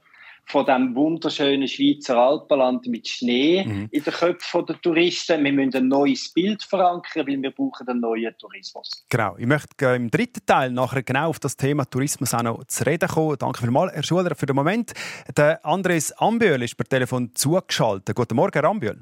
von 0.47 0.65
dem 0.65 0.95
wunderschönen 0.95 1.67
Schweizer 1.67 2.17
Alpenland 2.17 2.87
mit 2.87 3.07
Schnee 3.07 3.65
mhm. 3.65 3.89
in 3.91 4.03
den 4.03 4.13
Köpfen 4.13 4.65
der 4.65 4.79
Touristen. 4.81 5.43
Wir 5.43 5.51
müssen 5.51 5.75
ein 5.75 5.87
neues 5.89 6.31
Bild 6.31 6.63
verankern, 6.63 7.27
weil 7.27 7.41
wir 7.41 7.51
brauchen 7.51 7.87
einen 7.87 7.99
neuen 7.99 8.33
Tourismus. 8.37 9.05
Genau. 9.09 9.35
Ich 9.37 9.45
möchte 9.45 9.85
im 9.87 10.09
dritten 10.09 10.45
Teil 10.45 10.71
nachher 10.71 11.03
genau 11.03 11.29
auf 11.29 11.39
das 11.39 11.57
Thema 11.57 11.83
Tourismus 11.85 12.33
auch 12.33 12.43
noch 12.43 12.63
zu 12.65 12.85
reden 12.85 13.09
kommen. 13.09 13.37
Danke 13.37 13.59
vielmals, 13.59 13.93
Herr 13.93 14.03
Schuler, 14.03 14.35
für 14.35 14.45
den 14.45 14.55
Moment. 14.55 14.93
Der 15.35 15.63
Andres 15.65 16.13
Ambühl 16.13 16.63
ist 16.63 16.77
per 16.77 16.85
Telefon 16.85 17.31
zugeschaltet. 17.35 18.15
Guten 18.15 18.35
Morgen, 18.35 18.53
Herr 18.53 18.69
Ambühl. 18.69 19.01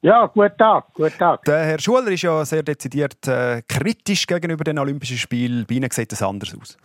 Ja, 0.00 0.26
guten 0.26 0.56
Tag, 0.56 0.94
guten 0.94 1.18
Tag. 1.18 1.44
Der 1.44 1.64
Herr 1.66 1.80
Schuler 1.80 2.08
ist 2.12 2.22
ja 2.22 2.44
sehr 2.46 2.62
dezidiert 2.62 3.26
äh, 3.26 3.62
kritisch 3.68 4.26
gegenüber 4.26 4.64
den 4.64 4.78
Olympischen 4.78 5.18
Spielen. 5.18 5.66
Bei 5.68 5.74
Ihnen 5.74 5.90
sieht 5.90 6.12
das 6.12 6.22
anders 6.22 6.56
aus. 6.58 6.78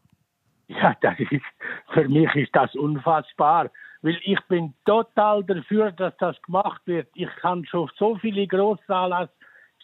Ja, 0.68 0.96
das 1.02 1.20
ist 1.20 1.44
für 1.90 2.08
mich 2.08 2.34
ist 2.36 2.56
das 2.56 2.74
unfassbar, 2.76 3.70
weil 4.02 4.20
ich 4.24 4.40
bin 4.48 4.74
total 4.86 5.44
dafür, 5.44 5.92
dass 5.92 6.16
das 6.18 6.42
gemacht 6.44 6.82
wird. 6.86 7.10
Ich 7.16 7.30
kann 7.38 7.66
schon 7.66 7.90
so 7.98 8.16
viele 8.16 8.48
Grossanlässe 8.48 9.32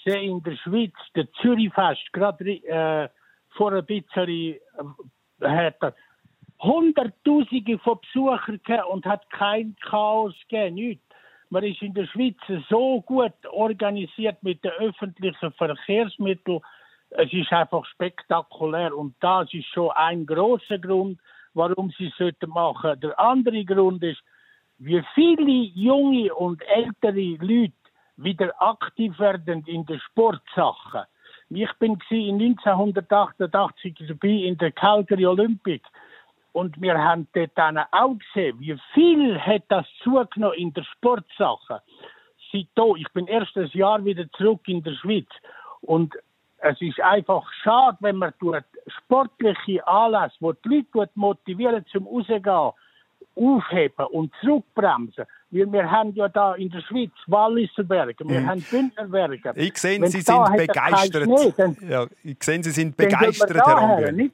sehen 0.04 0.38
in 0.38 0.44
der 0.44 0.56
Schweiz, 0.58 0.94
der 1.16 1.32
Zürichfest, 1.34 2.14
gerade 2.14 2.46
äh, 2.46 3.10
vor 3.52 3.74
ein 3.74 3.86
bisschen 3.86 4.30
äh, 4.30 4.60
hat 5.42 5.82
er 5.82 5.94
Hunderttausende 6.62 7.78
von 7.80 8.00
Besuchern 8.02 8.60
gehabt 8.66 8.90
und 8.90 9.06
hat 9.06 9.30
kein 9.30 9.76
Chaos 9.82 10.36
gegeben, 10.50 10.76
nichts. 10.76 11.04
Man 11.50 11.64
ist 11.64 11.82
in 11.82 11.94
der 11.94 12.06
Schweiz 12.06 12.38
so 12.70 13.02
gut 13.02 13.34
organisiert 13.50 14.44
mit 14.44 14.64
den 14.64 14.72
öffentlichen 14.72 15.52
Verkehrsmitteln. 15.54 16.60
Es 17.12 17.34
ist 17.34 17.52
einfach 17.52 17.86
spektakulär 17.86 18.96
und 18.96 19.16
das 19.20 19.52
ist 19.54 19.68
schon 19.68 19.92
ein 19.92 20.26
großer 20.26 20.78
Grund, 20.78 21.20
warum 21.54 21.92
sie 21.98 22.12
es 22.18 22.48
machen 22.48 22.82
sollten. 22.84 23.02
Der 23.02 23.20
andere 23.20 23.66
Grund 23.66 24.04
ist, 24.04 24.22
wie 24.78 25.04
viele 25.14 25.72
junge 25.74 26.34
und 26.34 26.62
ältere 26.68 27.38
Leute 27.44 27.74
wieder 28.18 28.54
aktiv 28.62 29.18
werden 29.20 29.64
in 29.66 29.86
den 29.86 30.00
Sportsachen. 30.00 31.04
Ich 31.50 31.72
bin 31.80 31.98
in 32.12 32.40
1988 32.42 33.96
dabei 34.08 34.28
in 34.28 34.58
der 34.58 34.72
Calgary 34.72 35.26
Olympic 35.26 35.82
und 36.52 36.80
wir 36.80 36.98
haben 36.98 37.28
dort 37.34 37.52
dann 37.56 37.78
auch 37.78 38.16
gesehen, 38.18 38.60
wie 38.60 38.78
viel 38.94 39.40
hat 39.40 39.64
das 39.70 39.86
zugenommen 40.04 40.58
in 40.58 40.74
der 40.74 40.84
Sportsache. 40.84 41.82
Seitdem, 42.52 42.96
ich 42.98 43.10
bin 43.14 43.28
erst 43.28 43.58
ein 43.58 43.70
Jahr 43.74 44.04
wieder 44.06 44.30
zurück 44.34 44.62
in 44.68 44.84
der 44.84 44.94
Schweiz 44.94 45.30
und 45.82 46.16
es 46.62 46.82
ist 46.82 47.02
einfach 47.02 47.46
schade, 47.64 47.98
wenn 48.02 48.18
man 48.18 48.34
tut 48.40 48.64
sportliche 48.88 49.86
Anlässe, 49.88 50.36
wo 50.40 50.54
die 50.54 50.86
Leute 50.94 51.12
motivieren 51.16 51.86
zum 51.92 52.08
Rausgehen, 52.08 52.44
aufheben 53.36 54.06
und 54.12 54.34
zurückbremsen. 54.42 55.26
Weil 55.52 55.72
wir 55.72 55.90
haben 55.90 56.14
ja 56.14 56.28
da 56.28 56.56
in 56.56 56.70
der 56.70 56.82
Schweiz 56.82 57.12
Walliserberge, 57.28 58.28
wir 58.28 58.42
mhm. 58.42 58.50
haben 58.50 58.62
Bündnerberge. 58.70 59.54
Ich 59.56 59.78
sehe, 59.78 60.06
Sie 60.08 60.22
sind 60.22 60.46
begeistert. 60.56 61.24
Schnee, 61.24 61.54
dann, 61.56 61.78
ja, 61.88 62.06
ich 62.24 62.44
sehe, 62.44 62.64
Sie 62.64 62.72
sind 62.72 62.98
begeistert, 62.98 63.56
Herr 63.56 63.78
Ambühl. 63.78 64.32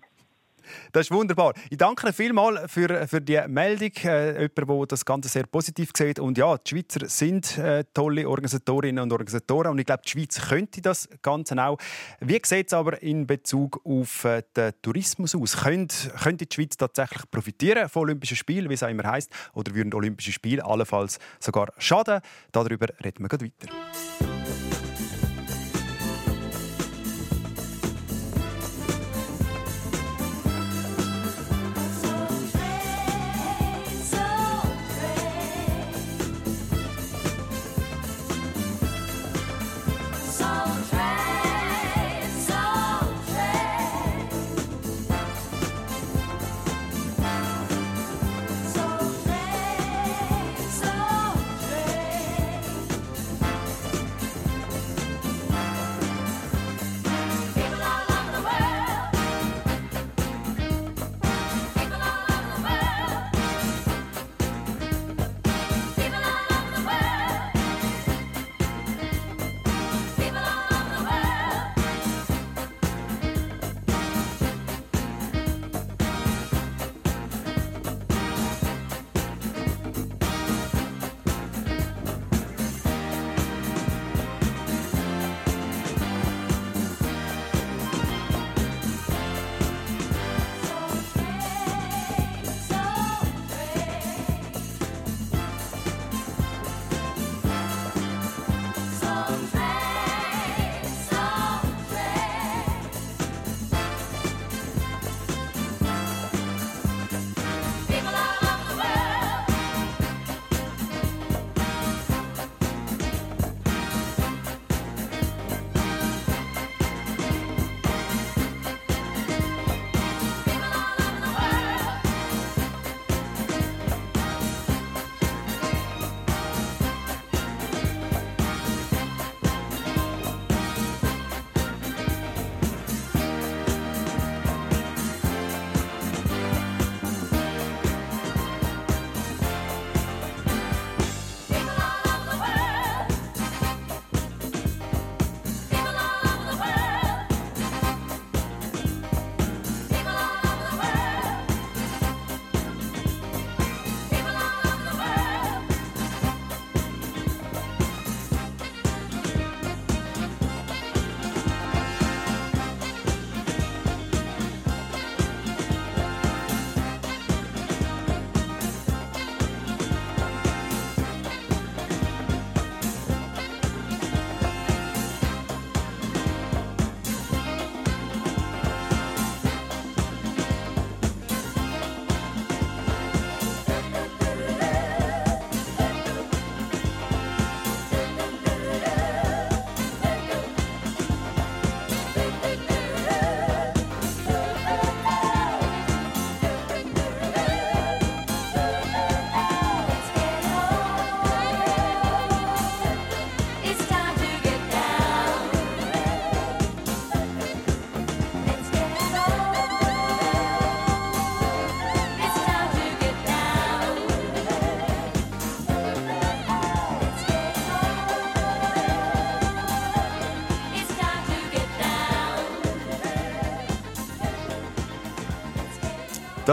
Das 0.92 1.08
ist 1.08 1.12
wunderbar. 1.12 1.54
Ich 1.70 1.78
danke 1.78 2.14
vielmals 2.14 2.72
für, 2.72 3.08
für 3.08 3.22
die 3.22 3.42
Meldung. 3.48 3.92
Äh, 4.04 4.42
jemand, 4.42 4.70
der 4.70 4.86
das 4.88 5.06
Ganze 5.06 5.30
sehr 5.30 5.46
positiv 5.46 5.92
sieht. 5.96 6.20
Und 6.20 6.38
ja, 6.38 6.58
die 6.58 6.70
Schweizer 6.70 7.08
sind 7.08 7.58
äh, 7.58 7.84
tolle 7.94 8.28
Organisatorinnen 8.28 9.04
und 9.04 9.12
Organisatoren. 9.12 9.72
Und 9.72 9.80
ich 9.80 9.86
glaube, 9.86 10.02
die 10.06 10.10
Schweiz 10.10 10.42
könnte 10.48 10.82
das 10.82 11.10
Ganze 11.22 11.56
auch. 11.64 11.78
Wie 12.20 12.40
sieht 12.44 12.68
es 12.68 12.74
aber 12.74 13.02
in 13.02 13.28
Bezug 13.28 13.82
auf 13.86 14.24
äh, 14.26 14.44
den 14.56 14.74
Tourismus 14.82 15.36
aus? 15.36 15.58
Könnte, 15.58 16.10
könnte 16.22 16.46
die 16.46 16.54
Schweiz 16.54 16.78
tatsächlich 16.78 17.30
profitieren 17.30 17.90
von 17.90 18.04
Olympischen 18.04 18.38
Spielen, 18.38 18.70
wie 18.70 18.74
es 18.74 18.84
auch 18.84 18.90
immer 18.90 19.04
heisst? 19.04 19.32
Oder 19.54 19.74
würden 19.74 19.94
Olympische 19.94 20.32
Spiele 20.32 20.66
allenfalls 20.66 21.20
sogar 21.40 21.72
schaden? 21.78 22.22
Darüber 22.52 22.88
reden 23.04 23.24
wir 23.24 23.30
gleich 23.30 23.52
weiter. 23.60 24.65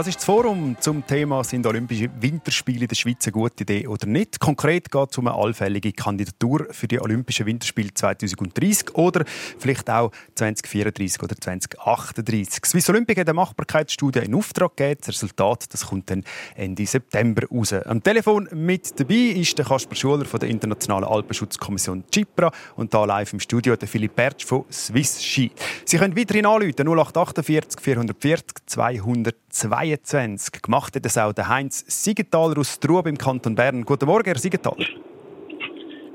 Das 0.03 0.09
ist 0.09 0.22
das 0.23 0.27
Forum 0.27 0.77
zum 0.79 1.05
Thema 1.05 1.43
«Sind 1.43 1.67
Olympische 1.67 2.09
Winterspiele 2.21 2.83
in 2.83 2.87
der 2.87 2.95
Schweiz 2.95 3.27
eine 3.27 3.33
gute 3.33 3.65
Idee 3.65 3.89
oder 3.89 4.07
nicht?». 4.07 4.39
Konkret 4.39 4.89
geht 4.89 5.11
es 5.11 5.19
um 5.19 5.27
eine 5.27 5.37
allfällige 5.37 5.93
Kandidatur 5.93 6.69
für 6.71 6.87
die 6.87 7.01
Olympischen 7.01 7.45
Winterspiele 7.45 7.93
2030 7.93 8.95
oder 8.95 9.25
vielleicht 9.59 9.91
auch 9.91 10.13
2034 10.37 11.21
oder 11.25 11.35
2038. 11.35 12.65
Swiss 12.67 12.89
Olympic 12.89 13.19
hat 13.19 13.29
eine 13.29 13.35
Machbarkeitsstudie 13.35 14.21
in 14.21 14.37
Auftrag 14.37 14.77
gegeben. 14.77 15.01
Das 15.01 15.09
Resultat 15.09 15.65
das 15.73 15.87
kommt 15.87 16.09
dann 16.09 16.23
Ende 16.55 16.87
September 16.87 17.43
raus. 17.49 17.73
Am 17.73 18.01
Telefon 18.01 18.49
mit 18.53 19.01
dabei 19.01 19.15
ist 19.15 19.59
der 19.59 19.65
Kasper 19.65 19.97
Schuler 19.97 20.25
von 20.25 20.39
der 20.39 20.51
Internationalen 20.51 21.09
Alpenschutzkommission 21.09 22.05
Cipra 22.15 22.53
und 22.77 22.95
da 22.95 23.05
live 23.05 23.33
im 23.33 23.41
Studio 23.41 23.75
der 23.75 23.89
Philipp 23.89 24.15
Bertsch 24.15 24.45
von 24.45 24.67
Swiss 24.71 25.21
Ski. 25.21 25.51
Sie 25.85 25.99
können 25.99 26.17
weiterhin 26.17 26.47
anrufen 26.47 26.87
0848 26.87 27.81
440 27.81 28.67
202 28.67 29.01
22. 30.13 30.61
Gemacht 30.61 30.95
hat 30.95 31.07
es 31.07 31.17
auch 31.17 31.33
der 31.33 31.49
Heinz 31.49 31.85
Siegenthaler 31.89 32.59
aus 32.59 32.79
Trub 32.79 33.07
im 33.07 33.17
Kanton 33.17 33.55
Bern. 33.55 33.83
Guten 33.83 34.05
Morgen, 34.05 34.27
Herr 34.27 34.37
Siegenthaler. 34.37 34.85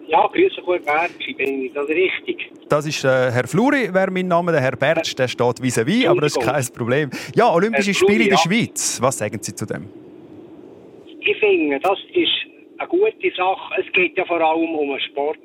Ja, 0.07 0.27
grüße 0.27 0.61
gut, 0.61 0.85
Bertsch, 0.85 1.35
bin 1.35 1.63
ich 1.63 1.73
das 1.73 1.87
richtig? 1.89 2.51
Das 2.69 2.85
ist 2.85 3.03
äh, 3.03 3.31
Herr 3.31 3.47
Fluri, 3.47 3.91
wäre 3.91 4.11
mein 4.11 4.27
Name. 4.27 4.51
Der 4.51 4.61
Herr 4.61 4.75
Bertsch, 4.75 5.15
der 5.17 5.27
steht 5.27 5.59
vis-à-vis, 5.59 6.05
-vis, 6.05 6.09
aber 6.09 6.21
das 6.21 6.37
ist 6.37 6.45
kein 6.45 6.63
Problem. 6.77 7.09
Ja, 7.35 7.51
Olympische 7.51 7.93
Fluri, 7.95 8.13
Spiele 8.13 8.23
in 8.25 8.29
der 8.29 8.37
ja. 8.37 8.43
Schweiz. 8.43 9.01
Was 9.01 9.17
sagen 9.17 9.39
Sie 9.41 9.55
zu 9.55 9.65
dem? 9.65 9.89
Ich 11.19 11.37
finde, 11.39 11.79
das 11.79 11.97
ist 12.13 12.37
eine 12.77 12.87
gute 12.87 13.31
Sache. 13.35 13.81
Es 13.81 13.91
geht 13.93 14.15
ja 14.15 14.25
vor 14.25 14.39
allem 14.39 14.75
um 14.75 14.89
den 14.89 14.99
Sport. 15.09 15.39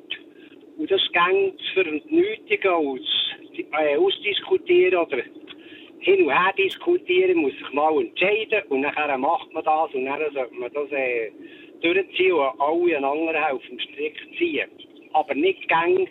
Und 0.76 0.90
das 0.90 1.00
geht 1.00 1.58
zu 1.58 1.82
vernötigen, 1.82 2.70
aus, 2.70 3.00
äh, 3.56 3.96
ausdiskutieren 3.96 4.98
oder 5.06 5.18
hin 6.02 6.24
und 6.24 6.30
her 6.30 6.52
diskutieren, 6.58 7.38
muss 7.38 7.52
sich 7.52 7.72
mal 7.72 8.00
entscheiden 8.00 8.62
und 8.68 8.82
dann 8.82 9.20
macht 9.20 9.52
man 9.52 9.64
das 9.64 9.94
und 9.94 10.04
dann 10.04 10.32
sollte 10.32 10.54
man 10.54 10.72
das 10.72 10.90
äh, 10.92 11.30
durchziehen 11.80 12.32
und 12.32 12.60
alle 12.60 12.96
anderen 12.96 13.44
auf 13.44 13.62
dem 13.68 13.78
Strick 13.78 14.16
ziehen. 14.36 14.68
Aber 15.12 15.34
nicht 15.34 15.68
gäng 15.68 16.08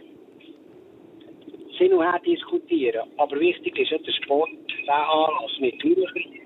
hin 1.77 1.93
und 1.93 2.03
her 2.03 2.21
diskutieren. 2.25 3.09
Aber 3.17 3.39
wichtig 3.39 3.77
ist 3.77 3.91
ja 3.91 3.97
der 3.97 4.11
Sport, 4.11 4.49
der 4.85 5.09
Anlass 5.09 5.59
mit 5.59 5.83
Jugendlichen 5.83 6.41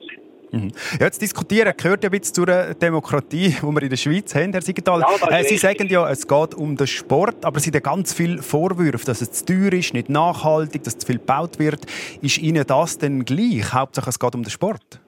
Mhm. 0.55 0.71
Ja, 0.99 1.07
jetzt 1.07 1.21
diskutieren 1.21 1.73
gehört 1.75 2.03
ja 2.03 2.09
ein 2.09 2.17
bisschen 2.17 2.33
zur 2.33 2.73
Demokratie, 2.75 3.49
die 3.61 3.61
wir 3.61 3.83
in 3.83 3.89
der 3.89 3.97
Schweiz 3.97 4.33
haben, 4.33 4.53
Herr 4.53 4.61
Siegenthaler. 4.61 5.05
Ja, 5.29 5.39
äh, 5.39 5.43
Sie 5.43 5.57
sagen 5.57 5.87
ja, 5.89 6.09
es 6.09 6.25
geht 6.25 6.55
um 6.55 6.77
den 6.77 6.87
Sport, 6.87 7.43
aber 7.43 7.57
es 7.57 7.63
sind 7.63 7.75
ja 7.75 7.81
ganz 7.81 8.13
viele 8.13 8.41
Vorwürfe, 8.41 9.05
dass 9.05 9.21
es 9.21 9.31
zu 9.31 9.45
teuer 9.45 9.73
ist, 9.73 9.93
nicht 9.93 10.09
nachhaltig, 10.09 10.83
dass 10.83 10.97
zu 10.97 11.05
viel 11.05 11.17
gebaut 11.17 11.59
wird. 11.59 11.85
Ist 12.21 12.37
Ihnen 12.37 12.65
das 12.65 12.97
denn 12.97 13.25
gleich? 13.25 13.73
Hauptsache 13.73 14.09
es 14.09 14.17
geht 14.17 14.33
um 14.33 14.43
den 14.43 14.49
Sport? 14.49 15.01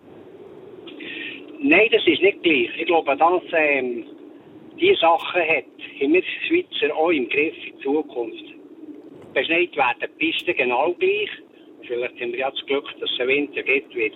Nein, 1.61 1.87
das 1.91 2.01
ist 2.05 2.21
nicht 2.21 2.43
gleich. 2.43 2.69
Ich 2.77 2.85
glaube, 2.85 3.15
dass 3.15 3.43
ähm, 3.53 4.03
diese 4.79 4.99
Sachen 4.99 5.41
hat, 5.41 5.65
haben 6.01 6.13
wir 6.13 6.23
Schweizer 6.47 6.93
auch 6.93 7.09
im 7.09 7.29
Griff 7.29 7.55
in 7.65 7.79
Zukunft. 7.81 8.43
Beschneit 9.33 9.75
werden 9.77 9.97
die 10.01 10.31
Pisten 10.31 10.55
genau 10.57 10.93
gleich. 10.99 11.29
Vielleicht 11.87 12.19
haben 12.19 12.31
wir 12.33 12.39
ja 12.39 12.51
das 12.51 12.65
Glück, 12.65 12.85
dass 12.99 13.09
es 13.09 13.19
einen 13.19 13.29
Winter 13.29 13.63
gibt, 13.63 13.95
wird 13.95 14.13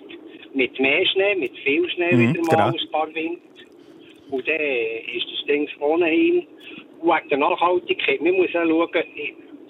mit 0.54 0.78
mehr 0.78 1.04
Schnee, 1.06 1.34
mit 1.36 1.56
viel 1.58 1.88
Schnee 1.90 2.14
mhm, 2.14 2.34
wieder 2.34 2.42
mal 2.42 2.50
genau. 2.50 2.66
ein 2.66 2.90
paar 2.90 3.14
Wind. 3.14 3.40
Und 4.30 4.48
dann 4.48 4.56
ist 4.56 5.26
das 5.30 5.46
Ding 5.46 5.68
ohnehin. 5.80 6.46
Und 7.00 7.08
wegen 7.08 7.28
der 7.28 7.38
Nachhaltigkeit, 7.38 8.20
man 8.20 8.32
muss 8.34 8.48
auch 8.54 8.64
schauen, 8.64 9.04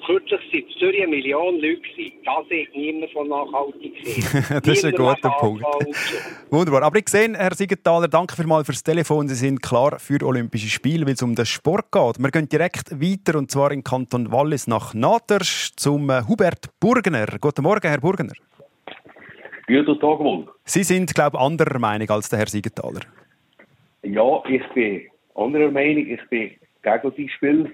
kürzlich 0.07 0.41
sind 0.51 0.64
in 0.68 0.78
Zürich 0.78 1.03
eine 1.03 1.09
Million 1.09 1.55
Leute 1.57 1.80
gewesen. 1.80 2.12
Da 2.24 2.43
sieht 2.49 2.74
niemand 2.74 3.12
von 3.12 3.28
Nachhaltigkeit. 3.28 4.64
das 4.66 4.78
ist 4.78 4.85
ein 4.85 4.93
guter 4.93 5.30
Punkt. 5.30 5.64
Wunderbar. 6.51 6.83
Aber 6.83 6.99
ich 6.99 7.09
sehe, 7.09 7.33
Herr 7.35 7.55
Siegenthaler, 7.55 8.09
danke 8.09 8.37
vielmals 8.37 8.66
fürs 8.66 8.83
Telefon. 8.83 9.28
Sie 9.28 9.35
sind 9.35 9.62
klar 9.62 9.99
für 9.99 10.24
Olympische 10.24 10.68
Spiele, 10.68 11.07
weil 11.07 11.14
es 11.14 11.22
um 11.22 11.35
den 11.35 11.47
Sport 11.47 11.91
geht. 11.91 12.18
Wir 12.18 12.30
gehen 12.30 12.49
direkt 12.49 12.91
weiter, 13.01 13.39
und 13.39 13.51
zwar 13.51 13.72
in 13.72 13.83
Kanton 13.85 14.33
Wallis 14.33 14.66
nach 14.66 14.95
Nadersch 14.95 15.72
zum 15.76 16.11
äh, 16.11 16.22
Hubert 16.28 16.68
Burgener. 16.80 17.26
Guten 17.41 17.62
Morgen, 17.62 17.89
Herr 17.89 18.01
Burgener. 18.01 18.35
Guten 19.67 20.01
Tag 20.01 20.19
wohl. 20.19 20.47
Sie 20.65 20.83
sind, 20.83 21.15
glaube 21.15 21.37
ich, 21.37 21.43
anderer 21.43 21.79
Meinung 21.79 22.11
als 22.11 22.29
der 22.29 22.41
Herr 22.41 22.49
Siegenthaler. 22.49 23.01
Ja, 24.03 24.43
ich 24.49 24.67
bin 24.75 25.03
anderer 25.35 25.71
Meinung. 25.71 26.07
Ich 26.09 26.29
bin 26.29 26.51
gegen 26.83 27.03
das 27.03 27.31
Spiel. 27.37 27.73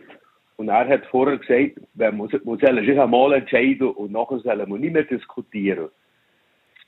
Und 0.56 0.68
er 0.68 0.88
hat 0.88 1.06
vorher 1.06 1.38
gesagt, 1.38 1.80
wir 1.94 2.12
sollen 2.12 2.86
sich 2.86 3.00
einmal 3.00 3.32
entscheiden 3.32 3.88
und 3.88 4.12
nachher 4.12 4.40
sollen 4.40 4.68
wir 4.68 4.78
nicht 4.78 4.92
mehr 4.92 5.04
diskutieren. 5.04 5.88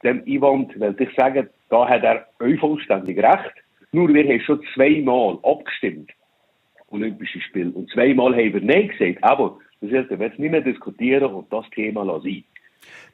Dem 0.02 0.22
Einwand 0.26 0.78
will 0.78 0.96
ich 0.98 1.14
sagen, 1.14 1.48
da 1.68 1.88
hat 1.88 2.02
er 2.02 2.26
euch 2.40 2.58
vollständig 2.58 3.18
recht. 3.18 3.54
Nur 3.92 4.12
wir 4.12 4.24
haben 4.24 4.40
schon 4.40 4.60
zweimal 4.74 5.38
abgestimmt. 5.42 6.10
Olympische 6.88 7.40
Spiele. 7.40 7.70
Und 7.70 7.90
zweimal 7.90 8.34
haben 8.34 8.54
wir 8.54 8.60
Nein 8.60 8.88
gesagt. 8.88 9.22
Aber 9.22 9.58
das 9.80 9.92
heißt, 9.92 10.10
wir 10.10 10.18
werden 10.18 10.34
nicht 10.38 10.50
mehr 10.50 10.60
diskutieren 10.60 11.32
und 11.32 11.52
das 11.52 11.68
Thema 11.70 12.02
lassen. 12.02 12.44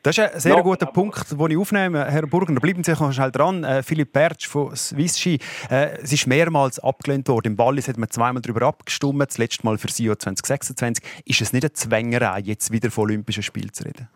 Das 0.03 0.17
ist 0.17 0.35
ein 0.35 0.41
sehr 0.41 0.55
ja, 0.55 0.61
guter 0.61 0.87
Punkt, 0.87 1.33
den 1.33 1.51
ich 1.51 1.57
aufnehme. 1.57 2.05
Herr 2.05 2.27
Burgner, 2.27 2.61
bleiben 2.61 2.85
Sie 2.85 2.93
noch 2.93 3.13
schnell 3.13 3.33
dran. 3.33 3.65
Äh, 3.65 3.83
Philipp 3.83 4.13
Bertsch 4.13 4.47
von 4.47 4.75
Swiss 4.77 5.19
Ski. 5.19 5.41
Äh, 5.69 5.99
es 6.03 6.13
ist 6.13 6.27
mehrmals 6.27 6.79
abgelehnt 6.79 7.27
worden. 7.29 7.53
Im 7.53 7.59
Wallis 7.59 7.89
hat 7.89 7.97
man 7.97 8.09
zweimal 8.11 8.41
darüber 8.41 8.67
abgestimmt, 8.67 9.21
das 9.29 9.39
letzte 9.39 9.65
Mal 9.65 9.79
für 9.79 9.91
Sio 9.91 10.15
2026. 10.15 11.05
Ist 11.25 11.41
es 11.41 11.53
nicht 11.53 11.65
eine 11.65 11.73
Zwängerei, 11.73 12.41
jetzt 12.41 12.71
wieder 12.71 12.91
von 12.91 13.05
Olympischen 13.05 13.43
Spielen 13.43 13.73
zu 13.73 13.85
reden? 13.85 14.09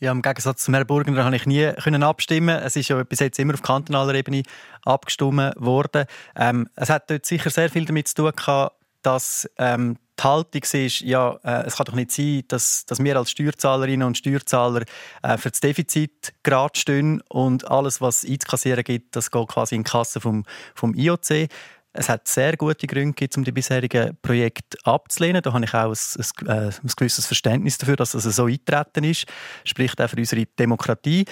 Ja, 0.00 0.10
im 0.10 0.20
Gegensatz 0.20 0.64
zum 0.64 0.74
Herrn 0.74 0.86
Burgner 0.86 1.24
habe 1.24 1.36
ich 1.36 1.46
nie 1.46 1.72
können 1.82 2.02
abstimmen. 2.02 2.58
Es 2.62 2.76
ist 2.76 2.88
ja 2.88 3.02
bis 3.04 3.20
jetzt 3.20 3.38
immer 3.38 3.54
auf 3.54 3.62
kantonaler 3.62 4.14
Ebene 4.14 4.42
abgestimmt 4.84 5.54
worden. 5.56 6.06
Ähm, 6.36 6.68
es 6.74 6.90
hat 6.90 7.08
dort 7.08 7.24
sicher 7.24 7.50
sehr 7.50 7.70
viel 7.70 7.84
damit 7.84 8.08
zu 8.08 8.16
tun 8.16 8.32
gehabt, 8.36 8.76
dass 9.02 9.48
ähm, 9.56 9.96
die 10.18 10.22
Haltung 10.22 10.62
ist, 10.62 11.00
ja, 11.00 11.38
äh, 11.42 11.66
es 11.66 11.76
kann 11.76 11.86
doch 11.86 11.94
nicht 11.94 12.12
sein, 12.12 12.42
dass, 12.48 12.86
dass 12.86 13.02
wir 13.02 13.16
als 13.16 13.30
Steuerzahlerinnen 13.30 14.06
und 14.06 14.18
Steuerzahler 14.18 14.84
äh, 15.22 15.36
für 15.36 15.50
das 15.50 15.60
Defizit 15.60 16.34
gerade 16.42 16.78
stehen 16.78 17.20
und 17.28 17.68
alles, 17.70 18.00
was 18.00 18.24
einzukassieren 18.24 18.84
gibt, 18.84 19.16
das 19.16 19.30
geht 19.30 19.48
quasi 19.48 19.74
in 19.74 19.82
die 19.84 19.90
Kasse 19.90 20.20
vom, 20.20 20.44
vom 20.74 20.94
IOC. 20.94 21.48
Es 21.96 22.08
hat 22.08 22.26
sehr 22.26 22.56
gute 22.56 22.88
Gründe 22.88 23.28
um 23.36 23.44
die 23.44 23.52
bisherigen 23.52 24.18
Projekte 24.20 24.76
abzulehnen. 24.82 25.42
Da 25.42 25.52
habe 25.52 25.64
ich 25.64 25.74
auch 25.74 25.94
ein, 25.94 26.48
ein, 26.48 26.48
äh, 26.48 26.72
ein 26.82 26.92
gewisses 26.96 27.26
Verständnis 27.26 27.78
dafür, 27.78 27.94
dass 27.94 28.12
das 28.12 28.24
so 28.24 28.46
eintreten 28.46 29.04
ist. 29.04 29.26
Spricht 29.64 30.00
auch 30.00 30.10
für 30.10 30.16
unsere 30.16 30.44
Demokratie. 30.46 31.24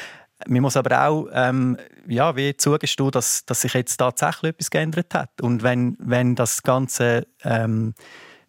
Man 0.47 0.63
muss 0.63 0.77
aber 0.77 1.09
auch 1.09 1.29
ähm, 1.33 1.79
ja, 2.07 2.37
wie 2.37 2.57
zugestehen, 2.57 3.11
dass, 3.11 3.45
dass 3.45 3.63
sich 3.63 3.75
jetzt 3.75 3.97
tatsächlich 3.97 4.51
etwas 4.51 4.71
geändert 4.71 5.15
hat. 5.15 5.41
Und 5.41 5.63
wenn, 5.63 5.97
wenn 5.99 6.35
das 6.37 6.63
Ganze, 6.63 7.27
ähm, 7.43 7.95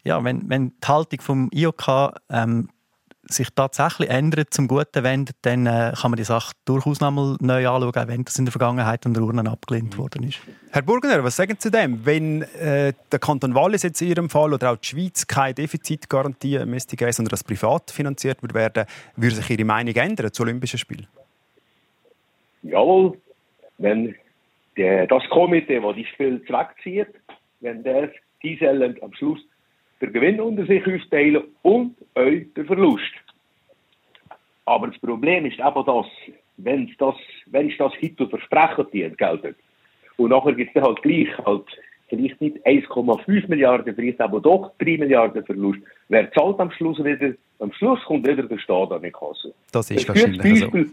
ja, 0.04 0.24
wenn, 0.24 0.50
wenn 0.50 0.74
die 0.84 0.88
Haltung 0.88 1.22
vom 1.22 1.50
IOK 1.54 2.14
ähm, 2.30 2.70
sich 3.26 3.48
tatsächlich 3.56 4.10
ändert, 4.10 4.54
zum 4.54 4.68
Guten 4.68 5.04
wendet, 5.04 5.38
dann 5.44 5.66
äh, 5.66 5.94
kann 6.00 6.12
man 6.12 6.18
die 6.18 6.26
Sache 6.26 6.52
durchaus 6.66 7.00
nochmal 7.00 7.38
neu 7.40 7.68
anschauen, 7.68 7.96
auch 7.96 8.08
wenn 8.08 8.26
das 8.26 8.38
in 8.38 8.46
der 8.46 8.52
Vergangenheit 8.52 9.06
an 9.06 9.14
der 9.14 9.24
Urne 9.24 9.50
abgelehnt 9.50 9.98
worden 9.98 10.24
ist. 10.24 10.42
Herr 10.72 10.82
Burgner, 10.82 11.24
was 11.24 11.38
sagen 11.38 11.54
Sie 11.54 11.60
zu 11.60 11.72
dem? 11.72 12.06
Wenn 12.06 12.42
äh, 12.42 12.94
der 13.12 13.20
Kanton 13.20 13.56
Wallis 13.56 13.84
jetzt 13.84 14.02
in 14.02 14.10
Ihrem 14.10 14.30
Fall 14.30 14.54
oder 14.54 14.72
auch 14.72 14.78
die 14.78 14.88
Schweiz 14.88 15.26
keine 15.26 15.54
Defizitgarantie 15.54 16.66
müsste 16.66 16.98
geben, 16.98 17.14
sondern 17.14 17.32
das 17.32 17.44
privat 17.44 17.92
finanziert 17.92 18.42
würde 18.42 18.56
werden, 18.56 18.86
würde 19.16 19.36
sich 19.36 19.50
Ihre 19.50 19.66
Meinung 19.66 19.96
ändern 19.96 20.34
zu 20.34 20.44
Olympischen 20.44 20.80
Spielen? 20.80 21.08
Jawohl, 22.64 23.18
wenn 23.78 24.16
der, 24.76 25.08
das 25.08 25.24
Komitee, 25.30 25.80
das 25.80 25.96
die 25.96 26.06
Spiele 26.06 26.42
wegzieht, 26.42 27.08
wenn 27.62 27.84
der 27.84 28.12
diese 28.42 28.70
am 28.70 29.14
Schluss 29.14 29.40
den 30.08 30.14
Gewinn 30.14 30.42
unter 30.42 30.66
sich 30.66 30.86
aufteilen 30.86 31.44
und 31.62 31.96
euch 32.16 32.54
den 32.54 32.66
Verlust. 32.66 33.12
Aber 34.66 34.88
das 34.88 35.00
Problem 35.00 35.46
ist 35.46 35.60
eben 35.60 35.86
das, 35.86 36.06
wenn 36.58 36.94
das, 36.98 37.16
wenn 37.48 37.70
ich 37.70 37.78
das 37.78 37.94
Hitler 37.96 38.30
versprechen 38.30 38.86
dient, 38.92 39.18
Geld 39.18 39.56
und 40.18 40.30
nachher 40.30 40.54
gibt 40.54 40.76
es 40.76 40.82
halt 40.82 41.02
gleich 41.02 41.28
halt 41.46 41.66
vielleicht 42.08 42.40
nicht 42.40 42.66
1,5 42.66 43.48
Milliarden, 43.48 43.96
vielleicht 43.96 44.22
aber 44.22 44.40
doch 44.40 44.72
3 44.78 44.98
Milliarden 44.98 45.44
Verlust. 45.44 45.80
Wer 46.10 46.32
zahlt 46.32 46.60
am 46.60 46.72
Schluss 46.72 47.04
wieder? 47.04 47.34
Am 47.60 47.72
Schluss 47.74 48.00
kommt 48.06 48.28
wieder 48.28 48.44
der 48.44 48.60
Staat 48.60 48.92
an 48.92 49.02
die 49.02 49.12
Kasse. 49.12 49.54
Das 49.72 49.90
ist 49.90 50.08
wahrscheinlich 50.08 50.60
so. 50.60 50.86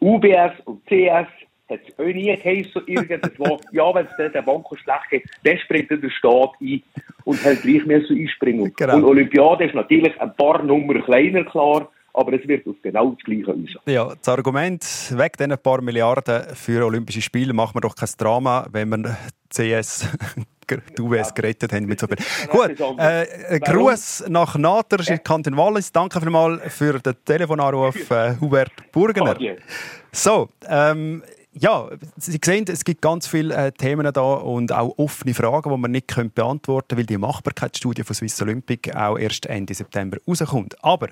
UBS 0.00 0.52
und 0.64 0.84
CS 0.86 1.28
hat 1.68 1.80
es 1.86 1.98
auch 1.98 2.04
nie 2.04 2.34
geheißen, 2.36 2.82
irgendwo, 2.86 3.58
ja, 3.72 3.94
wenn 3.94 4.06
es 4.06 4.32
der 4.32 4.42
Bank 4.42 4.66
schlecht 4.68 5.10
geht, 5.10 5.24
dann 5.44 5.58
springt 5.58 5.90
der 5.90 6.10
Staat 6.10 6.50
ein 6.60 6.82
und 7.24 7.44
hat 7.44 7.62
gleich 7.62 7.84
mehr 7.86 8.02
so 8.02 8.14
einspringen. 8.14 8.72
Genau. 8.76 8.96
Und 8.96 9.04
Olympiade 9.04 9.64
ist 9.64 9.74
natürlich 9.74 10.18
ein 10.20 10.34
paar 10.36 10.62
Nummer 10.62 11.00
kleiner, 11.02 11.44
klar, 11.44 11.88
aber 12.12 12.32
es 12.34 12.46
wird 12.46 12.66
auf 12.66 12.76
genau 12.82 13.10
das 13.10 13.24
Gleiche 13.24 13.46
raus. 13.46 13.82
Ja, 13.86 14.14
das 14.14 14.28
Argument, 14.28 14.84
weg 15.16 15.36
diesen 15.36 15.58
paar 15.58 15.82
Milliarden 15.82 16.54
für 16.54 16.84
Olympische 16.84 17.20
Spiele, 17.20 17.52
macht 17.52 17.74
man 17.74 17.82
doch 17.82 17.96
kein 17.96 18.08
Drama, 18.16 18.66
wenn 18.70 18.88
man 18.88 19.16
CS 19.50 20.08
die 20.70 21.02
UBS 21.02 21.34
gerettet 21.34 21.72
haben 21.72 21.86
mit 21.86 22.00
so 22.00 22.06
viel. 22.06 22.16
Gut, 22.48 22.80
äh, 22.98 23.58
Gruß 23.60 24.24
nach 24.28 24.56
Nater, 24.56 25.02
ja. 25.02 25.18
Kanton 25.18 25.56
Wallis. 25.56 25.92
Danke 25.92 26.20
vielmals 26.20 26.74
für 26.74 26.98
den 27.00 27.14
Telefonanruf, 27.24 28.10
äh, 28.10 28.34
Hubert 28.40 28.72
Burgener. 28.92 29.36
So, 30.12 30.48
ähm, 30.68 31.22
ja, 31.56 31.88
Sie 32.16 32.38
sehen, 32.44 32.64
es 32.68 32.84
gibt 32.84 33.00
ganz 33.00 33.26
viele 33.26 33.54
äh, 33.54 33.72
Themen 33.72 34.10
da 34.12 34.20
und 34.20 34.72
auch 34.72 34.98
offene 34.98 35.34
Fragen, 35.34 35.70
die 35.70 35.78
man 35.78 35.90
nicht 35.92 36.08
können 36.08 36.32
beantworten 36.32 36.88
können, 36.88 36.98
weil 37.00 37.06
die 37.06 37.18
Machbarkeitsstudie 37.18 38.02
von 38.02 38.14
Swiss 38.14 38.40
Olympic 38.42 38.92
auch 38.92 39.16
erst 39.16 39.46
Ende 39.46 39.72
September 39.72 40.18
rauskommt. 40.26 40.82
Aber 40.82 41.08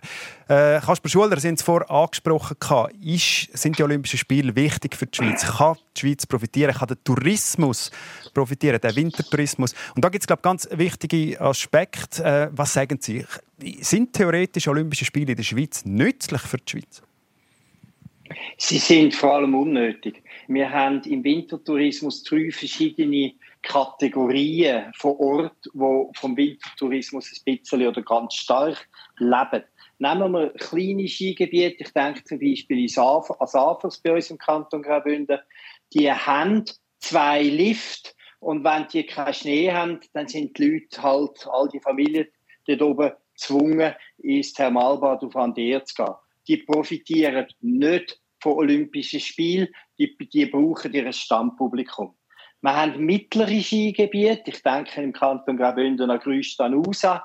äh, 0.48 0.80
Kasper 0.80 1.08
Schuler, 1.08 1.38
Sie 1.38 1.48
haben 1.48 1.54
es 1.54 1.62
vorher 1.62 1.88
angesprochen, 1.90 2.56
ist, 3.00 3.56
sind 3.56 3.78
die 3.78 3.82
Olympischen 3.82 4.18
Spiele 4.18 4.54
wichtig 4.56 4.96
für 4.96 5.06
die 5.06 5.16
Schweiz? 5.16 5.46
Kann 5.46 5.76
die 5.96 6.00
Schweiz 6.00 6.26
profitieren? 6.26 6.74
Kann 6.74 6.88
der 6.88 7.02
Tourismus 7.04 7.90
profitieren, 8.34 8.80
der 8.80 8.96
Wintertourismus? 8.96 9.74
Und 9.94 10.04
da 10.04 10.08
gibt 10.08 10.24
es, 10.24 10.26
glaube 10.26 10.40
ich, 10.40 10.44
ganz 10.44 10.68
wichtige 10.72 11.40
Aspekte. 11.40 12.24
Äh, 12.24 12.48
was 12.52 12.72
sagen 12.72 12.98
Sie? 13.00 13.24
Sind 13.80 14.12
theoretisch 14.12 14.66
Olympische 14.66 15.04
Spiele 15.04 15.32
in 15.32 15.36
der 15.36 15.44
Schweiz 15.44 15.84
nützlich 15.84 16.40
für 16.42 16.58
die 16.58 16.70
Schweiz? 16.70 17.02
Sie 18.56 18.78
sind 18.78 19.14
vor 19.14 19.34
allem 19.34 19.54
unnötig. 19.54 20.22
Wir 20.48 20.70
haben 20.70 21.02
im 21.02 21.24
Wintertourismus 21.24 22.22
drei 22.22 22.50
verschiedene 22.50 23.34
Kategorien 23.62 24.92
vor 24.96 25.18
Ort, 25.20 25.68
wo 25.72 26.10
vom 26.16 26.36
Wintertourismus 26.36 27.32
ein 27.32 27.56
bisschen 27.56 27.86
oder 27.86 28.02
ganz 28.02 28.34
stark 28.34 28.88
leben. 29.18 29.64
Nehmen 29.98 30.32
wir 30.32 30.50
kleine 30.54 31.06
Skigebiete, 31.06 31.84
ich 31.84 31.92
denke 31.92 32.24
zum 32.24 32.40
Beispiel 32.40 32.84
an 32.98 33.46
Safers 33.46 33.98
bei 33.98 34.12
uns 34.12 34.30
im 34.30 34.38
Kanton 34.38 34.82
Graubünden, 34.82 35.38
die 35.94 36.10
haben 36.10 36.64
zwei 36.98 37.42
Lifte 37.42 38.10
und 38.40 38.64
wenn 38.64 38.88
die 38.88 39.06
keinen 39.06 39.34
Schnee 39.34 39.70
haben, 39.70 40.00
dann 40.12 40.26
sind 40.26 40.58
die 40.58 40.68
Leute 40.68 41.02
halt, 41.02 41.46
all 41.46 41.68
die 41.68 41.80
Familien 41.80 42.26
dort 42.66 42.82
oben 42.82 43.12
gezwungen, 43.34 43.94
ins 44.18 44.52
Thermalbad 44.52 45.22
auf 45.22 45.36
Andeer 45.36 45.84
zu 45.84 45.94
gehen. 45.94 46.14
Die 46.48 46.56
profitieren 46.56 47.46
nicht 47.60 48.20
von 48.42 48.54
Olympischen 48.54 49.20
Spielen, 49.20 49.68
die, 49.98 50.16
die 50.32 50.46
brauchen 50.46 50.92
ihr 50.92 51.12
Stammpublikum. 51.12 52.16
Wir 52.60 52.76
haben 52.76 53.04
mittlere 53.04 53.60
Skigebiete, 53.60 54.50
ich 54.50 54.62
denke 54.62 55.02
im 55.02 55.12
Kanton 55.12 55.56
Graubünden 55.56 56.10
an 56.10 56.20
Grüstanusa, 56.20 57.24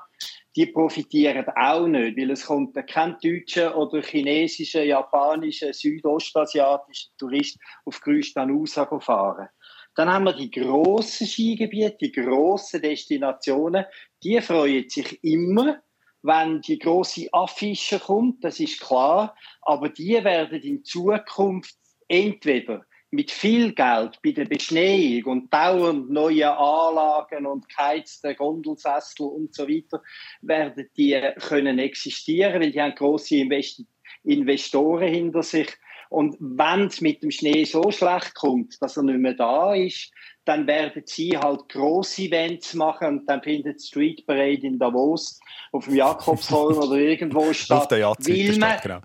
die 0.56 0.66
profitieren 0.66 1.46
auch 1.54 1.86
nicht, 1.86 2.16
weil 2.16 2.30
es 2.32 2.46
kommt 2.46 2.74
kein 2.88 3.16
deutscher 3.22 3.76
oder 3.76 4.02
chinesischer, 4.02 4.82
japanischer, 4.82 5.72
südostasiatischer 5.72 7.10
Tourist 7.18 7.58
auf 7.84 8.00
Grüstanusa 8.00 8.86
fahren. 8.98 9.48
Dann 9.94 10.12
haben 10.12 10.24
wir 10.24 10.32
die 10.32 10.50
grossen 10.50 11.26
Skigebiete, 11.26 11.98
die 12.00 12.12
grossen 12.12 12.82
Destinationen, 12.82 13.84
die 14.22 14.40
freuen 14.40 14.88
sich 14.88 15.22
immer, 15.22 15.80
wenn 16.28 16.60
die 16.60 16.78
große 16.78 17.28
Affische 17.32 17.98
kommt, 17.98 18.44
das 18.44 18.60
ist 18.60 18.80
klar, 18.80 19.34
aber 19.62 19.88
die 19.88 20.22
werden 20.22 20.60
in 20.60 20.84
Zukunft 20.84 21.74
entweder 22.06 22.84
mit 23.10 23.30
viel 23.30 23.72
Geld 23.72 24.20
bei 24.22 24.32
der 24.32 24.44
Beschneiung 24.44 25.24
und 25.24 25.52
dauernd 25.52 26.10
neue 26.10 26.54
Anlagen 26.54 27.46
und 27.46 27.68
geheizte 27.68 28.34
Gondelsessel 28.34 29.26
und 29.26 29.54
so 29.54 29.66
weiter 29.66 30.02
werden 30.42 30.88
die 30.96 31.18
können 31.40 31.78
existieren, 31.78 32.60
weil 32.60 32.70
die 32.70 32.80
haben 32.80 32.94
große 32.94 33.36
Invest 33.36 33.84
Investoren 34.24 35.08
hinter 35.08 35.42
sich. 35.42 35.68
Und 36.10 36.36
wenn 36.40 36.86
es 36.86 37.00
mit 37.00 37.22
dem 37.22 37.30
Schnee 37.30 37.64
so 37.64 37.90
schlecht 37.90 38.34
kommt, 38.34 38.80
dass 38.80 38.96
er 38.96 39.02
nicht 39.02 39.18
mehr 39.18 39.34
da 39.34 39.74
ist, 39.74 40.12
dann 40.48 40.66
werden 40.66 41.02
sie 41.04 41.36
halt 41.36 41.68
grosse 41.68 42.22
Events 42.22 42.72
machen 42.72 43.08
und 43.08 43.26
dann 43.26 43.42
findet 43.42 43.82
Street 43.82 44.26
Parade 44.26 44.66
in 44.66 44.78
Davos 44.78 45.38
auf 45.72 45.84
dem 45.84 45.96
Jakobsholm 45.96 46.78
oder 46.82 46.96
irgendwo 46.96 47.52
statt. 47.52 47.82
Auf 47.82 47.88
der 47.88 47.98
Jahrzehnte 47.98 48.78
genau. 48.82 49.00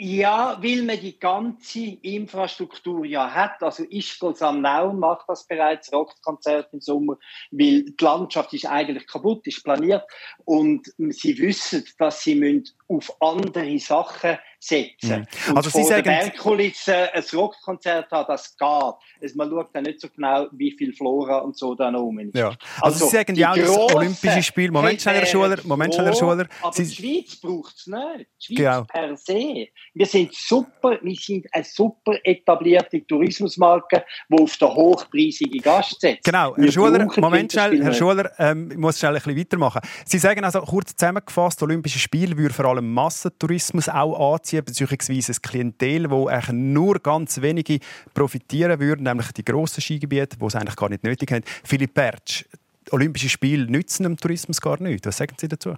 Ja, 0.00 0.56
weil 0.62 0.84
man 0.84 1.00
die 1.00 1.18
ganze 1.18 1.80
Infrastruktur 1.80 3.04
ja 3.04 3.28
hat. 3.34 3.60
Also 3.64 3.82
Ischgl 3.82 4.32
am 4.38 4.60
Nauen 4.60 5.00
macht 5.00 5.28
das 5.28 5.44
bereits, 5.44 5.92
Rockkonzert 5.92 6.72
im 6.72 6.80
Sommer, 6.80 7.18
weil 7.50 7.82
die 7.82 7.96
Landschaft 8.00 8.54
ist 8.54 8.66
eigentlich 8.66 9.08
kaputt, 9.08 9.44
ist 9.48 9.64
planiert 9.64 10.04
und 10.44 10.86
sie 10.96 11.36
wissen, 11.38 11.84
dass 11.98 12.22
sie 12.22 12.62
auf 12.86 13.20
andere 13.20 13.76
Sachen 13.80 14.38
setzen. 14.60 15.26
Mhm. 15.48 15.56
Also 15.56 15.70
Sie 15.70 15.84
sagen... 15.84 16.04
Bergkulisse 16.04 17.12
ein 17.12 17.22
Rockkonzert 17.32 18.10
haben, 18.10 18.26
das 18.28 18.56
geht. 18.56 18.68
Also 18.68 19.36
man 19.36 19.48
schaut 19.50 19.68
dann 19.72 19.84
nicht 19.84 20.00
so 20.00 20.08
genau, 20.08 20.46
wie 20.52 20.72
viel 20.72 20.92
Flora 20.92 21.38
und 21.38 21.56
so 21.56 21.74
da 21.74 21.92
oben 21.94 22.20
ist. 22.20 22.36
Ja. 22.36 22.48
Also, 22.48 22.58
also 22.80 23.06
Sie 23.06 23.16
sagen 23.16 23.34
ja 23.36 23.52
auch, 23.52 23.56
das 23.56 23.94
Olympische 23.94 24.42
Spiel... 24.42 24.70
Moment 24.70 25.00
schnell, 25.00 25.16
Herr 25.16 25.26
Schuler. 25.26 25.58
Moment 25.64 25.94
schnell, 25.94 26.06
Herr 26.06 26.14
Schuler. 26.14 26.46
Aber 26.62 26.72
Sie... 26.72 26.84
die 26.84 26.94
Schweiz 26.94 27.36
braucht 27.36 27.76
es 27.76 27.86
nicht. 27.86 28.28
Die 28.40 28.56
Schweiz 28.56 28.56
genau. 28.56 28.84
per 28.84 29.16
se. 29.16 29.68
Wir 29.94 30.06
sind 30.06 30.34
super, 30.34 30.98
wir 31.02 31.16
sind 31.16 31.46
eine 31.52 31.64
super 31.64 32.18
etablierte 32.24 33.06
Tourismusmarke, 33.06 34.04
die 34.28 34.38
auf 34.42 34.56
den 34.56 34.68
hochpreisigen 34.68 35.60
Gast 35.60 36.00
setzt. 36.00 36.24
Genau, 36.24 36.56
Herr 36.56 36.72
Schuler, 36.72 37.06
Moment 37.16 37.52
schnell, 37.52 37.82
Herr 37.82 37.92
Schuler, 37.92 38.30
ähm, 38.38 38.70
ich 38.72 38.78
muss 38.78 38.98
schnell 38.98 39.14
ein 39.14 39.22
bisschen 39.22 39.38
weitermachen. 39.38 39.80
Sie 40.04 40.18
sagen 40.18 40.44
also, 40.44 40.60
kurz 40.62 40.94
zusammengefasst, 40.96 41.62
Olympische 41.62 41.98
Spiele 41.98 42.36
würde 42.36 42.54
vor 42.54 42.64
allem 42.64 42.92
Massentourismus 42.92 43.88
auch 43.88 44.34
anziehen 44.34 44.47
anziehen, 44.48 44.64
beziehungsweise 44.64 45.32
ein 45.32 45.42
Klientel, 45.42 46.10
wo 46.10 46.28
eigentlich 46.28 46.52
nur 46.52 46.98
ganz 47.00 47.40
wenige 47.40 47.78
profitieren 48.14 48.80
würden, 48.80 49.04
nämlich 49.04 49.32
die 49.32 49.44
grossen 49.44 49.80
Skigebiete, 49.80 50.36
die 50.36 50.44
es 50.44 50.54
eigentlich 50.54 50.76
gar 50.76 50.88
nicht 50.88 51.04
nötig 51.04 51.30
haben. 51.32 51.44
Philipp 51.64 51.94
Bertsch, 51.94 52.44
Olympische 52.90 53.28
Spiele 53.28 53.70
nützen 53.70 54.04
dem 54.04 54.16
Tourismus 54.16 54.60
gar 54.60 54.80
nicht. 54.80 55.04
Was 55.06 55.18
sagen 55.18 55.34
Sie 55.38 55.48
dazu? 55.48 55.76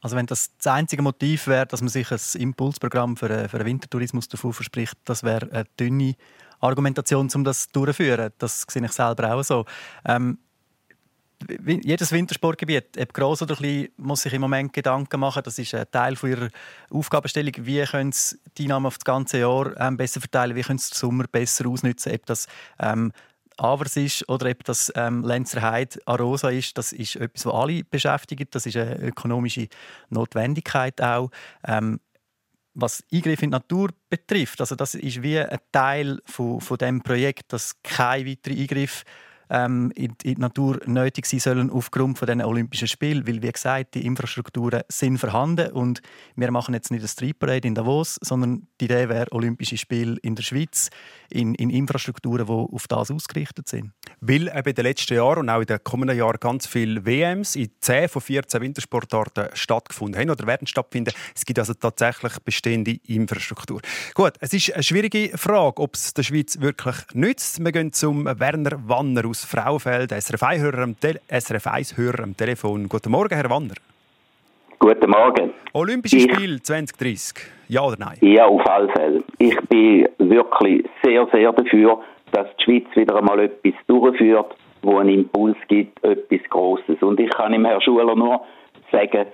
Also 0.00 0.16
wenn 0.16 0.26
das 0.26 0.50
das 0.58 0.72
einzige 0.72 1.02
Motiv 1.02 1.46
wäre, 1.48 1.66
dass 1.66 1.80
man 1.80 1.88
sich 1.88 2.10
ein 2.10 2.18
Impulsprogramm 2.40 3.16
für, 3.16 3.48
für 3.48 3.56
einen 3.56 3.66
Wintertourismus 3.66 4.28
davon 4.28 4.52
verspricht, 4.52 4.96
das 5.04 5.22
wäre 5.22 5.50
eine 5.50 5.64
dünne 5.78 6.14
Argumentation, 6.60 7.28
um 7.34 7.44
das 7.44 7.68
durchzuführen. 7.68 8.30
Das 8.38 8.64
sehe 8.68 8.84
ich 8.84 8.92
selber 8.92 9.34
auch 9.34 9.42
so. 9.42 9.64
Ähm, 10.04 10.38
jedes 11.66 12.12
Wintersportgebiet, 12.12 12.98
ob 12.98 13.12
gross 13.12 13.42
oder 13.42 13.56
klein, 13.56 13.88
muss 13.96 14.22
sich 14.22 14.32
im 14.32 14.40
Moment 14.40 14.72
Gedanken 14.72 15.20
machen. 15.20 15.42
Das 15.44 15.58
ist 15.58 15.74
ein 15.74 15.86
Teil 15.90 16.16
von 16.16 16.30
ihrer 16.30 16.48
Aufgabenstellung. 16.90 17.52
Wie 17.58 17.84
können 17.84 18.12
sie 18.12 18.36
die 18.56 18.64
Einnahmen 18.64 18.86
auf 18.86 18.98
das 18.98 19.04
ganze 19.04 19.38
Jahr 19.38 19.78
ähm, 19.78 19.96
besser 19.96 20.20
verteilen? 20.20 20.56
Wie 20.56 20.62
können 20.62 20.78
sie 20.78 20.90
den 20.90 20.96
Sommer 20.96 21.24
besser 21.30 21.68
ausnutzen? 21.68 22.12
Ob 22.12 22.26
das 22.26 22.46
ähm, 22.78 23.12
Avers 23.58 23.96
ist 23.96 24.28
oder 24.28 24.50
ob 24.50 24.64
das 24.64 24.92
ähm, 24.96 25.24
Lenzerheide 25.24 25.98
Arosa 26.06 26.50
ist, 26.50 26.76
das 26.76 26.92
ist 26.92 27.16
etwas, 27.16 27.46
was 27.46 27.54
alle 27.54 27.84
beschäftigt. 27.84 28.54
Das 28.54 28.66
ist 28.66 28.76
eine 28.76 28.98
ökonomische 28.98 29.68
Notwendigkeit 30.10 31.00
auch. 31.00 31.30
Ähm, 31.66 32.00
was 32.74 33.02
Eingriff 33.10 33.42
in 33.42 33.50
die 33.50 33.56
Natur 33.56 33.88
betrifft, 34.10 34.60
also 34.60 34.74
das 34.74 34.94
ist 34.94 35.22
wie 35.22 35.38
ein 35.38 35.58
Teil 35.72 36.20
von, 36.26 36.60
von 36.60 36.76
dem 36.76 37.00
Projekt, 37.00 37.52
dass 37.54 37.74
kein 37.82 38.26
weiterer 38.26 38.54
Eingriff 38.54 39.04
ähm, 39.50 39.92
in, 39.94 40.12
in, 40.22 40.34
die 40.36 40.40
Natur 40.40 40.80
nötig 40.86 41.26
sein 41.26 41.40
sollen 41.40 41.70
aufgrund 41.70 42.18
von 42.18 42.26
den 42.26 42.42
Olympischen 42.42 42.88
Spielen, 42.88 43.26
weil 43.26 43.42
wie 43.42 43.52
gesagt 43.52 43.94
die 43.94 44.04
Infrastrukturen 44.04 44.82
sind 44.88 45.18
vorhanden 45.18 45.72
und 45.72 46.00
wir 46.34 46.50
machen 46.50 46.74
jetzt 46.74 46.90
nicht 46.90 47.00
eine 47.00 47.08
Street 47.08 47.38
Parade 47.38 47.66
in 47.66 47.74
Davos, 47.74 48.18
sondern 48.22 48.66
die 48.80 48.86
Idee 48.86 49.08
wäre 49.08 49.30
Olympische 49.32 49.76
Spiele 49.76 50.16
in 50.22 50.34
der 50.34 50.42
Schweiz 50.42 50.90
in, 51.30 51.54
in 51.54 51.70
Infrastrukturen, 51.70 52.46
die 52.46 52.52
auf 52.52 52.88
das 52.88 53.10
ausgerichtet 53.10 53.68
sind. 53.68 53.92
Weil 54.20 54.48
eben 54.48 54.68
in 54.68 54.74
den 54.74 54.84
letzten 54.84 55.14
Jahren 55.14 55.40
und 55.40 55.50
auch 55.50 55.60
in 55.60 55.66
den 55.66 55.82
kommenden 55.84 56.16
Jahren 56.16 56.38
ganz 56.40 56.66
viele 56.66 57.04
WMs 57.04 57.56
in 57.56 57.70
10 57.80 58.08
von 58.08 58.22
14 58.22 58.60
Wintersportarten 58.60 59.48
stattgefunden 59.54 60.20
haben 60.20 60.30
oder 60.30 60.46
werden 60.46 60.66
stattfinden. 60.66 61.12
Es 61.34 61.44
gibt 61.44 61.58
also 61.58 61.74
tatsächlich 61.74 62.38
bestehende 62.44 62.98
Infrastruktur. 63.06 63.80
Gut, 64.14 64.34
es 64.40 64.52
ist 64.52 64.72
eine 64.72 64.82
schwierige 64.82 65.36
Frage, 65.36 65.82
ob 65.82 65.94
es 65.94 66.14
der 66.14 66.22
Schweiz 66.22 66.60
wirklich 66.60 66.96
nützt. 67.12 67.62
Wir 67.62 67.72
gehen 67.72 67.92
zum 67.92 68.24
Werner 68.24 68.88
Wanner 68.88 69.26
aus 69.26 69.35
Frauenfeld, 69.44 70.10
SRF 70.10 70.42
1-Hörer 70.42 70.82
am, 70.82 70.98
Te 70.98 71.20
am 72.22 72.36
Telefon. 72.36 72.88
Guten 72.88 73.10
Morgen, 73.10 73.34
Herr 73.34 73.50
Wanner. 73.50 73.74
Guten 74.78 75.10
Morgen. 75.10 75.52
Olympische 75.72 76.20
Spiele 76.20 76.62
2030, 76.62 77.36
ja 77.68 77.82
oder 77.82 77.96
nein? 77.98 78.18
Ja, 78.20 78.46
auf 78.46 78.66
alle 78.66 78.88
Fälle. 78.90 79.24
Ich 79.38 79.58
bin 79.68 80.08
wirklich 80.18 80.86
sehr, 81.02 81.26
sehr 81.32 81.52
dafür, 81.52 82.00
dass 82.32 82.46
die 82.56 82.64
Schweiz 82.64 82.86
wieder 82.94 83.16
einmal 83.16 83.40
etwas 83.40 83.74
durchführt, 83.86 84.54
wo 84.82 84.98
einen 84.98 85.10
Impuls 85.10 85.56
gibt, 85.68 86.02
etwas 86.04 86.40
Grosses. 86.50 87.02
Und 87.02 87.18
ich 87.20 87.30
kann 87.30 87.52
dem 87.52 87.64
Herrn 87.64 87.80
Schuler 87.80 88.14
nur 88.14 88.42
sagen, 88.92 89.26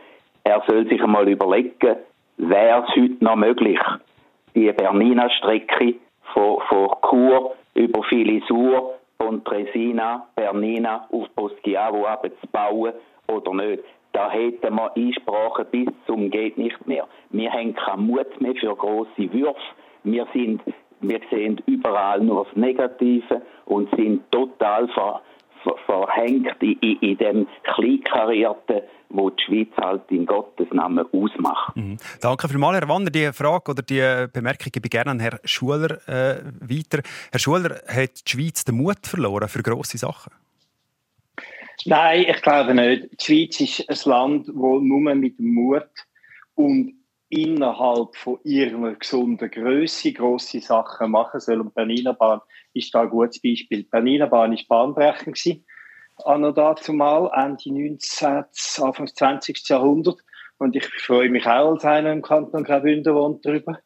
er 0.45 0.63
soll 0.67 0.89
sich 0.89 1.03
einmal 1.03 1.29
überlegen, 1.29 1.97
wäre 2.37 2.85
es 2.85 2.97
heute 2.97 3.23
noch 3.23 3.37
möglich, 3.37 3.79
die 4.55 4.73
Bernina-Strecke 4.73 5.95
von, 6.33 6.59
von 6.69 6.89
Chur 7.09 7.55
über 7.75 8.03
Filisur 8.05 8.95
von 9.23 9.45
Tresina, 9.45 10.27
Bernina 10.35 11.07
auf 11.13 11.27
Poschiavo 11.37 12.07
abzubauen 12.07 12.93
oder 13.29 13.55
nicht. 13.55 13.85
Da 14.13 14.31
hätten 14.31 14.75
wir 14.75 14.93
Einsprachen 14.97 15.67
bis 15.71 15.89
zum 16.07 16.31
geht 16.31 16.59
nicht 16.59 16.87
mehr. 16.87 17.07
Wir 17.31 17.51
haben 17.53 17.75
keinen 17.75 18.07
Mut 18.07 18.41
mehr 18.41 18.55
für 18.55 18.75
große 18.75 19.33
Würfe. 19.33 19.61
Wir 20.05 20.27
sind, 20.35 20.61
wir 21.01 21.21
sehen 21.31 21.63
überall 21.67 22.21
nur 22.21 22.45
das 22.45 22.57
Negative 22.57 23.43
und 23.67 23.89
sind 23.97 24.31
total 24.33 24.89
ver, 24.89 25.23
verhängt 25.87 26.63
in, 26.63 26.79
in, 26.81 26.99
in 27.01 27.19
dem 27.19 27.49
Kleinkarierten, 27.75 28.83
wo 29.09 29.31
die 29.31 29.43
Schweiz 29.45 29.69
halt 29.81 30.11
in 30.11 30.27
Gottes 30.27 30.69
Namen 30.73 31.07
ausmacht. 31.13 31.77
Mhm. 31.77 31.97
Danke 32.21 32.49
vielmals, 32.49 32.81
Herr 32.81 32.89
Wanner. 32.89 33.11
Die 33.11 33.33
Frage 33.33 33.71
oder 33.71 33.83
die 33.83 34.27
Bemerkung 34.33 34.73
gebe 34.73 34.87
ich 34.87 34.91
gerne 34.91 35.11
an 35.11 35.21
Herrn 35.21 35.39
Schuler 35.45 35.99
äh, 36.09 36.43
weiter. 36.61 37.03
Herr 37.31 37.41
Schuler, 37.41 37.81
hat 37.87 38.27
die 38.27 38.31
Schweiz 38.31 38.65
den 38.65 38.77
Mut 38.77 39.07
verloren 39.07 39.49
für 39.49 39.63
grosse 39.63 39.99
Sachen? 39.99 40.33
Nein, 41.85 42.27
ich 42.29 42.43
glaube 42.43 42.75
nicht. 42.75 43.09
Die 43.21 43.25
Schweiz 43.25 43.61
ist 43.61 44.07
ein 44.07 44.11
Land, 44.11 44.49
das 44.49 44.55
nur 44.55 45.15
mit 45.15 45.39
Mut 45.41 45.89
und 46.55 46.95
innerhalb 47.33 48.15
von 48.15 48.39
ihrer 48.45 48.95
gesunden 48.95 49.51
Größe 49.51 50.13
grosse 50.13 50.61
Sachen 50.61 51.11
machen 51.11 51.41
soll. 51.41 51.63
Und 51.63 51.75
Bernina 51.75 52.13
Bahn 52.13 52.43
ist 52.75 52.95
da 52.95 53.03
ein 53.03 53.09
gutes 53.09 53.41
Beispiel. 53.41 53.85
Die 53.85 53.89
Bernina 53.89 54.27
Bahn 54.27 54.53
war 54.53 54.93
bahnbrechend 54.95 55.63
an 56.25 56.55
dazu 56.55 56.93
mal 56.93 57.31
Ende 57.35 57.73
19. 57.73 58.45
Anfang 58.85 59.07
20. 59.07 59.67
Jahrhundert. 59.67 60.19
Und 60.59 60.77
ich 60.77 60.87
freue 60.87 61.31
mich 61.31 61.47
auch 61.47 61.73
als 61.73 61.87
einer 61.87 62.13
im 62.13 62.21
Kanton 62.21 62.65
Graubünden 62.65 63.15
wohnt 63.15 63.47
darüber. 63.47 63.79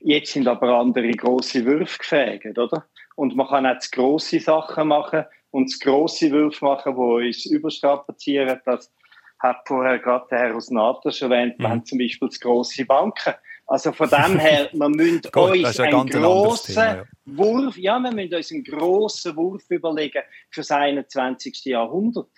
Jetzt 0.00 0.32
sind 0.32 0.48
aber 0.48 0.76
andere 0.76 1.12
grosse 1.12 1.64
Würfe 1.64 1.98
gefägt, 1.98 2.58
oder? 2.58 2.86
Und 3.14 3.36
man 3.36 3.46
kann 3.46 3.66
auch 3.66 3.78
grosse 3.92 4.40
Sachen 4.40 4.88
machen 4.88 5.26
und 5.52 5.80
grosse 5.80 6.32
Würfe 6.32 6.64
machen, 6.64 6.96
die 6.96 7.28
uns 7.28 7.46
überstrapazieren. 7.46 8.60
Das 8.64 8.92
hat 9.40 9.62
vorher 9.66 9.98
gerade 9.98 10.26
der 10.30 10.38
Herr 10.38 10.54
aus 10.54 10.70
NATO 10.70 11.10
schon 11.10 11.32
erwähnt. 11.32 11.58
Mhm. 11.58 11.62
Wir 11.62 11.70
haben 11.70 11.84
zum 11.84 11.98
Beispiel 11.98 12.28
grosse 12.40 12.84
Banken. 12.84 13.34
Also 13.66 13.92
von 13.92 14.08
dem 14.08 14.38
her, 14.38 14.68
wir 14.72 14.88
müssen 14.88 15.26
uns 15.34 15.80
einen 15.80 16.08
grossen 16.08 16.74
Thema, 16.74 16.96
ja. 16.96 17.04
Wurf, 17.24 17.76
ja, 17.76 17.98
wir 17.98 18.12
müssen 18.12 18.34
uns 18.34 18.52
einen 18.52 18.64
grossen 18.64 19.36
Wurf 19.36 19.62
überlegen 19.70 20.22
für 20.50 20.60
das 20.60 20.70
21. 20.70 21.64
Jahrhundert. 21.64 22.30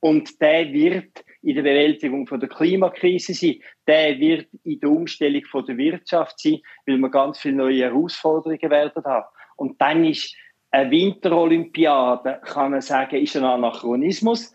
Und 0.00 0.40
der 0.40 0.72
wird 0.72 1.24
in 1.42 1.54
der 1.54 1.62
Bewältigung 1.62 2.26
von 2.26 2.38
der 2.38 2.48
Klimakrise 2.48 3.32
sein. 3.32 3.56
Der 3.86 4.18
wird 4.18 4.48
in 4.64 4.78
der 4.78 4.90
Umstellung 4.90 5.42
von 5.46 5.64
der 5.64 5.76
Wirtschaft 5.78 6.38
sein, 6.38 6.60
weil 6.84 6.98
wir 6.98 7.08
ganz 7.08 7.38
viele 7.38 7.56
neue 7.56 7.84
Herausforderungen 7.84 8.70
werden 8.70 9.04
haben. 9.04 9.26
Und 9.56 9.80
dann 9.80 10.04
ist 10.04 10.34
eine 10.70 10.90
Winterolympiade, 10.90 12.40
kann 12.44 12.72
man 12.72 12.82
sagen, 12.82 13.16
ist 13.16 13.36
ein 13.36 13.44
Anachronismus 13.44 14.52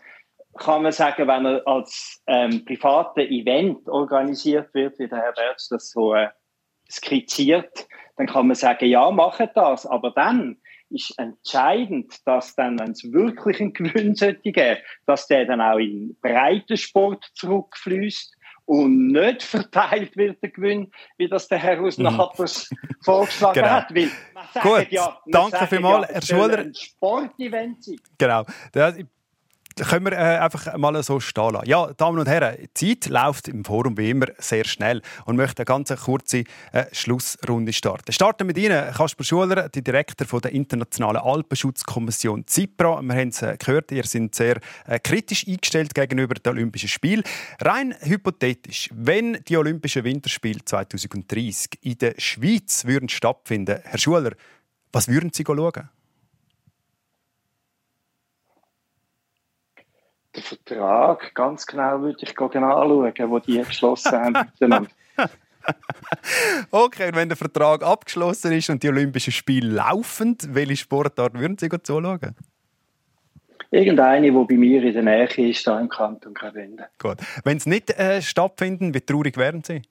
kann 0.58 0.82
man 0.82 0.92
sagen, 0.92 1.26
wenn 1.26 1.46
er 1.46 1.66
als 1.66 2.22
ähm, 2.26 2.64
private 2.64 3.22
Event 3.22 3.88
organisiert 3.88 4.72
wird, 4.74 4.98
wie 4.98 5.08
der 5.08 5.18
Herr 5.18 5.32
Bertsch 5.32 5.68
das 5.70 5.90
so 5.90 6.14
äh, 6.14 6.28
skizziert, 6.90 7.86
dann 8.16 8.26
kann 8.26 8.46
man 8.46 8.56
sagen, 8.56 8.86
ja, 8.86 9.10
mache 9.10 9.50
das. 9.54 9.86
Aber 9.86 10.10
dann 10.10 10.58
ist 10.90 11.18
entscheidend, 11.18 12.14
dass 12.26 12.54
dann, 12.54 12.78
wenn 12.78 12.90
es 12.90 13.02
wirklich 13.12 13.60
einen 13.60 13.72
Gewinn 13.72 14.14
sollte 14.14 14.52
geben, 14.52 14.80
dass 15.06 15.26
der 15.26 15.46
dann 15.46 15.60
auch 15.60 15.78
in 15.78 16.16
Breitensport 16.20 17.30
zurückfließt 17.34 18.36
und 18.66 19.08
nicht 19.08 19.42
verteilt 19.42 20.16
wird, 20.16 20.42
der 20.42 20.50
Gewinn, 20.50 20.92
wie 21.16 21.28
das 21.28 21.48
der 21.48 21.58
Herr 21.58 21.80
aus 21.80 21.96
mhm. 21.96 22.20
vorgeschlagen 23.02 23.54
genau. 23.54 23.68
hat. 23.68 23.94
Weil 23.94 24.10
man 24.34 24.44
sagt 24.52 24.66
Gut, 24.66 24.86
ja, 24.90 25.18
man 25.26 25.50
danke 25.50 25.66
vielmals, 25.66 26.08
ja, 26.08 26.14
Herr 26.14 26.22
Schuler. 26.22 26.58
ein 26.58 26.74
Sportevent 26.74 27.82
sein. 27.82 27.96
Genau 28.18 28.44
können 29.76 30.06
wir 30.06 30.12
äh, 30.12 30.38
einfach 30.38 30.76
mal 30.76 31.02
so 31.02 31.20
stehen 31.20 31.52
lassen. 31.52 31.68
Ja, 31.68 31.92
Damen 31.96 32.18
und 32.18 32.28
Herren, 32.28 32.56
die 32.76 32.98
Zeit 32.98 33.10
läuft 33.10 33.48
im 33.48 33.64
Forum 33.64 33.96
wie 33.96 34.10
immer 34.10 34.26
sehr 34.38 34.64
schnell 34.64 35.02
und 35.24 35.36
möchte 35.36 35.60
eine 35.60 35.66
ganz 35.66 35.94
kurze 36.04 36.44
äh, 36.72 36.84
Schlussrunde 36.92 37.72
starten. 37.72 38.12
Starten 38.12 38.46
mit 38.46 38.58
Ihnen, 38.58 38.92
Kasper 38.92 39.24
Schuler, 39.24 39.68
der 39.68 39.82
Direktor 39.82 40.40
der 40.40 40.52
Internationalen 40.52 41.20
Alpenschutzkommission 41.22 42.46
ZIPRA. 42.46 43.02
Wir 43.02 43.14
haben 43.14 43.28
es 43.28 43.42
äh, 43.42 43.56
gehört, 43.58 43.92
ihr 43.92 44.04
seid 44.04 44.34
sehr 44.34 44.58
äh, 44.86 44.98
kritisch 44.98 45.46
eingestellt 45.46 45.94
gegenüber 45.94 46.34
den 46.34 46.52
Olympischen 46.52 46.88
Spielen. 46.88 47.22
Rein 47.60 47.94
hypothetisch, 48.00 48.90
wenn 48.92 49.38
die 49.48 49.56
Olympischen 49.56 50.04
Winterspiele 50.04 50.64
2030 50.64 51.78
in 51.82 51.98
der 51.98 52.14
Schweiz 52.18 52.84
würden 52.84 53.08
stattfinden, 53.08 53.80
Herr 53.82 53.98
Schuler, 53.98 54.32
was 54.92 55.08
würden 55.08 55.30
Sie 55.32 55.44
schauen? 55.44 55.88
Den 60.34 60.42
Vertrag 60.42 61.34
ganz 61.34 61.66
genau 61.66 62.00
würde 62.00 62.18
ich 62.22 62.38
anschauen, 62.38 63.30
wo 63.30 63.38
die 63.38 63.58
geschlossen 63.58 64.12
haben 64.12 64.88
okay, 66.70 67.08
und 67.08 67.16
wenn 67.16 67.28
der 67.28 67.36
Vertrag 67.36 67.84
abgeschlossen 67.84 68.52
ist 68.52 68.70
und 68.70 68.82
die 68.82 68.88
Olympischen 68.88 69.32
Spiele 69.32 69.68
laufen, 69.68 70.36
welche 70.48 70.76
Sportart 70.76 71.38
würden 71.38 71.56
Sie 71.58 71.68
zuschauen? 71.68 72.34
Irgendeine, 73.70 74.30
die 74.30 74.30
bei 74.32 74.54
mir 74.54 74.82
in 74.82 74.92
der 74.92 75.02
Nähe 75.02 75.48
ist, 75.48 75.66
da 75.66 75.80
im 75.80 75.88
Kanton 75.88 76.34
Graubünden. 76.34 76.84
Gut. 76.98 77.18
Wenn 77.44 77.56
es 77.56 77.66
nicht 77.66 77.90
äh, 77.90 78.20
stattfinden, 78.20 78.92
wie 78.92 79.00
traurig 79.00 79.36
wären 79.36 79.62
Sie? 79.62 79.82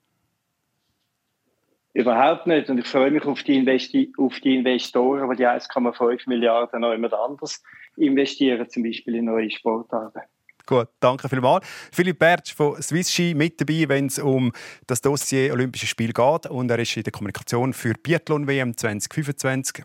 Überhaupt 1.94 2.46
nicht. 2.46 2.70
Und 2.70 2.78
ich 2.78 2.86
freue 2.86 3.10
mich 3.10 3.24
auf 3.24 3.42
die, 3.42 3.56
Investi 3.56 4.12
auf 4.16 4.38
die 4.40 4.56
Investoren, 4.56 5.28
die 5.30 5.36
die 5.36 5.46
1,5 5.46 6.28
Milliarden 6.28 6.80
noch 6.80 6.92
jemand 6.92 7.12
anders 7.12 7.62
investieren, 7.96 8.68
zum 8.68 8.84
Beispiel 8.84 9.16
in 9.16 9.26
neue 9.26 9.50
Sportarten. 9.50 10.22
Gut, 10.66 10.88
danke 11.00 11.28
vielmals. 11.28 11.66
Philipp 11.92 12.18
Bertsch 12.18 12.54
von 12.54 12.80
Swiss 12.80 13.10
Ski 13.10 13.34
mit 13.34 13.60
dabei, 13.60 13.88
wenn 13.88 14.06
es 14.06 14.18
um 14.18 14.52
das 14.86 15.00
Dossier 15.00 15.52
Olympische 15.52 15.86
Spiele 15.86 16.12
geht. 16.12 16.46
Und 16.46 16.70
er 16.70 16.78
ist 16.78 16.96
in 16.96 17.02
der 17.02 17.12
Kommunikation 17.12 17.72
für 17.72 17.94
Biathlon 17.94 18.46
WM 18.46 18.76
2025 18.76 19.84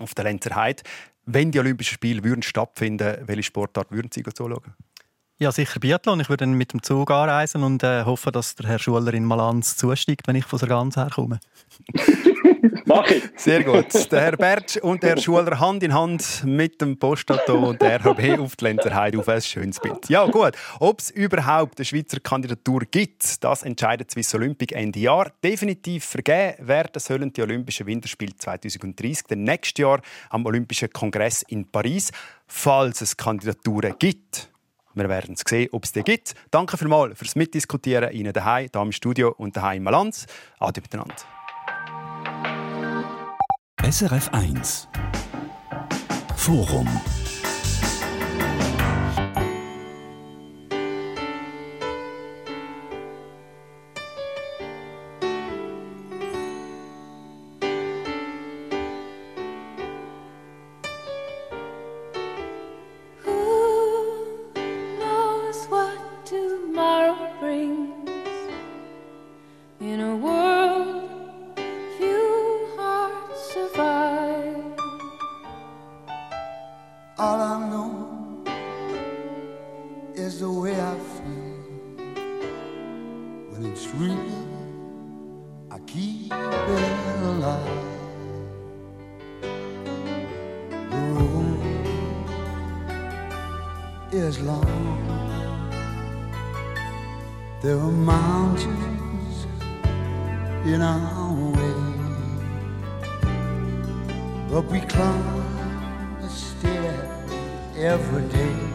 auf 0.00 0.14
der 0.14 0.24
Lenzer 0.24 0.54
Heide. 0.54 0.82
Wenn 1.26 1.50
die 1.50 1.58
Olympischen 1.58 1.94
Spiele 1.94 2.24
würden 2.24 2.42
stattfinden, 2.42 3.18
welche 3.26 3.44
Sportart 3.44 3.90
würden 3.90 4.10
Sie 4.12 4.22
zuschauen? 4.22 4.74
Ja, 5.38 5.50
sicher 5.50 5.80
Biathlon. 5.80 6.20
Ich 6.20 6.28
würde 6.28 6.46
mit 6.46 6.72
dem 6.72 6.82
Zug 6.82 7.10
anreisen 7.10 7.64
und 7.64 7.82
äh, 7.82 8.04
hoffe, 8.04 8.30
dass 8.30 8.54
der 8.54 8.68
Herr 8.68 8.78
Schuler 8.78 9.12
in 9.14 9.24
Malanz 9.24 9.76
zusteigt, 9.76 10.28
wenn 10.28 10.36
ich 10.36 10.44
von 10.44 10.58
Sargans 10.58 10.96
herkomme. 10.96 11.40
Mach 12.84 13.10
ich. 13.10 13.22
Sehr 13.36 13.64
gut. 13.64 14.10
Der 14.12 14.20
Herr 14.20 14.36
Bertsch 14.36 14.76
und 14.76 15.02
der 15.02 15.10
Herr 15.10 15.20
Schuler 15.20 15.58
Hand 15.58 15.82
in 15.82 15.94
Hand 15.94 16.42
mit 16.44 16.80
dem 16.80 16.98
Postauto 16.98 17.68
und 17.68 17.80
der 17.80 18.04
RHB 18.04 18.40
auf 18.40 18.56
die 18.56 18.64
Lenzerheide 18.64 19.18
auf 19.18 19.28
ein 19.28 19.40
schönes 19.40 19.80
Bild. 19.80 20.08
Ja, 20.08 20.26
gut. 20.26 20.52
Ob 20.80 21.00
es 21.00 21.10
überhaupt 21.10 21.78
eine 21.78 21.84
Schweizer 21.84 22.20
Kandidatur 22.20 22.82
gibt, 22.90 23.42
das 23.42 23.62
entscheidet 23.62 24.10
Swiss 24.10 24.34
Olympic 24.34 24.74
Ende 24.74 25.00
Jahr. 25.00 25.32
Definitiv 25.42 26.04
vergeben 26.04 26.68
werden 26.68 27.00
sollen 27.00 27.32
die 27.32 27.42
Olympischen 27.42 27.86
Winterspiele 27.86 28.34
2030, 28.36 29.22
dann 29.28 29.44
nächstes 29.44 29.80
Jahr 29.82 30.00
am 30.30 30.46
Olympischen 30.46 30.90
Kongress 30.90 31.42
in 31.42 31.70
Paris, 31.70 32.12
falls 32.46 33.00
es 33.00 33.16
Kandidaturen 33.16 33.94
gibt. 33.98 34.50
Wir 34.94 35.08
werden 35.08 35.34
sehen, 35.36 35.68
ob 35.72 35.84
es 35.84 35.92
die 35.92 36.02
gibt. 36.02 36.34
Danke 36.50 36.76
vielmals 36.76 37.18
fürs 37.18 37.34
Mitdiskutieren 37.34 38.12
Ihnen 38.12 38.32
daheim, 38.32 38.68
hier 38.72 38.82
im 38.82 38.92
Studio 38.92 39.34
und 39.36 39.56
daheim 39.56 39.78
im 39.78 39.82
Malanz. 39.84 40.26
Ade 40.60 40.80
miteinander. 40.80 41.33
SRF 43.90 44.30
1 44.32 44.88
Forum 46.36 46.88
There 97.64 97.78
are 97.78 97.90
mountains 97.90 99.46
in 100.66 100.82
our 100.82 101.32
way, 101.56 101.80
but 104.50 104.66
we 104.66 104.80
climb 104.80 106.20
a 106.22 106.28
step 106.28 107.08
every 107.74 108.28
day. 108.28 108.74